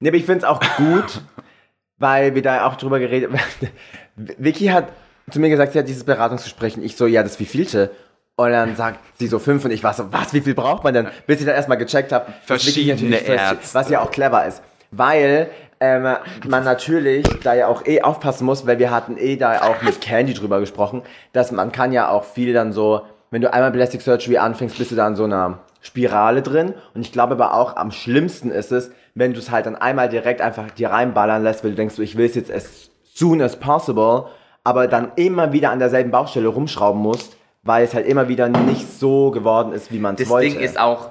Nee, 0.00 0.08
aber 0.08 0.16
ich 0.18 0.24
finde 0.26 0.38
es 0.40 0.44
auch 0.44 0.60
gut, 0.76 1.20
weil 1.98 2.34
wir 2.34 2.42
da 2.42 2.66
auch 2.66 2.76
drüber 2.76 2.98
geredet 2.98 3.30
Vicky 4.16 4.66
hat 4.66 4.88
zu 5.30 5.40
mir 5.40 5.48
gesagt, 5.50 5.72
sie 5.72 5.78
hat 5.80 5.88
dieses 5.88 6.04
Beratungsgespräch 6.04 6.76
und 6.76 6.84
ich 6.84 6.96
so, 6.96 7.06
ja, 7.06 7.22
das 7.22 7.40
wievielte? 7.40 7.90
Und 8.36 8.50
dann 8.50 8.76
sagt 8.76 9.00
sie 9.18 9.26
so 9.26 9.38
fünf 9.38 9.64
und 9.64 9.70
ich 9.72 9.82
war 9.82 9.94
so, 9.94 10.12
was, 10.12 10.32
wie 10.34 10.40
viel 10.42 10.54
braucht 10.54 10.84
man 10.84 10.92
denn? 10.94 11.08
Bis 11.26 11.40
ich 11.40 11.46
dann 11.46 11.54
erstmal 11.54 11.78
gecheckt 11.78 12.12
habe, 12.12 12.32
Verschiedene 12.44 13.16
Ärzte. 13.16 13.74
was 13.74 13.88
ja 13.88 14.00
auch 14.02 14.10
clever 14.10 14.46
ist. 14.46 14.62
Weil 14.90 15.50
ähm, 15.80 16.16
man 16.46 16.64
natürlich 16.64 17.26
da 17.42 17.54
ja 17.54 17.68
auch 17.68 17.86
eh 17.86 18.02
aufpassen 18.02 18.44
muss, 18.46 18.66
weil 18.66 18.78
wir 18.78 18.90
hatten 18.90 19.16
eh 19.18 19.36
da 19.36 19.62
auch 19.62 19.82
mit 19.82 20.00
Candy 20.00 20.34
drüber 20.34 20.60
gesprochen, 20.60 21.02
dass 21.32 21.52
man 21.52 21.72
kann 21.72 21.92
ja 21.92 22.08
auch 22.08 22.24
viel 22.24 22.52
dann 22.52 22.72
so, 22.72 23.02
wenn 23.30 23.42
du 23.42 23.52
einmal 23.52 23.72
Plastic 23.72 24.02
Surgery 24.02 24.38
anfängst, 24.38 24.78
bist 24.78 24.90
du 24.90 24.96
da 24.96 25.06
in 25.06 25.16
so 25.16 25.24
einer 25.24 25.58
Spirale 25.80 26.42
drin. 26.42 26.74
Und 26.94 27.02
ich 27.02 27.12
glaube 27.12 27.34
aber 27.34 27.54
auch 27.54 27.76
am 27.76 27.90
schlimmsten 27.90 28.50
ist 28.50 28.72
es, 28.72 28.90
wenn 29.14 29.32
du 29.32 29.38
es 29.38 29.50
halt 29.50 29.66
dann 29.66 29.76
einmal 29.76 30.08
direkt 30.08 30.40
einfach 30.40 30.70
dir 30.70 30.90
reinballern 30.90 31.42
lässt, 31.42 31.62
weil 31.62 31.70
du 31.70 31.76
denkst, 31.76 31.94
so, 31.94 32.02
ich 32.02 32.16
will 32.16 32.26
es 32.26 32.34
jetzt 32.34 32.52
as 32.52 32.90
soon 33.14 33.40
as 33.40 33.56
possible, 33.56 34.26
aber 34.64 34.88
dann 34.88 35.12
immer 35.16 35.52
wieder 35.52 35.70
an 35.70 35.78
derselben 35.78 36.10
Baustelle 36.10 36.48
rumschrauben 36.48 37.00
musst, 37.00 37.36
weil 37.62 37.84
es 37.84 37.94
halt 37.94 38.06
immer 38.06 38.28
wieder 38.28 38.48
nicht 38.48 38.88
so 38.98 39.30
geworden 39.30 39.72
ist, 39.72 39.90
wie 39.92 39.98
man 39.98 40.14
es 40.14 40.22
Das 40.22 40.28
wollte. 40.28 40.50
Ding 40.50 40.60
ist 40.60 40.78
auch, 40.78 41.10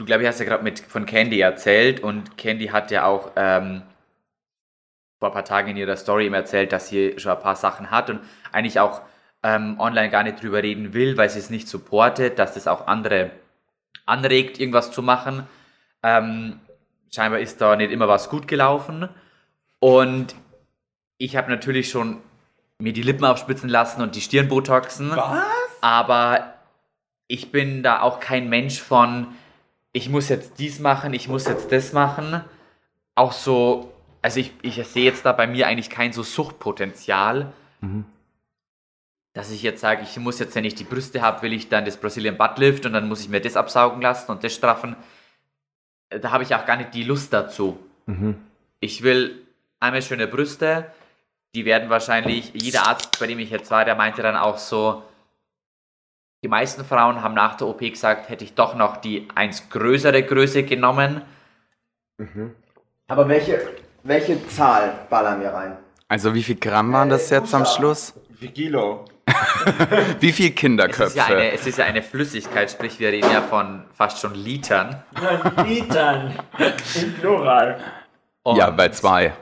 du 0.00 0.06
glaube 0.06 0.22
ich 0.22 0.28
hast 0.28 0.40
ja 0.40 0.46
gerade 0.46 0.64
mit 0.64 0.80
von 0.80 1.04
Candy 1.04 1.40
erzählt 1.40 2.00
und 2.00 2.38
Candy 2.38 2.68
hat 2.68 2.90
ja 2.90 3.04
auch 3.04 3.32
ähm, 3.36 3.82
vor 5.18 5.28
ein 5.28 5.34
paar 5.34 5.44
Tagen 5.44 5.68
in 5.68 5.76
ihrer 5.76 5.96
Story 5.96 6.26
ihm 6.26 6.32
erzählt, 6.32 6.72
dass 6.72 6.88
sie 6.88 7.18
schon 7.18 7.32
ein 7.32 7.42
paar 7.42 7.54
Sachen 7.54 7.90
hat 7.90 8.08
und 8.08 8.20
eigentlich 8.50 8.80
auch 8.80 9.02
ähm, 9.42 9.78
online 9.78 10.08
gar 10.08 10.22
nicht 10.22 10.42
drüber 10.42 10.62
reden 10.62 10.94
will, 10.94 11.18
weil 11.18 11.28
sie 11.28 11.38
es 11.38 11.50
nicht 11.50 11.68
supportet, 11.68 12.38
dass 12.38 12.54
das 12.54 12.66
auch 12.66 12.86
andere 12.86 13.30
anregt, 14.06 14.58
irgendwas 14.58 14.90
zu 14.90 15.02
machen. 15.02 15.46
Ähm, 16.02 16.60
scheinbar 17.14 17.40
ist 17.40 17.60
da 17.60 17.76
nicht 17.76 17.92
immer 17.92 18.08
was 18.08 18.30
gut 18.30 18.48
gelaufen 18.48 19.06
und 19.80 20.34
ich 21.18 21.36
habe 21.36 21.50
natürlich 21.50 21.90
schon 21.90 22.22
mir 22.78 22.94
die 22.94 23.02
Lippen 23.02 23.26
aufspitzen 23.26 23.68
lassen 23.68 24.00
und 24.00 24.14
die 24.14 24.22
Stirn 24.22 24.48
botoxen. 24.48 25.10
Was? 25.10 25.44
Aber 25.82 26.54
ich 27.28 27.52
bin 27.52 27.82
da 27.82 28.00
auch 28.00 28.18
kein 28.18 28.48
Mensch 28.48 28.80
von, 28.80 29.26
ich 29.92 30.08
muss 30.08 30.28
jetzt 30.28 30.58
dies 30.58 30.78
machen, 30.78 31.14
ich 31.14 31.28
muss 31.28 31.46
jetzt 31.46 31.72
das 31.72 31.92
machen. 31.92 32.42
Auch 33.14 33.32
so, 33.32 33.92
also 34.22 34.40
ich, 34.40 34.52
ich 34.62 34.82
sehe 34.86 35.04
jetzt 35.04 35.24
da 35.24 35.32
bei 35.32 35.46
mir 35.46 35.66
eigentlich 35.66 35.90
kein 35.90 36.12
so 36.12 36.22
Suchtpotenzial, 36.22 37.52
dass 39.32 39.50
ich 39.50 39.62
jetzt 39.62 39.80
sage, 39.80 40.02
ich 40.02 40.16
muss 40.18 40.38
jetzt, 40.38 40.54
wenn 40.54 40.64
ich 40.64 40.74
die 40.74 40.84
Brüste 40.84 41.22
habe, 41.22 41.42
will 41.42 41.52
ich 41.52 41.68
dann 41.68 41.84
das 41.84 41.96
Brazilian 41.96 42.36
Butt 42.36 42.58
Lift 42.58 42.86
und 42.86 42.92
dann 42.92 43.08
muss 43.08 43.20
ich 43.20 43.28
mir 43.28 43.40
das 43.40 43.56
absaugen 43.56 44.00
lassen 44.02 44.30
und 44.30 44.44
das 44.44 44.54
straffen. 44.54 44.96
Da 46.08 46.30
habe 46.30 46.44
ich 46.44 46.54
auch 46.54 46.66
gar 46.66 46.76
nicht 46.76 46.94
die 46.94 47.04
Lust 47.04 47.32
dazu. 47.32 47.78
Ich 48.80 49.02
will 49.02 49.46
einmal 49.78 50.02
schöne 50.02 50.26
Brüste, 50.26 50.90
die 51.54 51.64
werden 51.64 51.90
wahrscheinlich, 51.90 52.52
jeder 52.54 52.86
Arzt, 52.86 53.18
bei 53.18 53.26
dem 53.26 53.38
ich 53.38 53.50
jetzt 53.50 53.70
war, 53.70 53.84
der 53.84 53.96
meinte 53.96 54.22
dann 54.22 54.36
auch 54.36 54.58
so, 54.58 55.02
die 56.42 56.48
meisten 56.48 56.84
Frauen 56.84 57.22
haben 57.22 57.34
nach 57.34 57.56
der 57.56 57.66
OP 57.66 57.80
gesagt, 57.80 58.28
hätte 58.28 58.44
ich 58.44 58.54
doch 58.54 58.74
noch 58.74 58.96
die 58.96 59.28
eins 59.34 59.68
größere 59.68 60.22
Größe 60.22 60.62
genommen. 60.62 61.22
aber 63.08 63.28
welche, 63.28 63.60
welche 64.02 64.46
Zahl 64.48 65.06
ballern 65.10 65.40
wir 65.40 65.50
rein? 65.50 65.76
Also 66.08 66.34
wie 66.34 66.42
viel 66.42 66.56
Gramm 66.56 66.92
waren 66.92 67.08
das 67.08 67.30
jetzt 67.30 67.54
am 67.54 67.64
Schluss? 67.66 68.14
Wie 68.40 68.48
Kilo? 68.48 69.04
Wie 70.18 70.32
viel 70.32 70.46
Es 70.46 70.50
ist, 70.50 70.56
Kinderköpfe? 70.56 71.16
ja 71.16 71.26
eine, 71.26 71.52
es 71.52 71.64
ist 71.64 71.78
ja 71.78 71.84
eine 71.84 72.02
Flüssigkeit, 72.02 72.68
sprich 72.68 72.98
wir 72.98 73.12
reden 73.12 73.30
ja 73.30 73.42
von 73.42 73.84
fast 73.94 74.18
schon 74.18 74.34
Litern. 74.34 75.04
Litern. 75.64 76.34
Im 77.00 77.14
Plural. 77.14 77.78
Und 78.42 78.56
ja, 78.56 78.70
bei 78.70 78.88
zwei. 78.88 79.34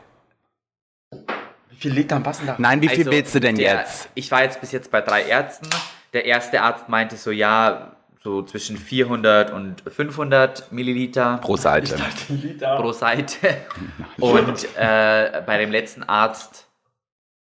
Wie 1.71 1.77
viel 1.77 1.93
Litern 1.93 2.23
passen 2.23 2.49
da? 2.49 2.57
Nein, 2.59 2.83
wie 2.83 2.89
viel 2.89 3.07
also 3.07 3.13
willst 3.13 3.35
du 3.35 3.41
denn 3.41 3.57
der, 3.57 3.77
jetzt? 3.77 4.11
Ich 4.15 4.31
war 4.31 4.43
jetzt 4.43 4.61
bis 4.61 4.73
jetzt 4.73 4.91
bei 4.91 5.01
drei 5.01 5.23
Ärzten. 5.23 5.71
Der 6.13 6.25
erste 6.25 6.63
Arzt 6.63 6.89
meinte 6.89 7.17
so, 7.17 7.31
ja, 7.31 7.93
so 8.21 8.43
zwischen 8.43 8.77
400 8.77 9.53
und 9.53 9.83
500 9.87 10.73
Milliliter 10.73 11.39
Pro 11.39 11.57
Seite. 11.57 11.97
Liter. 12.29 12.77
pro 12.77 12.93
Seite. 12.93 13.57
Und 14.19 14.67
äh, 14.77 15.43
bei 15.47 15.59
dem 15.59 15.71
letzten 15.71 16.03
Arzt, 16.03 16.67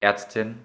Ärztin, 0.01 0.59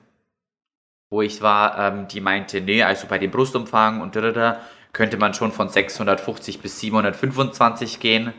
wo 1.09 1.21
ich 1.21 1.41
war, 1.41 1.79
ähm, 1.79 2.07
die 2.07 2.21
meinte, 2.21 2.61
nee, 2.61 2.83
also 2.83 3.07
bei 3.07 3.17
dem 3.17 3.31
Brustumfang 3.31 4.01
und 4.01 4.15
da, 4.15 4.21
da, 4.21 4.31
da 4.31 4.59
könnte 4.93 5.17
man 5.17 5.33
schon 5.33 5.51
von 5.51 5.69
650 5.69 6.61
bis 6.61 6.79
725 6.79 7.99
gehen. 7.99 8.33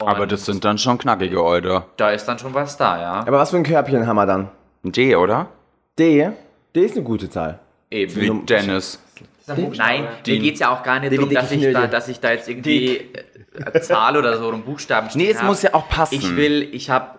Und 0.00 0.08
Aber 0.08 0.26
das 0.26 0.44
sind 0.44 0.64
dann 0.64 0.78
schon 0.78 0.98
knackige 0.98 1.42
Euter. 1.42 1.86
da 1.96 2.10
ist 2.10 2.26
dann 2.26 2.38
schon 2.38 2.52
was 2.54 2.76
da, 2.76 3.00
ja. 3.00 3.12
Aber 3.20 3.38
was 3.38 3.50
für 3.50 3.56
ein 3.56 3.62
Körbchen 3.62 4.06
haben 4.06 4.16
wir 4.16 4.26
dann? 4.26 4.50
Ein 4.84 4.92
D, 4.92 5.14
oder? 5.16 5.48
D? 5.98 6.30
D 6.74 6.84
ist 6.84 6.96
eine 6.96 7.04
gute 7.04 7.28
Zahl. 7.30 7.60
Eben. 7.90 8.16
Wie 8.16 8.46
Dennis. 8.46 9.02
Nein, 9.46 10.06
mir 10.26 10.38
geht 10.38 10.54
es 10.54 10.60
ja 10.60 10.70
auch 10.70 10.82
gar 10.82 11.00
nicht 11.00 11.12
darum, 11.16 11.28
dass 11.30 11.50
ich, 11.50 11.72
da, 11.72 11.86
dass 11.88 12.08
ich 12.08 12.20
da 12.20 12.30
jetzt 12.30 12.48
irgendwie 12.48 13.08
eine 13.56 13.80
Zahl 13.80 14.16
oder 14.16 14.38
so 14.38 14.48
einen 14.50 14.62
Buchstaben 14.62 15.10
stehen 15.10 15.22
Nee, 15.22 15.30
es 15.30 15.38
hab. 15.40 15.46
muss 15.46 15.62
ja 15.62 15.74
auch 15.74 15.88
passen. 15.88 16.14
Ich 16.14 16.36
will, 16.36 16.62
ich 16.72 16.88
habe 16.88 17.18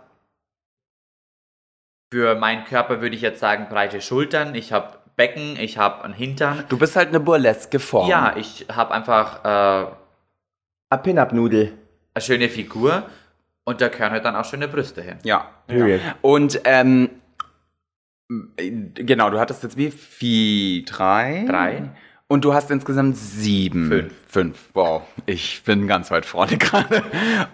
für 2.13 2.35
meinen 2.35 2.63
Körper 2.65 3.01
würde 3.01 3.15
ich 3.15 3.21
jetzt 3.21 3.39
sagen 3.39 3.67
breite 3.69 4.01
Schultern, 4.01 4.55
ich 4.55 4.71
habe 4.71 4.97
Becken, 5.17 5.57
ich 5.59 5.77
habe 5.77 6.03
einen 6.03 6.13
Hintern. 6.13 6.63
Du 6.69 6.77
bist 6.77 6.95
halt 6.95 7.09
eine 7.09 7.19
burleske 7.19 7.79
Form. 7.79 8.09
Ja, 8.09 8.35
ich 8.37 8.65
habe 8.71 8.93
einfach 8.93 9.43
äh, 9.43 9.91
A 10.89 10.97
Pin-Up-Nudel. 10.97 11.73
eine 12.13 12.21
schöne 12.21 12.49
Figur 12.49 13.03
und 13.65 13.81
da 13.81 13.89
gehören 13.89 14.11
halt 14.11 14.25
dann 14.25 14.35
auch 14.35 14.45
schöne 14.45 14.67
Brüste 14.67 15.01
hin. 15.01 15.17
Ja. 15.23 15.49
Period. 15.67 16.01
Und, 16.21 16.61
ähm, 16.63 17.09
genau, 18.95 19.29
du 19.29 19.39
hattest 19.39 19.63
jetzt 19.63 19.77
wie 19.77 19.91
viel? 19.91 20.83
Drei? 20.85 21.45
Drei. 21.47 21.89
Und 22.27 22.45
du 22.45 22.53
hast 22.53 22.71
insgesamt 22.71 23.17
sieben. 23.17 23.87
Fünf. 23.89 24.13
Fünf. 24.29 24.69
Wow. 24.73 25.01
Ich 25.25 25.63
bin 25.63 25.85
ganz 25.87 26.11
weit 26.11 26.25
vorne 26.25 26.57
gerade. 26.57 27.03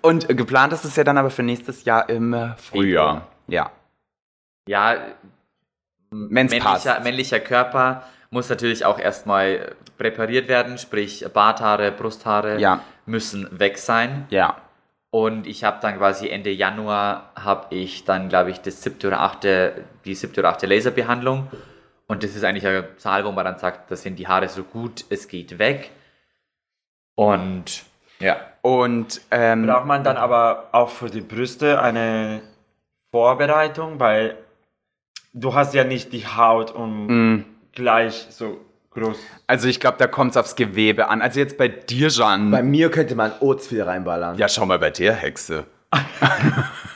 Und 0.01 0.27
geplant 0.27 0.71
ist 0.73 0.85
es 0.85 0.95
ja 0.95 1.03
dann 1.03 1.17
aber 1.17 1.31
für 1.31 1.41
nächstes 1.43 1.83
Jahr 1.85 2.07
im 2.09 2.53
Frühjahr. 2.57 3.27
Ja. 3.47 3.71
Ja, 4.69 4.95
Wenn's 6.11 6.51
männlicher, 6.51 6.63
passt. 6.63 7.03
männlicher 7.03 7.39
Körper 7.39 8.03
muss 8.29 8.49
natürlich 8.49 8.85
auch 8.85 8.99
erstmal 8.99 9.75
präpariert 9.97 10.47
werden, 10.47 10.77
sprich 10.77 11.25
Barthaare, 11.33 11.91
Brusthaare 11.91 12.59
Ja. 12.59 12.81
müssen 13.05 13.47
weg 13.59 13.77
sein. 13.77 14.25
Ja. 14.29 14.57
Und 15.17 15.47
ich 15.47 15.63
habe 15.63 15.79
dann 15.81 15.97
quasi 15.97 16.29
Ende 16.29 16.51
Januar 16.51 17.31
habe 17.35 17.73
ich 17.75 18.05
dann, 18.05 18.29
glaube 18.29 18.51
ich, 18.51 18.61
das 18.61 18.83
siebte 18.83 19.07
oder 19.07 19.21
achte, 19.21 19.83
die 20.05 20.13
siebte 20.13 20.41
oder 20.41 20.49
achte 20.49 20.67
Laserbehandlung. 20.67 21.47
Und 22.05 22.21
das 22.21 22.35
ist 22.35 22.43
eigentlich 22.43 22.67
eine 22.67 22.95
Zahl, 22.97 23.25
wo 23.25 23.31
man 23.31 23.43
dann 23.43 23.57
sagt, 23.57 23.89
das 23.89 24.03
sind 24.03 24.19
die 24.19 24.27
Haare 24.27 24.47
so 24.47 24.61
gut, 24.61 25.05
es 25.09 25.27
geht 25.27 25.57
weg. 25.57 25.89
Und 27.15 27.83
ja, 28.19 28.37
Und, 28.61 29.21
ähm, 29.31 29.65
Braucht 29.65 29.87
man 29.87 30.03
dann 30.03 30.17
aber 30.17 30.69
auch 30.71 30.89
für 30.89 31.09
die 31.09 31.21
Brüste 31.21 31.81
eine 31.81 32.43
Vorbereitung, 33.09 33.99
weil 33.99 34.37
du 35.33 35.55
hast 35.55 35.73
ja 35.73 35.83
nicht 35.83 36.13
die 36.13 36.27
Haut 36.27 36.69
um 36.69 37.07
mh, 37.07 37.43
gleich 37.71 38.27
so 38.29 38.63
groß. 38.97 39.17
also 39.47 39.67
ich 39.67 39.79
glaube, 39.79 39.97
da 39.99 40.07
kommt 40.07 40.31
es 40.31 40.37
aufs 40.37 40.55
Gewebe 40.55 41.07
an. 41.09 41.21
Also 41.21 41.39
jetzt 41.39 41.57
bei 41.57 41.67
dir, 41.67 42.09
Jean. 42.09 42.51
Bei 42.51 42.61
mir 42.63 42.89
könnte 42.91 43.15
man 43.15 43.31
Oats 43.39 43.67
viel 43.67 43.81
reinballern. 43.83 44.37
ja, 44.37 44.47
schau 44.49 44.65
mal 44.65 44.79
bei 44.79 44.89
dir, 44.89 45.13
Hexe. 45.13 45.65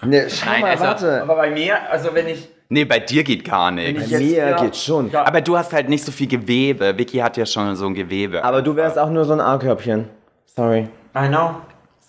Ne, 0.03 0.27
schau 0.29 0.49
Nein, 0.49 0.61
mal, 0.61 0.71
also- 0.71 0.83
warte. 0.83 1.21
Aber 1.21 1.35
bei 1.35 1.51
mir, 1.51 1.77
also 1.91 2.09
wenn 2.13 2.27
ich, 2.27 2.49
Nee, 2.69 2.85
bei 2.85 2.99
dir 2.99 3.23
geht 3.23 3.43
gar 3.43 3.69
nichts. 3.69 4.05
ich 4.05 4.11
Bei 4.13 4.19
mir 4.19 4.47
ja, 4.49 4.55
geht's 4.61 4.83
schon. 4.83 5.11
Ja, 5.11 5.25
Aber 5.25 5.41
du 5.41 5.57
hast 5.57 5.73
halt 5.73 5.89
nicht 5.89 6.03
so 6.05 6.11
viel 6.11 6.27
Gewebe. 6.27 6.97
Vicky 6.97 7.17
hat 7.17 7.35
ja 7.37 7.45
schon 7.45 7.75
so 7.75 7.85
ein 7.85 7.93
Gewebe. 7.93 8.41
Aber 8.43 8.61
du 8.61 8.75
wärst 8.75 8.97
auch 8.97 9.09
nur 9.09 9.25
so 9.25 9.33
ein 9.33 9.41
A-Körbchen. 9.41 10.07
Sorry. 10.45 10.87
I 11.15 11.27
know. 11.27 11.55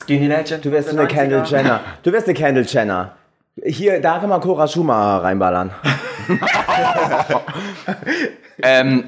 Skinny 0.01 0.29
Legend. 0.29 0.65
Du 0.65 0.71
wärst 0.71 0.89
so 0.91 0.97
eine 0.97 1.09
Kendall 1.09 1.43
90er. 1.43 1.51
Jenner. 1.51 1.81
Du 2.05 2.13
wärst 2.13 2.27
eine 2.29 2.35
Kendall 2.35 2.65
Jenner. 2.67 3.17
Hier, 3.65 4.01
da 4.01 4.19
kann 4.21 4.29
man 4.31 4.41
Cora 4.41 4.67
Schumacher 4.69 5.25
reinballern. 5.25 5.71
Ähm, 8.63 9.05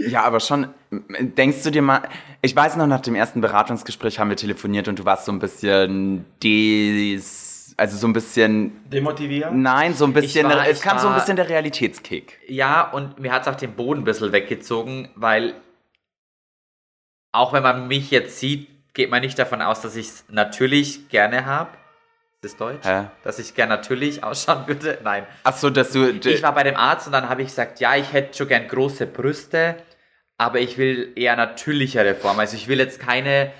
ja, 0.00 0.22
aber 0.22 0.40
schon, 0.40 0.68
denkst 0.90 1.62
du 1.64 1.70
dir 1.70 1.82
mal, 1.82 2.02
ich 2.42 2.54
weiß 2.54 2.76
noch, 2.76 2.86
nach 2.86 3.00
dem 3.00 3.14
ersten 3.14 3.40
Beratungsgespräch 3.40 4.18
haben 4.18 4.28
wir 4.30 4.36
telefoniert 4.36 4.86
und 4.88 4.98
du 4.98 5.04
warst 5.04 5.24
so 5.24 5.32
ein 5.32 5.38
bisschen 5.40 6.24
des, 6.42 7.74
also 7.76 7.96
so 7.96 8.06
ein 8.06 8.12
bisschen, 8.12 8.84
Demotivieren? 8.90 9.60
nein, 9.62 9.94
so 9.94 10.04
ein 10.04 10.12
bisschen, 10.12 10.46
war- 10.48 10.68
es 10.68 10.80
kam 10.80 10.98
so 10.98 11.06
ein 11.08 11.12
war- 11.14 11.20
bisschen 11.20 11.36
der 11.36 11.48
Realitätskick. 11.48 12.38
ja, 12.46 12.82
und 12.90 13.18
mir 13.18 13.32
hat 13.32 13.42
es 13.42 13.48
auch 13.48 13.56
den 13.56 13.72
Boden 13.74 14.00
ein 14.02 14.04
bisschen 14.04 14.30
weggezogen, 14.32 15.08
weil 15.16 15.54
auch 17.32 17.52
wenn 17.52 17.62
man 17.62 17.88
mich 17.88 18.10
jetzt 18.10 18.38
sieht, 18.38 18.68
geht 18.94 19.10
man 19.10 19.20
nicht 19.20 19.38
davon 19.38 19.62
aus, 19.62 19.80
dass 19.80 19.96
ich 19.96 20.06
es 20.06 20.24
natürlich 20.28 21.08
gerne 21.08 21.44
habe, 21.46 21.70
Ist 22.40 22.52
das 22.52 22.56
Deutsch? 22.56 22.84
Hä? 22.86 23.06
Dass 23.22 23.38
ich 23.38 23.54
gern 23.54 23.68
natürlich 23.68 24.22
ausschauen 24.24 24.62
würde? 24.66 24.98
Nein. 25.04 25.26
Ach 25.44 25.56
so, 25.56 25.70
dass 25.70 25.90
du. 25.92 26.08
Ich 26.08 26.42
war 26.42 26.54
bei 26.54 26.62
dem 26.62 26.76
Arzt 26.76 27.06
und 27.06 27.12
dann 27.12 27.28
habe 27.28 27.42
ich 27.42 27.48
gesagt, 27.48 27.80
ja, 27.80 27.96
ich 27.96 28.12
hätte 28.12 28.36
schon 28.36 28.48
gern 28.48 28.66
große 28.68 29.06
Brüste, 29.06 29.76
aber 30.38 30.60
ich 30.60 30.78
will 30.78 31.12
eher 31.16 31.36
natürlichere 31.36 32.14
Form. 32.14 32.38
Also 32.38 32.56
ich 32.56 32.68
will 32.68 32.78
jetzt 32.78 33.00
keine 33.00 33.52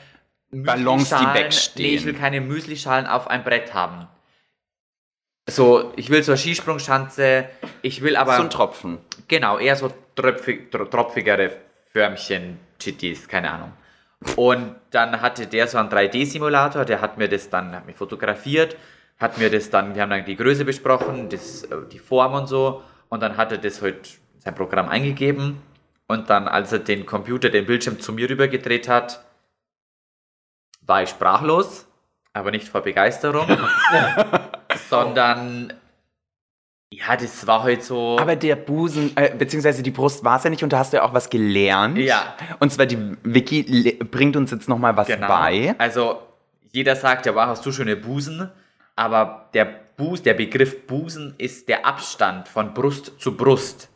Ballons, 0.50 1.10
die 1.10 1.14
wegstehen. 1.34 1.86
Nee, 1.90 1.94
ich 1.96 2.04
will 2.06 2.14
keine 2.14 2.40
Müslischalen 2.40 3.06
auf 3.06 3.28
ein 3.28 3.44
Brett 3.44 3.74
haben. 3.74 4.06
So, 5.50 5.92
ich 5.96 6.10
will 6.10 6.22
so 6.22 6.32
eine 6.32 6.38
Skisprungschanze, 6.38 7.46
ich 7.82 8.02
will 8.02 8.16
aber 8.16 8.36
so 8.36 8.42
ein 8.42 8.50
Tropfen. 8.50 8.98
Genau, 9.28 9.58
eher 9.58 9.76
so 9.76 9.92
tröpfig, 10.14 10.70
tro- 10.70 10.84
tropfigere 10.84 11.50
Förmchen, 11.92 12.58
Chitties, 12.78 13.26
keine 13.28 13.50
Ahnung. 13.50 13.72
Und 14.36 14.74
dann 14.90 15.20
hatte 15.22 15.46
der 15.46 15.66
so 15.68 15.78
einen 15.78 15.88
3D-Simulator, 15.88 16.84
der 16.84 17.00
hat 17.00 17.16
mir 17.18 17.28
das 17.28 17.48
dann, 17.48 17.74
hat 17.74 17.86
mich 17.86 17.96
fotografiert, 17.96 18.76
hat 19.18 19.38
mir 19.38 19.48
das 19.50 19.70
dann, 19.70 19.94
wir 19.94 20.02
haben 20.02 20.10
dann 20.10 20.24
die 20.24 20.36
Größe 20.36 20.64
besprochen, 20.66 21.28
das, 21.30 21.62
äh, 21.64 21.76
die 21.90 21.98
Form 21.98 22.34
und 22.34 22.46
so. 22.46 22.82
Und 23.08 23.22
dann 23.22 23.36
hat 23.38 23.50
er 23.52 23.58
das 23.58 23.80
halt 23.80 24.18
sein 24.38 24.54
Programm 24.54 24.88
eingegeben. 24.88 25.62
Und 26.08 26.30
dann, 26.30 26.48
als 26.48 26.72
er 26.72 26.78
den 26.80 27.06
Computer, 27.06 27.50
den 27.50 27.66
Bildschirm 27.66 28.00
zu 28.00 28.12
mir 28.12 28.28
rübergedreht 28.28 28.88
hat, 28.88 29.24
war 30.80 31.02
ich 31.02 31.10
sprachlos, 31.10 31.86
aber 32.32 32.50
nicht 32.50 32.66
vor 32.66 32.80
Begeisterung, 32.80 33.46
sondern 34.88 35.74
ja, 36.90 37.14
das 37.16 37.46
war 37.46 37.62
halt 37.62 37.84
so. 37.84 38.18
Aber 38.18 38.34
der 38.36 38.56
Busen, 38.56 39.12
äh, 39.16 39.34
beziehungsweise 39.36 39.82
die 39.82 39.90
Brust 39.90 40.24
war 40.24 40.38
es 40.38 40.44
ja 40.44 40.50
nicht 40.50 40.62
und 40.62 40.72
da 40.72 40.78
hast 40.78 40.94
du 40.94 40.96
ja 40.96 41.02
auch 41.02 41.12
was 41.12 41.28
gelernt. 41.28 41.98
Ja. 41.98 42.34
Und 42.58 42.72
zwar 42.72 42.86
die 42.86 43.16
Vicky 43.22 43.92
bringt 44.10 44.36
uns 44.36 44.50
jetzt 44.50 44.68
nochmal 44.68 44.96
was 44.96 45.08
Genau. 45.08 45.28
bei. 45.28 45.74
Also 45.76 46.22
jeder 46.72 46.96
sagt, 46.96 47.26
ja, 47.26 47.34
wow, 47.34 47.46
hast 47.46 47.66
du 47.66 47.72
schöne 47.72 47.96
Busen, 47.96 48.50
aber 48.96 49.50
der 49.52 49.66
Bus, 49.98 50.22
der 50.22 50.32
Begriff 50.32 50.86
Busen 50.86 51.34
ist 51.36 51.68
der 51.68 51.84
Abstand 51.84 52.48
von 52.48 52.72
Brust 52.72 53.12
zu 53.20 53.36
Brust. 53.36 53.90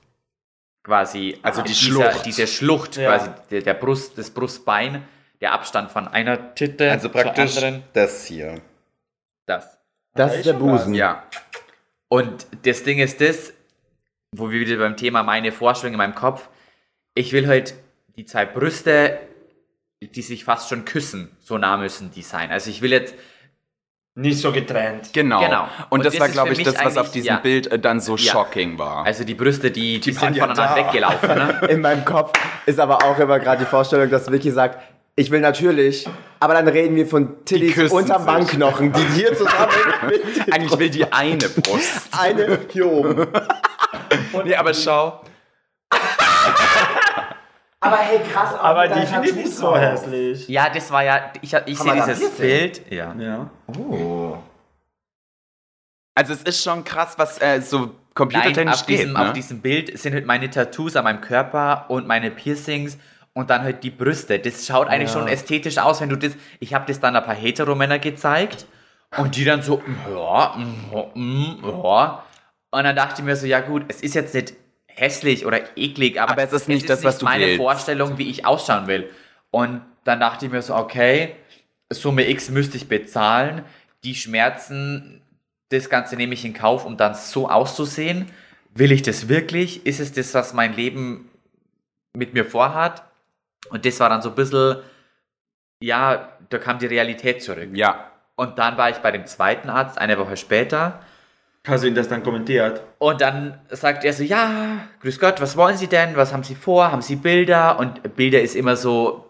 Quasi. 0.83 1.39
Also 1.43 1.63
die 1.63 1.69
dieser, 1.73 1.81
Schlucht. 1.85 2.27
Diese 2.27 2.47
Schlucht, 2.47 2.97
Ja. 2.97 3.11
quasi 3.17 3.31
der, 3.51 3.63
der 3.63 3.75
Brust, 3.75 4.19
das 4.19 4.31
Brustbein, 4.31 5.03
der 5.41 5.53
Abstand 5.53 5.91
von 5.91 6.09
einer 6.09 6.55
Titte 6.55 6.91
Also 6.91 7.09
zur 7.09 7.23
praktisch 7.23 7.57
anderen. 7.57 7.83
das 7.93 8.25
hier. 8.27 8.61
Das. 9.47 9.79
Das 10.15 10.37
ist 10.37 10.47
der 10.47 10.53
Busen. 10.55 10.95
Ja. 10.95 11.25
Und 12.09 12.47
das 12.65 12.83
Ding 12.83 12.99
ist 12.99 13.21
das, 13.21 13.53
wo 14.33 14.51
wir 14.51 14.61
wieder 14.61 14.77
beim 14.77 14.97
Thema 14.97 15.23
meine 15.23 15.53
Vorstellung 15.53 15.95
in 15.95 15.99
meinem 15.99 16.15
Kopf, 16.15 16.49
ich 17.15 17.33
will 17.33 17.47
halt 17.47 17.75
die 18.17 18.25
zwei 18.25 18.45
Brüste, 18.45 19.19
die 20.03 20.23
sich 20.23 20.45
fast 20.45 20.69
schon 20.69 20.85
küssen, 20.85 21.35
so 21.41 21.59
nah 21.59 21.77
müssen 21.77 22.11
die 22.11 22.23
sein. 22.23 22.51
Also 22.51 22.71
ich 22.71 22.83
will 22.83 22.91
jetzt 22.93 23.15
Nicht 24.15 24.41
so 24.41 24.53
getrennt. 24.53 25.11
Genau. 25.15 25.41
Genau. 25.41 25.63
Und, 25.89 26.01
Und 26.01 26.05
das 26.05 26.13
das 26.13 26.21
war, 26.21 26.29
glaube 26.29 26.53
ich, 26.53 26.63
das, 26.63 26.75
was 26.85 26.99
auf 26.99 27.11
diesem 27.13 27.29
ja. 27.29 27.37
Bild 27.39 27.67
äh, 27.69 27.79
dann 27.79 27.99
so 27.99 28.17
Ja. 28.17 28.33
shocking 28.33 28.79
war. 28.79 29.07
Also 29.07 29.25
die 29.25 29.35
Brüste, 29.35 29.71
die, 29.71 30.01
die, 30.01 30.15
waren 30.17 30.35
sind 30.35 30.37
ja 30.37 30.47
voneinander 30.47 30.75
da. 30.83 30.87
weggelaufen. 30.87 31.29
Ne? 31.31 31.61
In 31.71 31.81
meinem 31.81 32.05
Kopf 32.05 32.33
ist 32.67 32.79
aber 32.79 33.03
auch 33.05 33.19
immer 33.19 33.39
gerade 33.39 33.65
die 33.65 33.71
Vorstellung, 33.71 34.11
dass 34.11 34.31
Vicky 34.31 34.51
sagt, 34.51 34.79
ich 35.17 35.31
will 35.31 35.41
natürlich, 35.41 36.07
aber 36.41 36.55
dann 36.55 36.69
reden 36.69 36.95
wir 36.97 37.07
von 37.07 37.45
küssen 37.47 37.91
unterm. 37.91 38.27
Wangenknochen, 38.27 38.93
die 38.93 39.05
hier 39.15 39.35
zusammen 39.37 39.69
Eigentlich 40.51 40.79
will 40.79 40.91
die 40.91 41.11
eine 41.11 41.49
Brust. 41.49 42.09
eine 42.19 42.59
hier 42.71 42.87
oben. 42.91 43.27
nee, 44.45 44.55
aber 44.55 44.75
schau. 44.75 45.21
Aber 47.85 47.97
hey, 47.99 48.21
krass. 48.21 48.55
Aber 48.61 48.87
die 48.89 49.05
finde 49.07 49.29
ich 49.29 49.35
nicht 49.35 49.55
so 49.57 49.77
hässlich. 49.77 50.49
Ja, 50.49 50.71
das 50.71 50.91
war 50.93 51.03
ja, 51.03 51.33
ich, 51.43 51.53
ich 51.67 51.79
sehe 51.79 51.95
dieses? 51.95 52.31
Bild. 52.37 52.83
Ja. 52.93 53.13
Ja. 53.19 53.51
Also 56.15 56.33
es 56.35 56.43
ist 56.43 56.63
schon 56.63 56.85
krass, 56.85 57.15
was 57.17 57.41
äh, 57.43 57.61
so 57.61 57.91
computertechnisch 58.15 58.75
auf 58.75 58.87
diesem, 58.87 59.09
geht. 59.09 59.17
auf 59.17 59.27
Ne? 59.29 59.33
diesem 59.33 59.61
Bild 59.61 59.99
sind 59.99 60.15
halt 60.15 60.27
meine 60.27 60.49
Tattoos 60.49 60.95
an 60.97 61.05
meinem 61.05 61.21
Körper 61.21 61.87
und 61.89 62.07
meine 62.07 62.31
Piercings 62.31 62.99
und 63.33 63.51
dann 63.51 63.63
halt 63.63 63.83
die 63.83 63.91
Brüste. 63.91 64.39
Das 64.39 64.65
schaut 64.67 64.89
eigentlich 64.89 65.11
schon 65.11 65.27
ästhetisch 65.27 65.79
aus, 65.79 66.01
wenn 66.01 66.11
du 66.11 66.17
das. 66.17 66.33
Ich 66.61 66.75
habe 66.75 66.85
das 66.87 67.01
dann 67.01 67.17
ein 67.17 67.25
paar 67.25 67.35
Heteromänner 67.35 67.99
gezeigt 67.99 68.67
und 69.17 69.35
die 69.37 69.45
dann 69.45 69.63
so, 69.63 69.79
"Mm, 69.79 70.15
ja, 70.15 70.55
mm, 70.57 71.19
mm, 71.21 71.65
ja. 71.65 72.23
Und 72.71 72.85
dann 72.85 72.95
dachte 72.95 73.15
ich 73.23 73.25
mir 73.25 73.35
so, 73.37 73.47
ja 73.47 73.61
gut, 73.61 73.85
es 73.89 74.03
ist 74.03 74.15
jetzt 74.15 74.35
nicht 74.35 74.55
hässlich 74.95 75.47
oder 75.47 75.61
eklig, 75.77 76.21
aber, 76.21 76.33
Aber 76.33 76.43
es 76.43 76.53
ist 76.53 76.69
nicht 76.69 76.89
das, 76.89 77.05
was 77.05 77.19
du 77.19 77.25
meine 77.25 77.47
willst. 77.47 77.59
Vorstellung, 77.59 78.19
wie 78.19 78.29
ich 78.31 78.47
ausschauen 78.47 78.87
will. 78.87 79.11
Und 79.51 79.83
dann 80.05 80.21
dachte 80.21 80.47
ich 80.47 80.53
mir 80.53 80.63
so, 80.63 80.75
okay, 80.75 81.37
Summe 81.91 82.29
X 82.29 82.51
müsste 82.51 82.77
ich 82.77 82.89
bezahlen. 82.89 83.65
Die 84.05 84.15
Schmerzen, 84.15 85.23
das 85.69 85.89
Ganze 85.89 86.17
nehme 86.17 86.35
ich 86.35 86.45
in 86.45 86.55
Kauf, 86.55 86.85
um 86.85 86.97
dann 86.97 87.15
so 87.15 87.49
auszusehen. 87.49 88.31
Will 88.75 88.93
ich 88.93 89.03
das 89.03 89.29
wirklich? 89.29 89.87
Ist 89.87 90.01
es 90.01 90.13
das, 90.13 90.35
was 90.35 90.55
mein 90.55 90.75
Leben 90.75 91.31
mit 92.15 92.35
mir 92.35 92.45
vorhat? 92.45 93.05
Und 93.71 93.85
das 93.85 94.01
war 94.01 94.09
dann 94.09 94.23
so 94.23 94.31
ein 94.31 94.35
bisschen, 94.35 94.79
ja, 95.81 96.29
da 96.49 96.59
kam 96.59 96.79
die 96.79 96.87
Realität 96.87 97.43
zurück. 97.43 97.71
Ja. 97.75 98.11
Und 98.35 98.59
dann 98.59 98.77
war 98.77 98.91
ich 98.91 98.97
bei 98.97 99.11
dem 99.11 99.27
zweiten 99.27 99.69
Arzt, 99.69 99.99
eine 99.99 100.19
Woche 100.19 100.37
später. 100.37 101.01
Hast 101.67 101.85
du 101.85 101.89
ihn 101.89 101.95
das 101.95 102.09
dann 102.09 102.25
kommentiert? 102.25 102.83
Und 102.99 103.21
dann 103.21 103.61
sagt 103.69 104.05
er 104.05 104.13
so, 104.13 104.25
ja, 104.25 104.89
grüß 105.01 105.21
Gott, 105.21 105.41
was 105.41 105.57
wollen 105.57 105.77
Sie 105.77 105.87
denn? 105.87 106.17
Was 106.17 106.33
haben 106.33 106.43
Sie 106.43 106.57
vor? 106.57 106.91
Haben 106.91 107.03
Sie 107.03 107.15
Bilder? 107.15 107.79
Und 107.79 108.17
Bilder 108.17 108.41
ist 108.41 108.57
immer 108.57 108.75
so, 108.75 109.25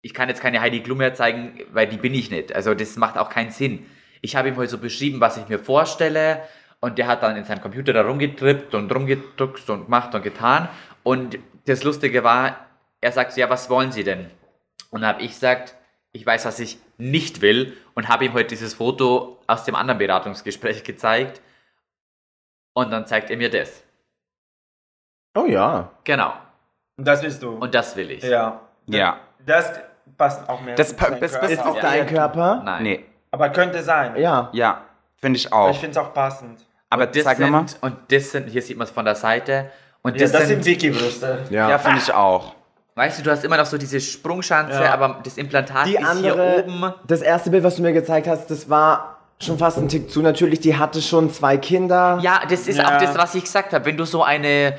ich 0.00 0.14
kann 0.14 0.30
jetzt 0.30 0.40
keine 0.40 0.62
Heidi 0.62 0.80
Klum 0.80 0.98
mehr 0.98 1.12
zeigen, 1.12 1.60
weil 1.72 1.88
die 1.88 1.98
bin 1.98 2.14
ich 2.14 2.30
nicht. 2.30 2.54
Also 2.54 2.74
das 2.74 2.96
macht 2.96 3.18
auch 3.18 3.28
keinen 3.28 3.50
Sinn. 3.50 3.84
Ich 4.22 4.34
habe 4.34 4.48
ihm 4.48 4.56
heute 4.56 4.70
so 4.70 4.78
beschrieben, 4.78 5.20
was 5.20 5.36
ich 5.36 5.46
mir 5.48 5.58
vorstelle. 5.58 6.40
Und 6.80 6.96
der 6.96 7.06
hat 7.06 7.22
dann 7.22 7.36
in 7.36 7.44
seinem 7.44 7.60
Computer 7.60 7.92
da 7.92 8.00
rumgetrippt 8.00 8.74
und 8.74 8.90
rumgedruckt 8.90 9.68
und 9.68 9.84
gemacht 9.84 10.14
und 10.14 10.22
getan. 10.22 10.70
Und 11.02 11.38
das 11.66 11.84
Lustige 11.84 12.24
war, 12.24 12.66
er 13.02 13.12
sagt 13.12 13.32
so, 13.32 13.40
ja, 13.40 13.50
was 13.50 13.68
wollen 13.68 13.92
Sie 13.92 14.04
denn? 14.04 14.30
Und 14.88 15.02
dann 15.02 15.14
habe 15.14 15.22
ich 15.22 15.32
gesagt, 15.32 15.74
ich 16.12 16.24
weiß, 16.24 16.46
was 16.46 16.58
ich 16.60 16.78
nicht 16.96 17.42
will 17.42 17.76
und 18.00 18.08
habe 18.08 18.24
ihm 18.24 18.32
heute 18.32 18.48
dieses 18.48 18.72
Foto 18.72 19.38
aus 19.46 19.64
dem 19.64 19.74
anderen 19.74 19.98
Beratungsgespräch 19.98 20.82
gezeigt. 20.84 21.42
Und 22.72 22.90
dann 22.90 23.06
zeigt 23.06 23.28
er 23.30 23.36
mir 23.36 23.50
das. 23.50 23.82
Oh 25.36 25.44
ja. 25.44 25.90
Genau. 26.04 26.32
Und 26.96 27.06
das 27.06 27.22
willst 27.22 27.42
du? 27.42 27.50
Und 27.56 27.74
das 27.74 27.94
will 27.96 28.10
ich. 28.10 28.22
ja. 28.22 28.58
Ja. 28.86 29.20
Das 29.44 29.70
passt 30.16 30.48
auch 30.48 30.60
mehr 30.62 30.74
Das 30.76 30.94
pa- 30.96 31.10
deinem 31.10 31.20
das- 31.20 31.32
Körper. 31.32 31.46
das 31.48 31.52
Ist 31.58 31.64
es 31.66 31.74
Ja. 31.76 31.80
dein 31.82 32.06
Körper? 32.06 32.62
Nein. 32.64 32.82
Nee. 32.82 33.04
Aber 33.30 33.50
könnte 33.50 33.82
sein. 33.82 34.16
Ja. 34.16 34.48
Ja. 34.54 34.82
Finde 35.18 35.36
ich 35.38 35.52
auch. 35.52 35.70
Ich 35.70 35.78
finde 35.78 35.90
es 35.92 35.98
auch 35.98 36.14
passend. 36.14 36.64
Aber 36.88 37.06
Das 37.06 37.22
sag 37.22 37.38
nochmal. 37.38 37.68
sind, 37.68 37.82
und 37.82 37.96
das 38.10 38.30
sind, 38.30 38.48
hier 38.48 38.62
sieht 38.62 38.76
man 38.78 38.86
es 38.86 38.90
von 38.90 39.04
der 39.04 39.14
Seite. 39.14 39.70
Und 40.02 40.14
Ja, 40.14 40.22
das, 40.22 40.32
das 40.32 40.46
sind, 40.48 40.64
sind 40.64 40.72
Vicky-Brüste. 40.72 41.44
Ja. 41.50 41.68
Ja, 41.68 41.78
finde 41.78 41.98
ich 41.98 42.12
auch. 42.14 42.54
Weißt 42.94 43.18
du, 43.18 43.22
du 43.22 43.30
hast 43.30 43.44
immer 43.44 43.56
noch 43.56 43.66
so 43.66 43.78
diese 43.78 44.00
Sprungschanze, 44.00 44.82
Ja. 44.82 44.92
aber 44.92 45.20
das 45.24 45.36
Implantat 45.38 45.86
Die 45.86 45.94
ist 45.96 46.04
andere, 46.04 46.54
hier 46.54 46.64
oben. 46.66 46.94
das 47.06 47.22
erste 47.22 47.50
Bild, 47.50 47.64
was 47.64 47.76
du 47.76 47.82
mir 47.82 47.92
gezeigt 47.92 48.26
hast, 48.26 48.50
das 48.50 48.68
war 48.68 49.16
schon 49.40 49.56
fast 49.58 49.78
ein 49.78 49.88
Tick 49.88 50.10
zu 50.10 50.20
natürlich. 50.20 50.60
Die 50.60 50.76
hatte 50.76 51.00
schon 51.00 51.30
zwei 51.32 51.56
Kinder. 51.56 52.18
Ja, 52.20 52.42
das 52.48 52.66
ist 52.68 52.76
Ja. 52.78 52.96
auch 52.96 53.00
das, 53.00 53.16
was 53.16 53.34
ich 53.34 53.44
gesagt 53.44 53.72
habe. 53.72 53.84
Wenn 53.86 53.96
du 53.96 54.04
so 54.04 54.22
eine 54.22 54.76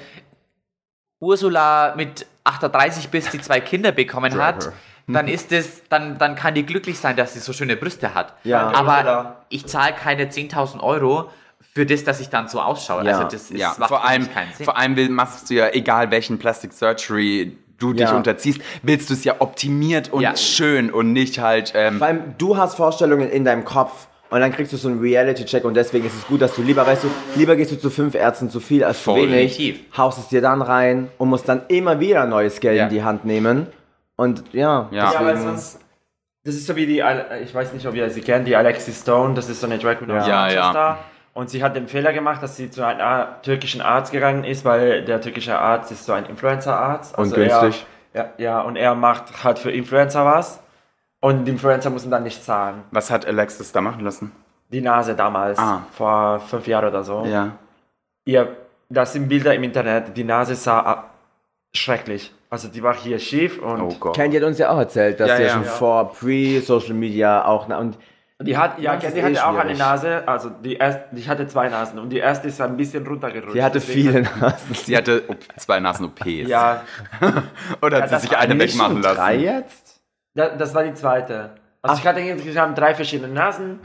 Ursula 1.20 1.94
mit 1.96 2.26
38 2.44 3.10
bist, 3.10 3.34
die 3.34 3.42
zwei 3.42 3.60
Kinder 3.60 3.92
bekommen 3.92 4.42
hat, 4.42 4.72
dann 5.08 5.28
ist 5.28 5.52
es, 5.52 5.84
dann, 5.90 6.18
dann 6.18 6.36
kann 6.36 6.54
die 6.56 6.66
glücklich 6.66 6.98
sein, 7.00 7.16
dass 7.16 7.34
sie 7.34 7.40
so 7.40 7.54
schöne 7.54 7.76
Brüste 7.76 8.14
hat. 8.14 8.34
Ja. 8.44 8.70
Aber 8.72 8.98
Ursula. 8.98 9.36
ich 9.50 9.66
zahle 9.68 9.94
keine 9.94 10.26
10.000 10.30 10.82
Euro 10.82 11.30
für 11.74 11.86
das, 11.86 12.04
dass 12.04 12.20
ich 12.20 12.30
dann 12.30 12.48
so 12.48 12.62
ausschaue. 12.62 13.04
Ja. 13.06 13.12
Also 13.12 13.24
das 13.24 13.52
ist, 13.52 13.52
Ja, 13.52 13.76
macht 13.78 13.90
vor 13.90 14.06
allem, 14.08 14.32
keinen 14.32 14.54
Sinn. 14.54 14.66
vor 14.66 14.78
allem 14.78 14.96
will, 14.96 15.10
machst 15.10 15.50
du 15.50 15.54
ja, 15.56 15.70
egal 15.70 16.12
welchen 16.12 16.40
Plastic 16.40 16.74
Surgery 16.74 17.58
du 17.82 17.94
dich 17.94 18.10
Ja. 18.10 18.16
unterziehst, 18.16 18.62
willst 18.84 19.10
du 19.10 19.14
es 19.14 19.24
ja 19.24 19.36
optimiert 19.40 20.12
und 20.14 20.22
Ja. 20.22 20.36
schön 20.38 20.92
und 20.92 21.12
nicht 21.14 21.40
halt. 21.40 21.74
Ähm, 21.76 21.98
Vor 21.98 22.08
allem, 22.08 22.36
du 22.38 22.56
hast 22.58 22.76
Vorstellungen 22.76 23.30
in 23.30 23.44
deinem 23.44 23.66
Kopf 23.66 24.08
und 24.30 24.40
dann 24.40 24.54
kriegst 24.54 24.72
du 24.72 24.78
so 24.78 24.88
einen 24.88 25.00
Reality-Check 25.02 25.66
und 25.66 25.74
deswegen 25.74 26.06
ist 26.06 26.16
es 26.16 26.26
gut, 26.28 26.42
dass 26.42 26.56
du 26.56 26.62
lieber, 26.62 26.86
weißt 26.88 27.04
du, 27.04 27.08
lieber 27.36 27.56
gehst 27.56 27.72
du 27.72 27.76
zu 27.80 27.90
fünf 27.90 28.16
Ärzten 28.16 28.50
zu 28.50 28.60
viel 28.60 28.84
als 28.84 29.04
zu 29.04 29.16
wenig, 29.16 29.58
Definitiv. 29.58 29.98
haust 29.98 30.20
es 30.20 30.28
dir 30.30 30.42
dann 30.42 30.62
rein 30.62 31.10
und 31.18 31.28
musst 31.30 31.50
dann 31.50 31.64
immer 31.68 32.00
wieder 32.00 32.26
neues 32.26 32.60
Geld 32.62 32.78
Ja. 32.78 32.84
in 32.86 32.90
die 32.90 33.04
Hand 33.04 33.26
nehmen. 33.26 33.68
Und 34.16 34.44
ja, 34.54 34.88
Ja. 34.92 35.12
Ja, 35.14 35.20
weil 35.20 35.34
deswegen, 35.36 35.50
sonst. 35.58 35.80
Das 36.44 36.56
ist 36.56 36.66
so 36.66 36.76
wie 36.76 36.86
die, 36.88 37.04
ich 37.44 37.54
weiß 37.54 37.74
nicht, 37.74 37.86
ob 37.86 37.94
ihr 37.94 38.10
sie 38.10 38.22
kennt, 38.22 38.48
die 38.48 38.56
Alexis 38.56 39.00
Stone, 39.02 39.36
das 39.36 39.48
ist 39.50 39.62
so 39.62 39.68
eine 39.68 39.78
Drag 39.78 39.98
Queen 40.00 40.10
aus 40.12 40.26
Ja, 40.28 40.42
Manchester. 40.42 40.98
Und 41.34 41.50
sie 41.50 41.64
hat 41.64 41.76
den 41.78 41.88
Fehler 41.88 42.12
gemacht, 42.12 42.44
dass 42.44 42.58
sie 42.58 42.70
zu 42.70 42.86
einem 42.86 43.00
Ar- 43.00 43.42
türkischen 43.42 43.82
Arzt 43.82 44.12
gegangen 44.12 44.44
ist, 44.44 44.66
weil 44.66 45.06
der 45.06 45.22
türkische 45.22 45.58
Arzt 45.58 45.92
ist 45.92 46.06
so 46.06 46.12
ein 46.14 46.26
Influencer-Arzt. 46.26 47.18
Und 47.18 47.32
er- 47.38 47.62
günstig. 47.62 47.86
Ja, 48.14 48.30
ja, 48.38 48.60
und 48.62 48.76
er 48.76 48.94
macht 48.96 49.44
halt 49.44 49.58
für 49.58 49.72
Influencer 49.72 50.26
was. 50.26 50.62
Und 51.22 51.46
die 51.46 51.52
Influencer 51.52 51.90
müssen 51.90 52.12
dann 52.12 52.24
nicht 52.24 52.44
zahlen. 52.44 52.84
was 52.92 53.10
hat 53.12 53.26
Alexis 53.26 53.72
da 53.72 53.80
machen 53.80 54.04
lassen? 54.04 54.32
Die 54.70 54.82
Nase 54.82 55.16
damals, 55.16 55.58
Ah. 55.60 55.84
vor 55.92 56.40
fünf 56.42 56.68
Jahren 56.68 56.90
oder 56.90 57.04
so. 57.04 57.24
Ja. 57.26 57.52
Ihr, 58.26 58.56
das 58.90 59.14
sind 59.14 59.30
Bilder 59.30 59.54
im 59.56 59.64
Internet, 59.64 60.16
die 60.18 60.24
Nase 60.26 60.56
sah 60.56 60.80
ah, 60.82 61.04
schrecklich. 61.74 62.34
Also 62.50 62.68
die 62.68 62.84
war 62.84 62.94
hier 62.96 63.18
schief 63.20 63.62
und 63.62 63.82
Oh 63.82 63.96
Gott. 64.00 64.16
Candy 64.16 64.38
hat 64.38 64.46
uns 64.46 64.58
ja 64.58 64.70
auch 64.72 64.78
erzählt, 64.80 65.20
dass 65.22 65.30
Ja, 65.30 65.36
ja, 65.38 65.42
ja. 65.46 65.50
schon 65.54 65.64
Ja. 65.64 65.70
vor 65.70 66.12
Pre-Social 66.12 66.94
Media 66.94 67.46
auch, 67.46 67.70
und 67.70 67.98
Die 68.44 68.58
hat, 68.58 68.80
ja, 68.80 68.94
ist 68.94 69.16
die 69.16 69.20
eh 69.20 69.24
hatte 69.24 69.46
auch 69.48 69.56
eine. 69.58 69.74
Nase, 69.76 70.24
also 70.28 70.50
die 70.50 70.76
erste, 70.76 71.04
ich 71.16 71.28
hatte 71.30 71.48
zwei 71.48 71.70
Nasen 71.70 72.00
und 72.00 72.10
die 72.10 72.18
erste 72.20 72.48
ist 72.48 72.60
ein 72.62 72.76
bisschen 72.78 73.06
runtergerutscht. 73.06 73.54
Sie 73.54 73.64
hatte 73.64 73.82
viele 73.82 74.22
Nasen. 74.22 74.74
Sie 74.76 74.96
hatte 74.98 75.24
zwei 75.58 75.80
Nasen-OPs. 75.80 76.26
Ja, 76.48 76.82
Oder 77.82 77.98
Ja, 77.98 78.04
hat 78.04 78.10
sie 78.22 78.28
sich 78.28 78.38
eine 78.38 78.58
wegmachen 78.60 79.02
lassen? 79.02 79.16
drei 79.18 79.36
jetzt? 79.38 80.02
da, 80.34 80.50
das 80.50 80.74
war 80.74 80.84
die 80.84 80.94
zweite. 80.94 81.52
Also 81.84 82.00
ich 82.00 82.08
hatte 82.08 82.20
insgesamt 82.20 82.78
drei 82.78 82.94
verschiedene 82.94 83.34
Nasen 83.34 83.80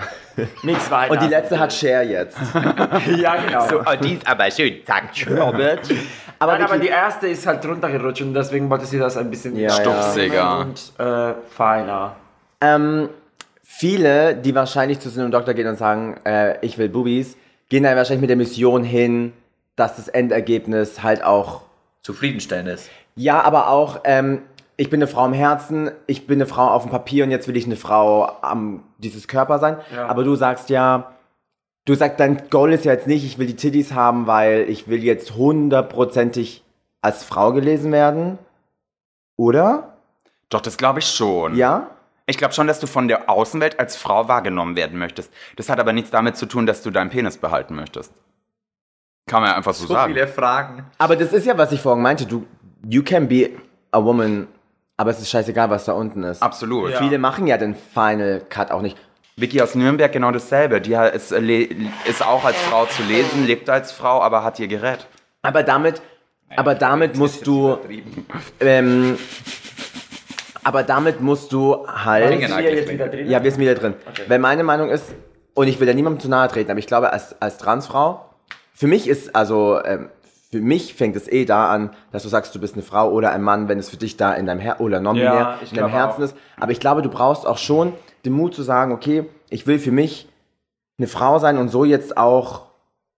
mit 0.62 0.80
zwei 0.82 1.08
Und 1.08 1.22
die 1.22 1.28
letzte 1.28 1.58
hat 1.58 1.72
Cher 1.72 2.02
jetzt. 2.02 2.36
Ja, 3.16 3.36
genau. 3.36 3.66
So, 3.68 3.80
oh, 3.80 3.94
die 4.02 4.14
ist 4.14 4.28
aber 4.28 4.50
schön. 4.50 4.84
Zack, 4.84 5.04
Robert. 5.30 5.80
Aber, 6.38 6.52
Nein, 6.58 6.62
aber 6.64 6.78
die 6.78 6.88
erste 6.88 7.28
ist 7.28 7.46
halt 7.46 7.64
runtergerutscht 7.64 8.20
und 8.20 8.34
deswegen 8.34 8.68
wollte 8.68 8.84
sie 8.84 8.98
das 8.98 9.16
ein 9.16 9.30
bisschen 9.30 9.56
Ja, 9.56 9.70
Stupsiger. 9.70 10.58
und 10.58 10.92
äh, 10.98 11.32
feiner. 11.56 12.16
ähm, 12.60 13.08
viele, 13.78 14.34
die 14.34 14.54
wahrscheinlich 14.54 15.00
zu 15.00 15.10
so 15.10 15.20
einem 15.20 15.30
Doktor 15.30 15.54
gehen 15.54 15.66
und 15.66 15.76
sagen, 15.76 16.16
äh, 16.24 16.58
ich 16.64 16.78
will 16.78 16.88
Bubis, 16.88 17.36
gehen 17.68 17.82
da 17.82 17.94
wahrscheinlich 17.94 18.22
mit 18.22 18.30
der 18.30 18.36
Mission 18.36 18.84
hin, 18.84 19.32
dass 19.76 19.96
das 19.96 20.08
Endergebnis 20.08 21.02
halt 21.02 21.22
auch 21.22 21.62
Zufriedenstellend 22.02 22.68
ist. 22.68 22.90
Ja, 23.16 23.42
aber 23.42 23.68
auch, 23.68 24.00
ähm, 24.04 24.42
ich 24.76 24.88
bin 24.90 24.98
eine 24.98 25.06
Frau 25.06 25.26
im 25.26 25.32
Herzen, 25.32 25.90
ich 26.06 26.26
bin 26.26 26.38
eine 26.38 26.46
Frau 26.46 26.68
auf 26.68 26.82
dem 26.82 26.90
Papier 26.90 27.24
und 27.24 27.30
jetzt 27.30 27.48
will 27.48 27.56
ich 27.56 27.66
eine 27.66 27.76
Frau 27.76 28.30
am 28.42 28.82
dieses 28.98 29.28
Körper 29.28 29.58
sein. 29.58 29.76
Ja. 29.94 30.06
Aber 30.06 30.24
du 30.24 30.36
sagst 30.36 30.70
ja, 30.70 31.12
du 31.84 31.94
sagst, 31.94 32.20
dein 32.20 32.48
Goal 32.48 32.72
ist 32.72 32.84
ja 32.84 32.92
jetzt 32.92 33.06
nicht, 33.06 33.24
ich 33.24 33.38
will 33.38 33.46
die 33.46 33.56
Titties 33.56 33.92
haben, 33.92 34.26
weil 34.26 34.66
ich 34.68 34.88
will 34.88 35.02
jetzt 35.02 35.34
hundertprozentig 35.34 36.62
als 37.02 37.24
Frau 37.24 37.52
gelesen 37.52 37.92
werden. 37.92 38.38
Oder? 39.36 39.96
Doch, 40.48 40.60
das 40.60 40.76
glaube 40.76 41.00
ich 41.00 41.06
schon. 41.06 41.56
Ja? 41.56 41.90
Ich 42.26 42.38
glaube 42.38 42.54
schon, 42.54 42.66
dass 42.66 42.80
du 42.80 42.86
von 42.88 43.06
der 43.08 43.30
Außenwelt 43.30 43.78
als 43.78 43.96
Frau 43.96 44.26
wahrgenommen 44.28 44.74
werden 44.76 44.98
möchtest. 44.98 45.32
Das 45.56 45.68
hat 45.68 45.78
aber 45.78 45.92
nichts 45.92 46.10
damit 46.10 46.36
zu 46.36 46.46
tun, 46.46 46.66
dass 46.66 46.82
du 46.82 46.90
deinen 46.90 47.10
Penis 47.10 47.38
behalten 47.38 47.76
möchtest. 47.76 48.12
Kann 49.28 49.42
man 49.42 49.50
ja 49.50 49.56
einfach 49.56 49.74
so, 49.74 49.86
So 49.86 49.94
sagen. 49.94 50.12
viele 50.12 50.26
Fragen. 50.26 50.84
Aber 50.98 51.16
das 51.16 51.32
ist 51.32 51.46
ja, 51.46 51.56
was 51.56 51.72
ich 51.72 51.80
vorhin 51.80 52.02
meinte, 52.02 52.26
du, 52.26 52.46
you 52.88 53.02
can 53.02 53.28
be 53.28 53.50
a 53.92 54.02
woman, 54.02 54.48
aber 54.96 55.10
es 55.10 55.20
ist 55.20 55.30
scheißegal, 55.30 55.70
was 55.70 55.84
da 55.84 55.92
unten 55.92 56.24
ist. 56.24 56.42
Absolut. 56.42 56.90
Ja. 56.90 56.98
Viele 56.98 57.18
machen 57.18 57.46
ja 57.46 57.58
den 57.58 57.74
Final 57.74 58.42
Cut 58.48 58.70
auch 58.72 58.82
nicht. 58.82 58.96
Vicky 59.36 59.60
aus 59.60 59.74
Nürnberg 59.74 60.10
genau 60.12 60.30
dasselbe. 60.30 60.80
Die 60.80 60.94
ist, 60.94 61.30
ist 61.30 62.24
auch 62.24 62.44
als 62.44 62.56
Frau 62.56 62.86
zu 62.86 63.02
lesen, 63.02 63.46
lebt 63.46 63.68
als 63.68 63.92
Frau, 63.92 64.22
aber 64.22 64.42
hat 64.42 64.58
ihr 64.58 64.66
Gerät. 64.68 65.06
Aber 65.42 65.62
damit, 65.62 66.00
aber 66.56 66.74
damit 66.74 67.16
musst 67.16 67.46
du, 67.46 67.78
ähm, 68.60 69.18
aber 70.66 70.82
damit 70.82 71.20
musst 71.20 71.52
du 71.52 71.86
halt. 71.86 72.40
Hier 72.40 72.74
jetzt 72.74 72.90
wieder 72.90 73.06
drin? 73.06 73.30
Ja, 73.30 73.44
wir 73.44 73.50
sind 73.52 73.60
wieder 73.60 73.76
drin. 73.76 73.94
Weil 74.26 74.40
meine 74.40 74.64
Meinung 74.64 74.88
ist, 74.88 75.14
und 75.54 75.68
ich 75.68 75.78
will 75.78 75.86
da 75.86 75.94
niemandem 75.94 76.18
zu 76.20 76.28
nahe 76.28 76.48
treten, 76.48 76.72
aber 76.72 76.80
ich 76.80 76.88
glaube, 76.88 77.12
als, 77.12 77.40
als 77.40 77.56
Transfrau, 77.58 78.24
für 78.74 78.88
mich 78.88 79.06
ist, 79.08 79.36
also, 79.36 79.80
ähm, 79.84 80.10
für 80.50 80.60
mich 80.60 80.94
fängt 80.94 81.14
es 81.14 81.28
eh 81.30 81.44
da 81.44 81.70
an, 81.70 81.90
dass 82.10 82.24
du 82.24 82.28
sagst, 82.28 82.52
du 82.52 82.60
bist 82.60 82.74
eine 82.74 82.82
Frau 82.82 83.10
oder 83.12 83.30
ein 83.30 83.42
Mann, 83.42 83.68
wenn 83.68 83.78
es 83.78 83.90
für 83.90 83.96
dich 83.96 84.16
da 84.16 84.32
in 84.34 84.46
deinem 84.46 84.58
Her 84.58 84.80
oder 84.80 84.98
non-binär 84.98 85.32
Ja, 85.34 85.58
in 85.70 85.76
deinem 85.76 85.88
Herzen 85.90 86.20
auch. 86.22 86.24
ist. 86.24 86.36
Aber 86.58 86.72
ich 86.72 86.80
glaube, 86.80 87.00
du 87.02 87.10
brauchst 87.10 87.46
auch 87.46 87.58
schon 87.58 87.92
den 88.24 88.32
Mut 88.32 88.52
zu 88.52 88.62
sagen, 88.62 88.90
okay, 88.90 89.24
ich 89.50 89.68
will 89.68 89.78
für 89.78 89.92
mich 89.92 90.28
eine 90.98 91.06
Frau 91.06 91.38
sein 91.38 91.58
und 91.58 91.68
so 91.68 91.84
jetzt 91.84 92.16
auch, 92.16 92.62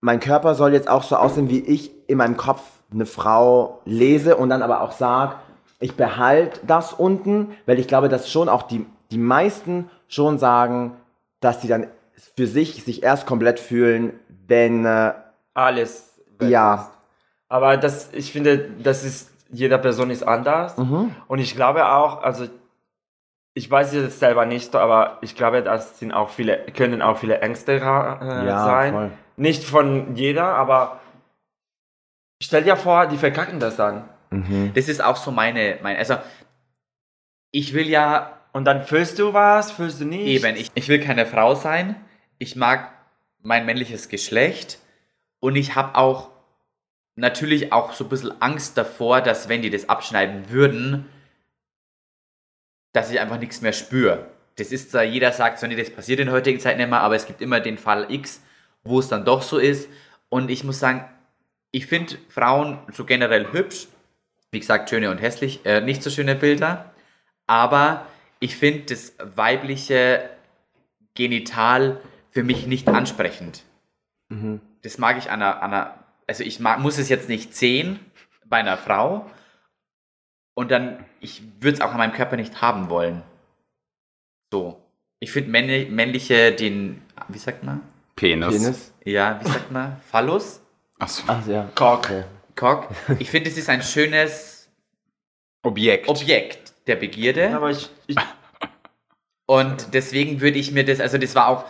mein 0.02 0.20
Körper 0.20 0.54
soll 0.54 0.74
jetzt 0.74 0.88
auch 0.88 1.02
so 1.02 1.16
aussehen, 1.16 1.48
wie 1.48 1.60
ich 1.60 1.92
in 2.08 2.18
meinem 2.18 2.36
Kopf 2.36 2.60
eine 2.92 3.06
Frau 3.06 3.80
lese 3.86 4.36
und 4.36 4.50
dann 4.50 4.60
aber 4.62 4.82
auch 4.82 4.92
sag, 4.92 5.36
ich 5.80 5.96
behalte 5.96 6.60
das 6.66 6.92
unten, 6.92 7.54
weil 7.66 7.78
ich 7.78 7.86
glaube, 7.88 8.08
dass 8.08 8.30
schon 8.30 8.48
auch 8.48 8.62
die, 8.62 8.84
die 9.10 9.18
meisten 9.18 9.90
schon 10.08 10.38
sagen, 10.38 10.96
dass 11.40 11.62
sie 11.62 11.68
dann 11.68 11.86
für 12.36 12.46
sich 12.46 12.82
sich 12.84 13.02
erst 13.02 13.26
komplett 13.26 13.60
fühlen, 13.60 14.18
wenn, 14.46 14.84
äh, 14.84 15.12
Alles. 15.54 16.18
weg 16.38 16.50
ja, 16.50 16.74
ist. 16.74 16.90
Aber 17.48 17.76
das, 17.76 18.10
ich 18.12 18.32
finde, 18.32 18.70
das 18.82 19.04
ist, 19.04 19.30
jeder 19.50 19.78
Person 19.78 20.10
ist 20.10 20.22
anders. 20.22 20.76
Mhm. 20.76 21.14
Und 21.28 21.38
ich 21.38 21.54
glaube 21.54 21.86
auch, 21.86 22.22
also 22.22 22.46
ich 23.54 23.70
weiß 23.70 23.92
es 23.94 24.18
selber 24.18 24.46
nicht, 24.46 24.74
aber 24.76 25.18
ich 25.20 25.34
glaube, 25.34 25.62
das 25.62 25.98
sind 25.98 26.12
auch 26.12 26.28
viele, 26.28 26.58
können 26.76 27.02
auch 27.02 27.18
viele 27.18 27.40
Ängste 27.40 27.72
äh, 27.72 27.78
Ja, 27.80 28.64
sein. 28.64 28.92
voll. 28.92 29.10
Nicht 29.36 29.64
von 29.64 30.14
jeder, 30.16 30.54
aber 30.54 31.00
stell 32.42 32.64
dir 32.64 32.76
vor, 32.76 33.06
die 33.06 33.16
verkacken 33.16 33.60
das 33.60 33.76
dann. 33.76 34.04
Das 34.74 34.88
ist 34.88 35.02
auch 35.02 35.16
so 35.16 35.30
meine, 35.30 35.78
meine 35.82 35.98
also 35.98 36.16
ich 37.50 37.72
will 37.74 37.88
ja 37.88 38.38
Und 38.52 38.64
dann 38.64 38.82
fühlst 38.84 39.18
du 39.18 39.32
was, 39.32 39.72
fühlst 39.72 40.00
du 40.00 40.04
nicht. 40.04 40.26
eben, 40.26 40.56
ich, 40.56 40.70
ich 40.74 40.88
will 40.88 41.00
keine 41.00 41.26
Frau 41.26 41.54
sein. 41.54 41.96
Ich 42.38 42.56
mag 42.56 42.92
mein 43.42 43.66
männliches 43.66 44.08
Geschlecht 44.08 44.78
und 45.40 45.56
ich 45.56 45.74
habe 45.74 45.96
auch 45.96 46.30
natürlich 47.14 47.72
auch 47.72 47.92
so 47.92 48.04
ein 48.04 48.10
bisschen 48.10 48.40
Angst 48.40 48.76
davor, 48.78 49.20
dass 49.20 49.48
wenn 49.48 49.62
die 49.62 49.70
das 49.70 49.88
abschneiden 49.88 50.50
würden, 50.50 51.06
dass 52.92 53.10
ich 53.10 53.20
einfach 53.20 53.38
nichts 53.38 53.60
mehr 53.60 53.72
spüre. 53.72 54.26
Das 54.56 54.72
ist 54.72 54.90
zwar, 54.90 55.04
jeder 55.04 55.32
sagt 55.32 55.58
so, 55.58 55.66
nee, 55.66 55.76
das 55.76 55.90
passiert 55.90 56.20
in 56.20 56.26
der 56.26 56.34
heutigen 56.34 56.58
Zeit 56.58 56.78
nicht 56.78 56.88
mehr, 56.88 57.00
aber 57.00 57.14
es 57.14 57.26
gibt 57.26 57.40
immer 57.40 57.60
den 57.60 57.78
Fall 57.78 58.10
X, 58.12 58.42
wo 58.82 58.98
es 58.98 59.08
dann 59.08 59.24
doch 59.24 59.42
so 59.42 59.58
ist. 59.58 59.88
Und 60.28 60.50
ich 60.50 60.64
muss 60.64 60.80
sagen, 60.80 61.04
ich 61.70 61.86
finde 61.86 62.16
Frauen 62.28 62.78
so 62.92 63.04
generell 63.04 63.52
hübsch. 63.52 63.88
Wie 64.50 64.60
gesagt, 64.60 64.90
schöne 64.90 65.10
und 65.10 65.18
hässlich, 65.18 65.64
äh, 65.66 65.80
nicht 65.80 66.02
so 66.02 66.10
schöne 66.10 66.34
Bilder. 66.34 66.92
Aber 67.46 68.06
ich 68.40 68.56
finde 68.56 68.86
das 68.86 69.14
weibliche 69.18 70.30
Genital 71.14 72.00
für 72.30 72.44
mich 72.44 72.66
nicht 72.66 72.88
ansprechend. 72.88 73.64
Das 74.82 74.98
mag 74.98 75.18
ich 75.18 75.30
an 75.30 75.42
einer, 75.42 75.62
an 75.62 75.72
einer 75.72 75.98
also 76.28 76.44
ich 76.44 76.60
mag, 76.60 76.78
muss 76.78 76.98
es 76.98 77.08
jetzt 77.08 77.28
nicht 77.28 77.56
sehen 77.56 77.98
bei 78.44 78.58
einer 78.58 78.76
Frau 78.76 79.28
und 80.54 80.70
dann, 80.70 81.04
ich 81.20 81.42
würde 81.60 81.76
es 81.76 81.80
auch 81.80 81.92
an 81.92 81.98
meinem 81.98 82.12
Körper 82.12 82.36
nicht 82.36 82.60
haben 82.60 82.90
wollen. 82.90 83.22
So. 84.52 84.80
Ich 85.20 85.32
finde 85.32 85.50
männli 85.50 85.88
männliche, 85.90 86.52
den, 86.52 87.02
wie 87.28 87.38
sagt 87.38 87.64
man? 87.64 87.80
Penis. 88.14 88.56
Penis. 88.56 88.94
Ja, 89.04 89.40
wie 89.42 89.48
sagt 89.48 89.72
man? 89.72 89.96
Phallus? 90.10 90.60
Achso. 90.98 91.24
Ach 91.26 91.46
ja. 91.46 91.68
Cock. 91.74 92.04
Okay. 92.04 92.24
Cock. 92.58 92.88
Ich 93.18 93.30
finde, 93.30 93.48
es 93.50 93.56
ist 93.56 93.68
ein 93.68 93.82
schönes 93.82 94.68
Objekt. 95.62 96.08
Objekt 96.08 96.72
der 96.86 96.96
Begierde. 96.96 97.54
Aber 97.54 97.70
ich, 97.70 97.88
ich 98.06 98.16
Und 99.46 99.94
deswegen 99.94 100.40
würde 100.40 100.58
ich 100.58 100.72
mir 100.72 100.84
das, 100.84 101.00
also 101.00 101.18
das 101.18 101.34
war 101.34 101.48
auch 101.48 101.64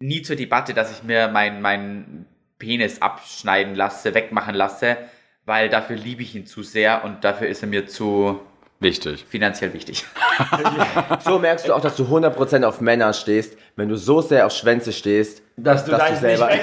nie 0.00 0.22
zur 0.22 0.36
Debatte, 0.36 0.74
dass 0.74 0.92
ich 0.92 1.02
mir 1.02 1.28
meinen 1.28 1.62
mein 1.62 2.26
Penis 2.58 3.00
abschneiden 3.02 3.74
lasse, 3.74 4.14
wegmachen 4.14 4.54
lasse, 4.54 4.96
weil 5.44 5.68
dafür 5.68 5.96
liebe 5.96 6.22
ich 6.22 6.34
ihn 6.34 6.46
zu 6.46 6.62
sehr 6.62 7.04
und 7.04 7.24
dafür 7.24 7.48
ist 7.48 7.62
er 7.62 7.68
mir 7.68 7.86
zu 7.86 8.40
Wichtig. 8.80 9.24
finanziell 9.28 9.72
wichtig. 9.72 10.04
So 11.24 11.38
merkst 11.38 11.68
du 11.68 11.72
auch, 11.74 11.80
dass 11.80 11.96
du 11.96 12.04
100% 12.04 12.64
auf 12.64 12.80
Männer 12.80 13.12
stehst, 13.12 13.56
wenn 13.76 13.88
du 13.88 13.96
so 13.96 14.20
sehr 14.20 14.46
auf 14.46 14.52
Schwänze 14.52 14.92
stehst, 14.92 15.42
dass 15.56 15.84
du 15.84 15.92
Dass 15.92 16.10
du 16.10 16.16
selber- 16.16 16.50
nicht 16.50 16.62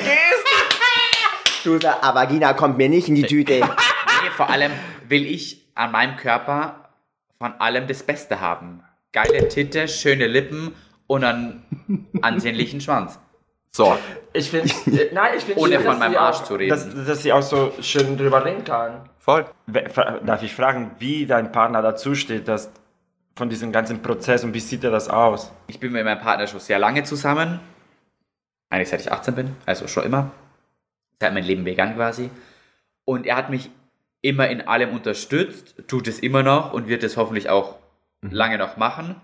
weggehst. 1.65 1.83
du 1.83 1.87
sagst, 1.87 2.03
ah, 2.03 2.15
Vagina 2.15 2.53
kommt 2.53 2.77
mir 2.77 2.89
nicht 2.89 3.07
in 3.07 3.15
die 3.15 3.23
Tüte. 3.23 3.61
Nee, 4.23 4.29
vor 4.29 4.51
allem 4.51 4.71
will 5.07 5.25
ich 5.25 5.65
an 5.73 5.91
meinem 5.91 6.15
Körper 6.15 6.89
von 7.39 7.53
allem 7.53 7.87
das 7.87 8.03
Beste 8.03 8.39
haben. 8.39 8.83
Geile 9.13 9.47
Titte, 9.47 9.87
schöne 9.87 10.27
Lippen 10.27 10.75
und 11.07 11.23
einen 11.23 12.07
ansehnlichen 12.21 12.81
Schwanz. 12.81 13.17
So. 13.71 13.97
Ich 14.33 14.51
finde, 14.51 14.71
nein, 15.11 15.33
ich 15.37 15.43
finde 15.43 15.59
Ohne 15.59 15.75
schön, 15.77 15.83
von 15.83 15.97
meinem 15.97 16.17
Arsch 16.17 16.37
auch, 16.37 16.43
zu 16.43 16.55
reden. 16.55 16.69
Dass, 16.69 17.05
dass 17.05 17.23
sie 17.23 17.33
auch 17.33 17.41
so 17.41 17.73
schön 17.81 18.15
drüber 18.15 18.45
reden 18.45 18.63
kann. 18.63 19.09
Voll. 19.17 19.45
Darf 20.23 20.43
ich 20.43 20.53
fragen, 20.53 20.91
wie 20.99 21.25
dein 21.25 21.51
Partner 21.51 21.81
dazu 21.81 22.13
steht, 22.13 22.47
dass 22.47 22.69
von 23.35 23.49
diesem 23.49 23.71
ganzen 23.71 24.01
Prozess 24.01 24.43
und 24.43 24.53
wie 24.53 24.59
sieht 24.59 24.83
er 24.83 24.91
das 24.91 25.09
aus? 25.09 25.51
Ich 25.67 25.79
bin 25.79 25.91
mit 25.93 26.03
meinem 26.03 26.19
Partner 26.19 26.47
schon 26.47 26.59
sehr 26.59 26.79
lange 26.79 27.03
zusammen. 27.03 27.59
Eigentlich 28.69 28.89
seit 28.89 29.01
ich 29.01 29.11
18 29.11 29.35
bin, 29.35 29.55
also 29.65 29.87
schon 29.87 30.03
immer. 30.03 30.31
Seit 31.21 31.35
mein 31.35 31.43
Leben 31.43 31.65
vegan 31.65 31.93
quasi. 31.93 32.31
Und 33.05 33.27
er 33.27 33.35
hat 33.35 33.51
mich 33.51 33.69
immer 34.23 34.49
in 34.49 34.61
allem 34.61 34.89
unterstützt, 34.89 35.75
tut 35.87 36.07
es 36.07 36.17
immer 36.17 36.41
noch 36.41 36.73
und 36.73 36.87
wird 36.87 37.03
es 37.03 37.15
hoffentlich 37.15 37.47
auch 37.47 37.77
lange 38.21 38.57
noch 38.57 38.75
machen. 38.75 39.21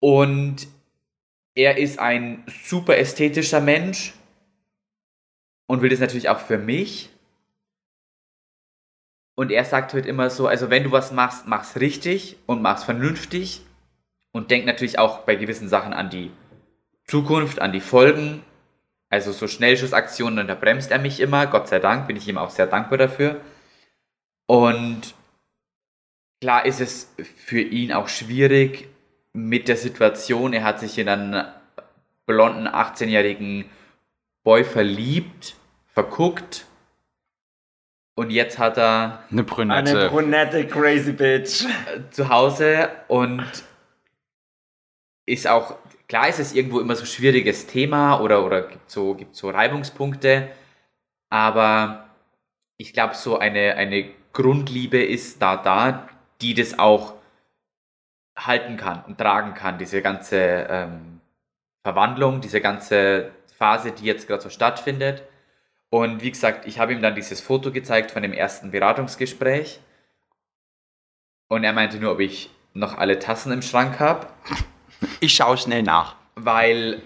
Und 0.00 0.66
er 1.54 1.78
ist 1.78 2.00
ein 2.00 2.44
super 2.48 2.96
ästhetischer 2.96 3.60
Mensch 3.60 4.14
und 5.68 5.80
will 5.80 5.90
das 5.90 6.00
natürlich 6.00 6.28
auch 6.28 6.40
für 6.40 6.58
mich. 6.58 7.10
Und 9.36 9.52
er 9.52 9.64
sagt 9.64 9.94
halt 9.94 10.06
immer 10.06 10.28
so, 10.28 10.48
also 10.48 10.70
wenn 10.70 10.82
du 10.82 10.90
was 10.90 11.12
machst, 11.12 11.46
mach's 11.46 11.76
richtig 11.78 12.36
und 12.46 12.62
mach's 12.62 12.82
vernünftig 12.82 13.60
und 14.32 14.50
denk 14.50 14.66
natürlich 14.66 14.98
auch 14.98 15.20
bei 15.20 15.36
gewissen 15.36 15.68
Sachen 15.68 15.92
an 15.92 16.10
die 16.10 16.32
Zukunft, 17.04 17.60
an 17.60 17.72
die 17.72 17.80
Folgen. 17.80 18.42
Also 19.10 19.32
so 19.32 19.48
Schnellschussaktionen, 19.48 20.46
da 20.46 20.54
bremst 20.54 20.90
er 20.90 20.98
mich 20.98 21.20
immer. 21.20 21.46
Gott 21.46 21.68
sei 21.68 21.78
Dank 21.78 22.06
bin 22.06 22.16
ich 22.16 22.28
ihm 22.28 22.38
auch 22.38 22.50
sehr 22.50 22.66
dankbar 22.66 22.98
dafür. 22.98 23.40
Und 24.46 25.14
klar 26.40 26.66
ist 26.66 26.80
es 26.80 27.14
für 27.36 27.60
ihn 27.60 27.92
auch 27.92 28.08
schwierig, 28.08 28.88
mit 29.32 29.68
der 29.68 29.76
Situation, 29.76 30.52
er 30.52 30.64
hat 30.64 30.80
sich 30.80 30.98
in 30.98 31.08
einen 31.08 31.46
blonden 32.26 32.66
18-jährigen 32.66 33.66
Boy 34.42 34.64
verliebt, 34.64 35.54
verguckt 35.86 36.66
und 38.18 38.30
jetzt 38.30 38.58
hat 38.58 38.78
er 38.78 39.22
Eine 39.30 39.44
Brünette. 39.44 39.90
Eine 39.90 40.08
brunette 40.08 40.66
crazy 40.66 41.12
bitch. 41.12 41.64
zu 42.10 42.28
Hause 42.28 42.90
und 43.06 43.46
ist 45.24 45.46
auch, 45.46 45.76
klar 46.08 46.28
ist 46.28 46.40
es 46.40 46.54
irgendwo 46.54 46.80
immer 46.80 46.96
so 46.96 47.02
ein 47.02 47.06
schwieriges 47.06 47.66
Thema 47.66 48.20
oder, 48.20 48.44
oder 48.44 48.62
gibt 48.62 48.90
so, 48.90 49.14
gibt 49.14 49.36
so 49.36 49.50
Reibungspunkte, 49.50 50.48
aber 51.30 52.08
ich 52.78 52.92
glaube, 52.92 53.14
so 53.14 53.38
eine, 53.38 53.74
eine 53.74 54.10
Grundliebe 54.32 55.02
ist 55.02 55.42
da 55.42 55.56
da, 55.56 56.08
die 56.40 56.54
das 56.54 56.78
auch 56.78 57.14
halten 58.36 58.76
kann 58.76 59.04
und 59.04 59.18
tragen 59.18 59.54
kann, 59.54 59.78
diese 59.78 60.00
ganze 60.00 60.66
ähm, 60.70 61.20
Verwandlung, 61.82 62.40
diese 62.40 62.60
ganze 62.60 63.32
Phase, 63.56 63.90
die 63.90 64.04
jetzt 64.04 64.28
gerade 64.28 64.42
so 64.42 64.50
stattfindet. 64.50 65.24
Und 65.90 66.22
wie 66.22 66.30
gesagt, 66.30 66.66
ich 66.66 66.78
habe 66.78 66.92
ihm 66.92 67.02
dann 67.02 67.14
dieses 67.14 67.40
Foto 67.40 67.72
gezeigt 67.72 68.12
von 68.12 68.22
dem 68.22 68.32
ersten 68.32 68.70
Beratungsgespräch. 68.70 69.80
Und 71.48 71.64
er 71.64 71.72
meinte 71.72 71.98
nur, 71.98 72.12
ob 72.12 72.20
ich 72.20 72.50
noch 72.74 72.96
alle 72.98 73.18
Tassen 73.18 73.50
im 73.50 73.62
Schrank 73.62 73.98
habe, 73.98 74.28
Ich 75.20 75.34
schaue 75.34 75.56
schnell 75.58 75.82
nach. 75.82 76.16
weil 76.34 77.02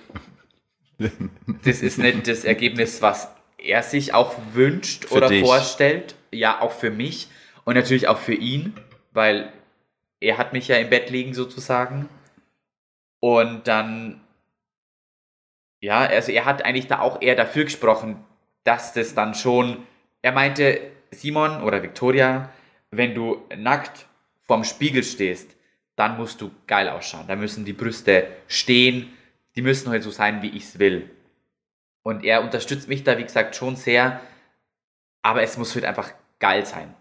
das 1.64 1.82
ist 1.82 1.99
nicht 1.99 2.28
das 2.28 2.45
Ergebnis, 2.45 3.03
was 3.03 3.28
er 3.59 3.82
sich 3.82 4.14
auch 4.14 4.34
wünscht 4.53 5.07
Für 5.07 5.14
oder 5.16 5.28
dich. 5.28 5.45
vorstellt. 5.45 6.14
Ja, 6.30 6.61
auch 6.61 6.72
für 6.72 6.90
mich 6.90 7.28
und 7.64 7.74
natürlich 7.74 8.09
auch 8.09 8.18
für 8.18 8.34
ihn, 8.34 8.74
weil 9.12 9.53
er 10.20 10.38
hat 10.38 10.53
mich 10.53 10.68
ja 10.68 10.76
im 10.76 10.90
Bett 10.90 11.11
liegen 11.11 11.34
sozusagen. 11.34 12.09
Und 13.20 13.68
dann, 13.68 14.20
ja, 15.80 16.01
also 16.01 16.32
er 16.32 16.45
hat 16.45 16.64
eigentlich 16.64 16.86
da 16.88 17.01
auch 17.01 17.20
eher 17.22 17.36
dafür 17.36 17.64
gesprochen, 17.64 18.24
dass 18.64 18.93
das 18.93 19.14
dann 19.14 19.34
schon, 19.34 19.86
er 20.22 20.32
meinte, 20.32 20.80
Simon 21.11 21.62
oder 21.62 21.82
Victoria, 21.82 22.51
wenn 22.90 23.14
du 23.14 23.43
nackt 23.57 24.07
vorm 24.43 24.64
Spiegel 24.64 25.03
stehst, 25.05 25.57
dann 26.03 26.17
musst 26.17 26.41
du 26.41 26.51
geil 26.67 26.89
ausschauen. 26.89 27.29
Da 27.29 27.37
müssen 27.37 27.65
die 27.65 27.73
Brüste 27.73 28.27
stehen, 28.49 29.13
die 29.55 29.63
müssen 29.63 29.89
halt 29.89 30.03
so 30.03 30.11
sein, 30.11 30.43
wie 30.43 30.49
ich 30.49 30.65
es 30.65 30.79
will. 30.81 31.09
Und 32.03 32.25
er 32.25 32.43
unterstützt 32.43 32.89
mich 32.89 33.05
da, 33.05 33.17
wie 33.19 33.23
gesagt, 33.23 33.55
schon 33.55 33.77
sehr, 33.77 34.21
aber 35.23 35.43
es 35.43 35.57
muss 35.57 35.73
halt 35.77 35.85
einfach 35.85 36.11
geil 36.41 36.67
sein. 36.67 36.93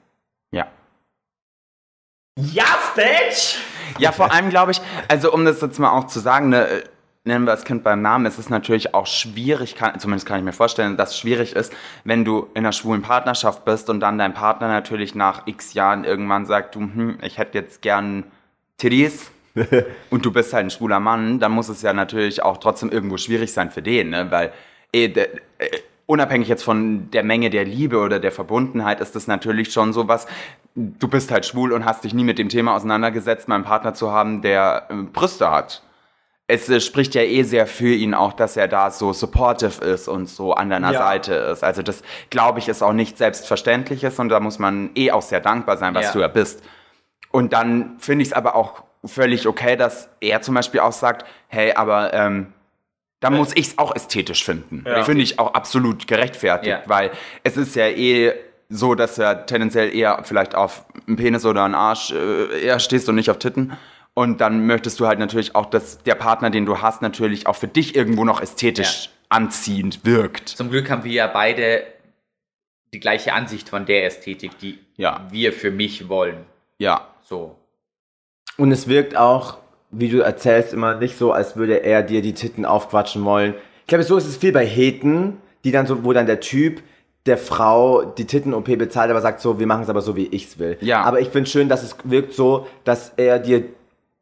Ja. 0.51 0.67
Ja, 2.37 2.65
bitch! 2.95 3.57
Ja, 3.97 4.11
vor 4.11 4.31
allem 4.31 4.49
glaube 4.51 4.71
ich, 4.71 4.81
also 5.07 5.33
um 5.33 5.45
das 5.45 5.61
jetzt 5.61 5.79
mal 5.79 5.89
auch 5.89 6.05
zu 6.05 6.19
sagen, 6.19 6.49
ne, 6.49 6.67
äh, 6.67 6.83
nennen 7.23 7.45
wir 7.45 7.51
das 7.53 7.65
Kind 7.65 7.83
beim 7.83 8.03
Namen, 8.03 8.27
es 8.27 8.37
ist 8.37 8.51
natürlich 8.51 8.93
auch 8.93 9.07
schwierig, 9.07 9.75
kann, 9.75 9.99
zumindest 9.99 10.27
kann 10.27 10.37
ich 10.37 10.45
mir 10.45 10.53
vorstellen, 10.53 10.95
dass 10.95 11.09
es 11.09 11.17
schwierig 11.17 11.55
ist, 11.55 11.73
wenn 12.03 12.23
du 12.23 12.49
in 12.53 12.59
einer 12.59 12.71
schwulen 12.71 13.01
Partnerschaft 13.01 13.65
bist 13.65 13.89
und 13.89 13.99
dann 13.99 14.19
dein 14.19 14.35
Partner 14.35 14.67
natürlich 14.67 15.15
nach 15.15 15.47
x 15.47 15.73
Jahren 15.73 16.03
irgendwann 16.03 16.45
sagt, 16.45 16.75
du, 16.75 16.81
hm, 16.81 17.17
ich 17.23 17.39
hätte 17.39 17.57
jetzt 17.57 17.81
gern 17.81 18.25
Titties 18.81 19.31
und 20.09 20.25
du 20.25 20.31
bist 20.31 20.53
halt 20.53 20.65
ein 20.65 20.69
schwuler 20.71 20.99
Mann, 20.99 21.39
dann 21.39 21.51
muss 21.51 21.69
es 21.69 21.81
ja 21.81 21.93
natürlich 21.93 22.41
auch 22.41 22.57
trotzdem 22.57 22.89
irgendwo 22.89 23.17
schwierig 23.17 23.53
sein 23.53 23.69
für 23.69 23.81
den, 23.81 24.09
ne? 24.09 24.31
weil 24.31 24.51
eh, 24.91 25.07
de, 25.07 25.27
äh, 25.59 25.67
unabhängig 26.07 26.47
jetzt 26.47 26.63
von 26.63 27.11
der 27.11 27.23
Menge 27.23 27.49
der 27.49 27.63
Liebe 27.65 27.99
oder 27.99 28.19
der 28.19 28.31
Verbundenheit 28.31 28.99
ist 28.99 29.15
das 29.15 29.27
natürlich 29.27 29.71
schon 29.71 29.93
sowas, 29.93 30.25
du 30.73 31.07
bist 31.07 31.31
halt 31.31 31.45
schwul 31.45 31.73
und 31.73 31.85
hast 31.85 32.03
dich 32.03 32.13
nie 32.13 32.23
mit 32.23 32.39
dem 32.39 32.49
Thema 32.49 32.75
auseinandergesetzt, 32.75 33.47
mal 33.47 33.55
einen 33.55 33.65
Partner 33.65 33.93
zu 33.93 34.11
haben, 34.11 34.41
der 34.41 34.87
äh, 34.89 34.95
Brüste 34.95 35.51
hat. 35.51 35.83
Es 36.47 36.67
äh, 36.69 36.79
spricht 36.79 37.13
ja 37.13 37.21
eh 37.21 37.43
sehr 37.43 37.67
für 37.67 37.93
ihn 37.93 38.13
auch, 38.13 38.33
dass 38.33 38.57
er 38.57 38.67
da 38.67 38.89
so 38.89 39.13
supportive 39.13 39.83
ist 39.85 40.07
und 40.07 40.27
so 40.27 40.53
an 40.53 40.69
deiner 40.69 40.93
Ja. 40.93 40.99
Seite 40.99 41.33
ist. 41.33 41.63
Also 41.63 41.81
das, 41.81 42.03
glaube 42.29 42.59
ich, 42.59 42.67
ist 42.67 42.81
auch 42.81 42.93
nicht 42.93 43.17
selbstverständliches 43.17 44.17
und 44.17 44.29
da 44.29 44.39
muss 44.39 44.59
man 44.59 44.89
eh 44.95 45.11
auch 45.11 45.21
sehr 45.21 45.41
dankbar 45.41 45.77
sein, 45.77 45.93
was 45.93 46.05
Ja. 46.05 46.11
du 46.13 46.19
ja 46.21 46.27
bist. 46.29 46.63
Und 47.31 47.53
dann 47.53 47.95
finde 47.99 48.23
ich 48.23 48.29
es 48.29 48.33
aber 48.33 48.55
auch 48.55 48.83
völlig 49.05 49.47
okay, 49.47 49.75
dass 49.75 50.09
er 50.19 50.41
zum 50.41 50.55
Beispiel 50.55 50.79
auch 50.81 50.91
sagt, 50.91 51.25
hey, 51.47 51.73
aber 51.73 52.13
ähm, 52.13 52.53
da 53.19 53.29
muss 53.29 53.55
ich 53.55 53.67
es 53.67 53.77
auch 53.77 53.95
ästhetisch 53.95 54.43
finden. 54.43 54.83
Ja. 54.85 55.03
Finde 55.03 55.23
ich 55.23 55.39
auch 55.39 55.53
absolut 55.53 56.07
gerechtfertigt, 56.07 56.67
Ja. 56.67 56.89
weil 56.89 57.11
es 57.43 57.57
ist 57.57 57.75
ja 57.75 57.87
eh 57.87 58.33
so, 58.69 58.95
dass 58.95 59.15
du 59.15 59.21
ja 59.23 59.33
tendenziell 59.35 59.93
eher 59.95 60.21
vielleicht 60.23 60.55
auf 60.55 60.85
einen 61.07 61.17
Penis 61.17 61.45
oder 61.45 61.63
einen 61.63 61.75
Arsch 61.75 62.11
äh, 62.11 62.61
eher 62.63 62.79
stehst 62.79 63.07
und 63.09 63.15
nicht 63.15 63.29
auf 63.29 63.37
Titten. 63.39 63.77
Und 64.13 64.41
dann 64.41 64.65
möchtest 64.65 64.99
du 64.99 65.07
halt 65.07 65.19
natürlich 65.19 65.55
auch, 65.55 65.65
dass 65.67 66.03
der 66.03 66.15
Partner, 66.15 66.49
den 66.49 66.65
du 66.65 66.81
hast, 66.81 67.01
natürlich 67.01 67.47
auch 67.47 67.55
für 67.55 67.67
dich 67.67 67.95
irgendwo 67.95 68.25
noch 68.25 68.41
ästhetisch 68.41 69.09
anziehend 69.29 70.03
wirkt. 70.05 70.49
Zum 70.49 70.69
Glück 70.69 70.89
haben 70.89 71.03
wir 71.03 71.11
ja 71.11 71.27
beide 71.27 71.83
die 72.93 72.99
gleiche 72.99 73.33
Ansicht 73.33 73.69
von 73.69 73.85
der 73.85 74.05
Ästhetik, 74.05 74.57
die 74.59 74.79
Ja. 74.97 75.25
wir 75.31 75.53
für 75.53 75.71
mich 75.71 76.09
wollen. 76.09 76.45
Ja. 76.77 77.07
So. 77.31 77.55
Und 78.57 78.71
es 78.73 78.87
wirkt 78.89 79.15
auch, 79.15 79.57
wie 79.89 80.09
du 80.09 80.19
erzählst, 80.19 80.73
immer 80.73 80.95
nicht 80.95 81.17
so, 81.17 81.31
als 81.31 81.55
würde 81.55 81.77
er 81.83 82.03
dir 82.03 82.21
die 82.21 82.33
Titten 82.33 82.65
aufquatschen 82.65 83.23
wollen. 83.23 83.55
Ich 83.81 83.87
glaube, 83.87 84.03
so 84.03 84.17
ist 84.17 84.27
es 84.27 84.35
viel 84.37 84.51
bei 84.51 84.65
Heten, 84.65 85.37
die 85.63 85.71
dann 85.71 85.87
so, 85.87 86.03
wo 86.03 86.11
dann 86.13 86.25
der 86.25 86.41
Typ 86.41 86.83
der 87.25 87.37
Frau 87.37 88.03
die 88.03 88.25
Titten-OP 88.25 88.65
bezahlt, 88.77 89.09
aber 89.11 89.21
sagt 89.21 89.39
so, 89.41 89.59
wir 89.59 89.67
machen 89.67 89.83
es 89.83 89.89
aber 89.89 90.01
so, 90.01 90.15
wie 90.17 90.25
ich's 90.27 90.59
will. 90.59 90.77
Ja. 90.81 91.03
Aber 91.03 91.19
ich 91.21 91.29
finde 91.29 91.49
schön, 91.49 91.69
dass 91.69 91.83
es 91.83 91.95
wirkt 92.03 92.33
so, 92.33 92.67
dass 92.83 93.13
er 93.15 93.39
dir, 93.39 93.63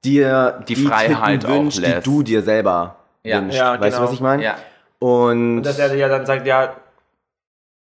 dir 0.05 0.64
Die 0.68 0.76
Freiheit 0.76 1.41
Titten 1.41 1.51
auch 1.51 1.55
wünscht, 1.64 1.80
die 1.84 1.99
du 2.03 2.22
dir 2.24 2.41
selber 2.43 2.97
Ja. 3.24 3.39
wünschst. 3.41 3.57
Ja, 3.57 3.72
weißt 3.80 3.84
du, 3.84 3.86
genau. 3.99 4.03
was 4.03 4.14
ich 4.14 4.22
meine? 4.22 4.43
Ja. 4.43 4.55
Und, 4.99 5.57
Und 5.57 5.64
dass 5.64 5.80
er 5.80 5.95
ja 5.95 6.10
dann 6.10 6.26
sagt, 6.26 6.45
ja, 6.45 6.76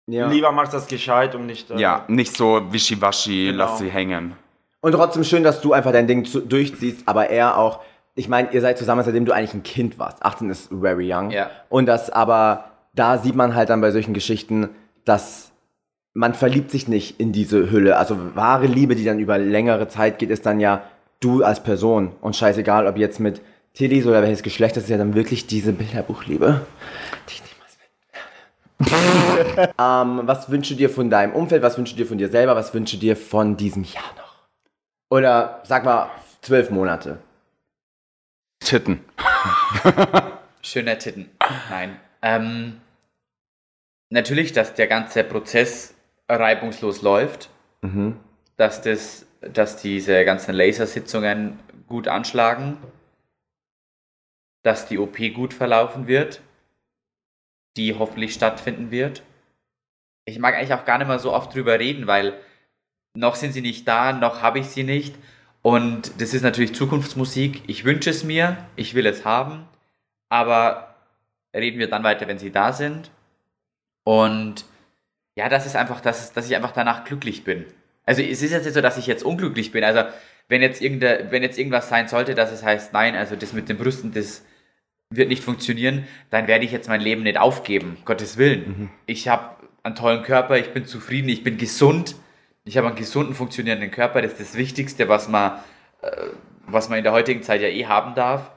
ja. 0.06 0.26
lieber 0.26 0.52
machst 0.52 0.74
das 0.74 0.86
gescheit 0.86 1.34
und 1.34 1.46
nicht. 1.46 1.70
äh, 1.70 1.78
Ja, 1.80 2.04
nicht 2.08 2.36
so 2.36 2.60
wischiwaschi, 2.72 3.46
Genau. 3.46 3.64
lass 3.64 3.78
sie 3.78 3.88
hängen. 3.88 4.36
Und 4.84 4.92
trotzdem 4.92 5.24
schön, 5.24 5.42
dass 5.42 5.62
du 5.62 5.72
einfach 5.72 5.92
dein 5.92 6.06
Ding 6.06 6.26
zu, 6.26 6.40
durchziehst, 6.40 7.04
aber 7.08 7.30
er 7.30 7.56
auch, 7.56 7.80
ich 8.16 8.28
meine, 8.28 8.52
ihr 8.52 8.60
seid 8.60 8.76
zusammen, 8.76 9.02
seitdem 9.02 9.24
du 9.24 9.32
eigentlich 9.32 9.54
ein 9.54 9.62
Kind 9.62 9.98
warst. 9.98 10.22
18 10.22 10.50
ist 10.50 10.68
very 10.78 11.10
young. 11.10 11.30
Ja. 11.30 11.48
Und 11.70 11.86
das 11.86 12.10
aber, 12.10 12.66
da 12.92 13.16
sieht 13.16 13.34
man 13.34 13.54
halt 13.54 13.70
dann 13.70 13.80
bei 13.80 13.92
solchen 13.92 14.12
Geschichten, 14.12 14.68
dass 15.06 15.52
man 16.12 16.34
verliebt 16.34 16.70
sich 16.70 16.86
nicht 16.86 17.18
in 17.18 17.32
diese 17.32 17.70
Hülle. 17.70 17.96
Also 17.96 18.36
wahre 18.36 18.66
Liebe, 18.66 18.94
die 18.94 19.06
dann 19.06 19.18
über 19.18 19.38
längere 19.38 19.88
Zeit 19.88 20.18
geht, 20.18 20.28
ist 20.28 20.44
dann 20.44 20.60
ja 20.60 20.82
du 21.18 21.42
als 21.42 21.62
Person. 21.62 22.12
Und 22.20 22.36
scheißegal, 22.36 22.86
ob 22.86 22.98
jetzt 22.98 23.20
mit 23.20 23.40
Titties 23.72 24.04
oder 24.04 24.20
welches 24.20 24.42
Geschlecht, 24.42 24.76
das 24.76 24.84
ist 24.84 24.90
ja 24.90 24.98
dann 24.98 25.14
wirklich 25.14 25.46
diese 25.46 25.72
Bilderbuchliebe, 25.72 26.60
die 27.30 27.32
ich 27.32 27.42
niemals 28.78 29.00
werde. 29.56 29.72
ähm, 29.80 30.26
was 30.26 30.50
wünschst 30.50 30.72
du 30.72 30.74
dir 30.74 30.90
von 30.90 31.08
deinem 31.08 31.32
Umfeld? 31.32 31.62
Was 31.62 31.78
wünschst 31.78 31.96
du 31.96 32.02
dir 32.02 32.06
von 32.06 32.18
dir 32.18 32.28
selber? 32.28 32.54
Was 32.54 32.74
wünschst 32.74 32.96
du 32.96 32.98
dir 32.98 33.16
von 33.16 33.56
diesem 33.56 33.84
Jahr 33.84 34.04
noch? 34.18 34.23
Oder 35.10 35.62
sag 35.64 35.84
mal 35.84 36.10
zwölf 36.40 36.70
Monate. 36.70 37.18
Titten. 38.60 39.04
Schöner 40.62 40.98
Titten. 40.98 41.30
Nein. 41.68 42.00
Ähm, 42.22 42.80
natürlich, 44.10 44.52
dass 44.52 44.74
der 44.74 44.86
ganze 44.86 45.24
Prozess 45.24 45.94
reibungslos 46.28 47.02
läuft. 47.02 47.50
Mhm. 47.82 48.18
Dass, 48.56 48.80
das, 48.82 49.26
dass 49.40 49.76
diese 49.76 50.24
ganzen 50.24 50.54
Lasersitzungen 50.54 51.60
gut 51.86 52.08
anschlagen. 52.08 52.78
Dass 54.62 54.86
die 54.88 54.98
OP 54.98 55.18
gut 55.34 55.52
verlaufen 55.52 56.06
wird. 56.06 56.40
Die 57.76 57.94
hoffentlich 57.98 58.32
stattfinden 58.32 58.90
wird. 58.90 59.22
Ich 60.24 60.38
mag 60.38 60.54
eigentlich 60.54 60.72
auch 60.72 60.86
gar 60.86 60.96
nicht 60.96 61.08
mehr 61.08 61.18
so 61.18 61.32
oft 61.32 61.54
drüber 61.54 61.78
reden, 61.78 62.06
weil 62.06 62.38
noch 63.14 63.36
sind 63.36 63.52
sie 63.52 63.60
nicht 63.60 63.86
da, 63.88 64.12
noch 64.12 64.42
habe 64.42 64.58
ich 64.58 64.66
sie 64.66 64.84
nicht. 64.84 65.14
Und 65.62 66.20
das 66.20 66.34
ist 66.34 66.42
natürlich 66.42 66.74
Zukunftsmusik. 66.74 67.62
Ich 67.66 67.84
wünsche 67.84 68.10
es 68.10 68.24
mir, 68.24 68.58
ich 68.76 68.94
will 68.94 69.06
es 69.06 69.24
haben, 69.24 69.66
aber 70.28 70.94
reden 71.54 71.78
wir 71.78 71.88
dann 71.88 72.04
weiter, 72.04 72.28
wenn 72.28 72.38
sie 72.38 72.50
da 72.50 72.72
sind. 72.72 73.10
Und 74.04 74.66
ja, 75.36 75.48
das 75.48 75.64
ist 75.64 75.76
einfach, 75.76 76.00
dass, 76.00 76.32
dass 76.32 76.48
ich 76.48 76.56
einfach 76.56 76.72
danach 76.72 77.04
glücklich 77.04 77.44
bin. 77.44 77.64
Also 78.04 78.20
es 78.20 78.42
ist 78.42 78.52
jetzt 78.52 78.64
nicht 78.64 78.74
so, 78.74 78.82
dass 78.82 78.98
ich 78.98 79.06
jetzt 79.06 79.24
unglücklich 79.24 79.72
bin. 79.72 79.84
Also 79.84 80.02
wenn 80.48 80.60
jetzt, 80.60 80.82
irgende, 80.82 81.28
wenn 81.30 81.42
jetzt 81.42 81.58
irgendwas 81.58 81.88
sein 81.88 82.08
sollte, 82.08 82.34
dass 82.34 82.52
es 82.52 82.62
heißt, 82.62 82.92
nein, 82.92 83.16
also 83.16 83.34
das 83.34 83.54
mit 83.54 83.68
den 83.68 83.78
Brüsten, 83.78 84.12
das 84.12 84.44
wird 85.08 85.28
nicht 85.28 85.42
funktionieren, 85.42 86.06
dann 86.28 86.46
werde 86.46 86.64
ich 86.64 86.72
jetzt 86.72 86.88
mein 86.88 87.00
Leben 87.00 87.22
nicht 87.22 87.38
aufgeben. 87.38 87.96
Gottes 88.04 88.36
Willen. 88.36 88.90
Ich 89.06 89.28
habe 89.28 89.56
einen 89.82 89.94
tollen 89.94 90.22
Körper, 90.22 90.58
ich 90.58 90.72
bin 90.72 90.84
zufrieden, 90.84 91.28
ich 91.28 91.42
bin 91.42 91.56
gesund. 91.56 92.16
Ich 92.64 92.76
habe 92.78 92.86
einen 92.86 92.96
gesunden, 92.96 93.34
funktionierenden 93.34 93.90
Körper. 93.90 94.22
Das 94.22 94.32
ist 94.32 94.40
das 94.40 94.54
Wichtigste, 94.54 95.08
was 95.08 95.28
man, 95.28 95.58
äh, 96.00 96.28
was 96.66 96.88
man 96.88 96.98
in 96.98 97.04
der 97.04 97.12
heutigen 97.12 97.42
Zeit 97.42 97.60
ja 97.60 97.68
eh 97.68 97.86
haben 97.86 98.14
darf. 98.14 98.50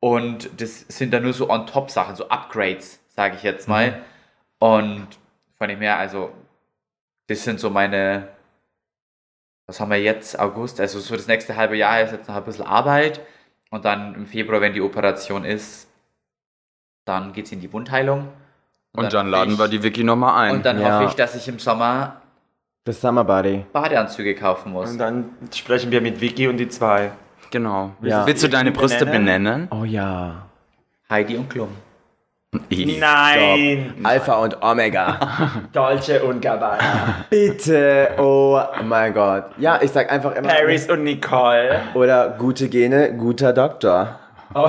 Und 0.00 0.48
das 0.60 0.80
sind 0.88 1.12
dann 1.12 1.22
nur 1.22 1.34
so 1.34 1.50
On-Top-Sachen, 1.50 2.16
so 2.16 2.28
Upgrades, 2.30 3.00
sage 3.08 3.36
ich 3.36 3.42
jetzt 3.42 3.68
mal. 3.68 4.00
Und 4.58 5.06
von 5.58 5.68
dem 5.68 5.80
her, 5.82 5.98
also, 5.98 6.32
das 7.28 7.44
sind 7.44 7.60
so 7.60 7.68
meine, 7.68 8.28
was 9.66 9.78
haben 9.78 9.90
wir 9.90 10.00
jetzt, 10.00 10.38
August, 10.40 10.80
also 10.80 10.98
so 11.00 11.14
das 11.14 11.26
nächste 11.26 11.54
halbe 11.54 11.76
Jahr 11.76 12.00
ist 12.00 12.12
jetzt 12.12 12.28
noch 12.28 12.36
ein 12.36 12.44
bisschen 12.44 12.64
Arbeit. 12.66 13.20
Und 13.70 13.84
dann 13.84 14.14
im 14.14 14.26
Februar, 14.26 14.62
wenn 14.62 14.72
die 14.72 14.80
Operation 14.80 15.44
ist, 15.44 15.86
dann 17.04 17.32
geht 17.34 17.44
es 17.44 17.52
in 17.52 17.60
die 17.60 17.72
Wundheilung. 17.72 18.28
Und 18.92 19.12
dann 19.12 19.26
hoffe 19.26 19.30
laden 19.30 19.52
ich- 19.52 19.58
wir 19.58 19.68
die 19.68 19.82
Vicky 19.82 20.02
nochmal 20.02 20.46
ein. 20.46 20.56
Und 20.56 20.64
dann 20.64 20.80
Ja. 20.80 20.94
hoffe 20.98 21.10
ich, 21.10 21.14
dass 21.14 21.34
ich 21.36 21.46
im 21.46 21.58
Sommer 21.58 22.20
Das 22.84 23.00
Summer 23.00 23.24
Body. 23.24 23.66
Badeanzüge 23.72 24.34
kaufen 24.34 24.72
muss. 24.72 24.92
Und 24.92 24.98
dann 24.98 25.30
sprechen 25.54 25.90
wir 25.90 26.00
mit 26.00 26.20
Vicky 26.20 26.48
und 26.48 26.56
die 26.56 26.68
zwei. 26.68 27.10
genau. 27.50 27.90
Ja. 28.00 28.26
Willst 28.26 28.42
du 28.42 28.48
deine 28.48 28.70
Brüste 28.72 29.04
Benennen? 29.04 29.68
benennen? 29.68 29.68
Oh 29.70 29.84
ja. 29.84 30.46
Heidi 31.10 31.36
und 31.36 31.50
Klum. 31.50 31.68
Nein! 32.70 33.94
Alpha 34.02 34.34
und 34.38 34.60
Omega. 34.62 35.18
Dolce 35.72 36.22
und 36.24 36.40
Gabbana. 36.40 37.24
Bitte. 37.28 38.08
Oh 38.18 38.60
mein 38.82 39.12
Gott. 39.14 39.44
Ja, 39.58 39.78
ich 39.80 39.90
sag 39.92 40.10
einfach 40.10 40.34
immer. 40.34 40.48
Paris 40.48 40.88
und 40.90 41.04
Nicole. 41.04 41.80
Oder 41.94 42.30
gute 42.30 42.68
Gene, 42.68 43.12
guter 43.16 43.52
Doktor. 43.52 44.18
Oh, 44.54 44.68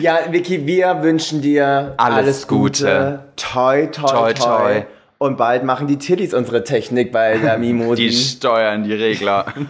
Ja, 0.00 0.18
Vicky, 0.30 0.66
wir 0.66 1.02
wünschen 1.02 1.40
dir 1.40 1.94
Alles 1.96 2.16
alles, 2.18 2.46
Gute. 2.48 2.84
Gute. 2.84 3.24
Toi, 3.36 3.86
toi, 3.86 4.06
Toi, 4.08 4.32
toi, 4.32 4.34
toi. 4.34 4.82
Und 5.18 5.36
bald 5.36 5.64
machen 5.64 5.86
die 5.86 5.98
Titties 5.98 6.34
unsere 6.34 6.64
Technik 6.64 7.12
bei 7.12 7.38
der 7.38 7.56
Mimosi. 7.64 8.08
Die 8.08 8.12
steuern 8.12 8.84
die 8.84 8.92
Regler. 8.94 9.46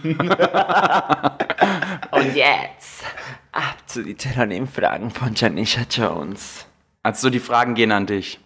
und 2.11 2.35
jetzt 2.35 3.05
ab 3.53 3.77
zu 3.87 4.03
den 4.03 4.17
Telonym-Fragen 4.17 5.11
von 5.11 5.35
Janisha 5.35 5.83
Jones. 5.91 6.67
Also 7.03 7.31
die 7.31 7.41
Fragen 7.41 7.75
gehen 7.75 7.93
an 7.93 8.07
dich. 8.07 8.41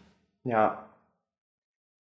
ja. 0.44 0.84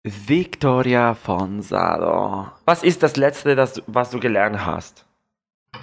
Victoria 0.04 1.14
von 1.14 1.62
Sado. 1.62 2.48
Was 2.64 2.82
ist 2.82 3.04
das 3.04 3.14
Letzte, 3.16 3.54
das 3.54 3.80
was 3.86 4.10
du 4.10 4.18
gelernt 4.18 4.66
hast? 4.66 5.04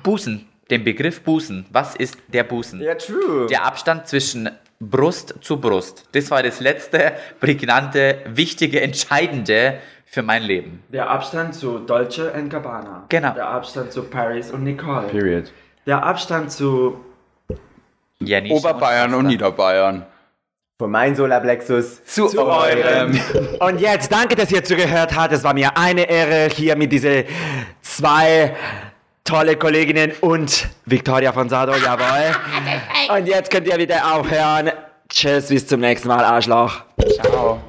Busen. 0.03 0.45
Den 0.69 0.83
Begriff 0.83 1.21
Busen. 1.21 1.65
Was 1.71 1.95
ist 1.95 2.17
der 2.27 2.43
Busen? 2.43 2.81
Ja, 2.81 2.95
true. 2.95 3.47
Der 3.47 3.63
Abstand 3.63 4.07
zwischen 4.09 4.49
Brust 4.79 5.35
zu 5.41 5.59
Brust. 5.59 6.07
Das 6.13 6.31
war 6.31 6.41
das 6.41 6.61
letzte, 6.61 7.11
prägnante, 7.39 8.19
wichtige, 8.27 8.81
entscheidende 8.81 9.79
für 10.05 10.23
mein 10.23 10.41
Leben. 10.43 10.83
Der 10.87 11.09
Abstand 11.09 11.53
zu 11.53 11.79
Dolce 11.79 12.31
und 12.31 12.49
Gabbana. 12.49 13.05
Genau. 13.09 13.33
Der 13.33 13.49
Abstand 13.49 13.91
zu 13.91 14.03
Paris 14.03 14.51
und 14.51 14.63
Nicole. 14.63 15.07
Period. 15.07 15.51
Der 15.85 16.03
Abstand 16.03 16.51
zu 16.51 17.03
Jenny 18.19 18.51
Oberbayern 18.51 19.13
und 19.13 19.27
Niederbayern. 19.27 20.05
Von 20.77 20.91
mein 20.91 21.13
Solarplexus 21.13 22.05
Zu, 22.05 22.29
eurem. 22.39 23.19
Und 23.59 23.81
jetzt, 23.81 24.09
danke, 24.09 24.37
dass 24.37 24.49
ihr 24.49 24.63
zugehört 24.63 25.13
habt. 25.13 25.33
Es 25.33 25.43
war 25.43 25.53
mir 25.53 25.75
eine 25.75 26.09
Ehre, 26.09 26.49
hier 26.55 26.77
mit 26.77 26.93
diese 26.93 27.25
zwei 27.81 28.55
tolle 29.29 29.55
Kolleginnen 29.57 30.11
und 30.21 30.67
Victoria 30.85 31.31
von 31.31 31.49
Sado, 31.49 31.73
jawohl. 31.73 32.35
Und 33.15 33.27
jetzt 33.27 33.51
könnt 33.51 33.67
ihr 33.67 33.77
wieder 33.77 34.15
aufhören. 34.15 34.71
Tschüss, 35.07 35.49
bis 35.49 35.67
zum 35.67 35.81
nächsten 35.81 36.07
Mal, 36.07 36.23
Arschloch. 36.23 36.81
Ciao. 37.21 37.59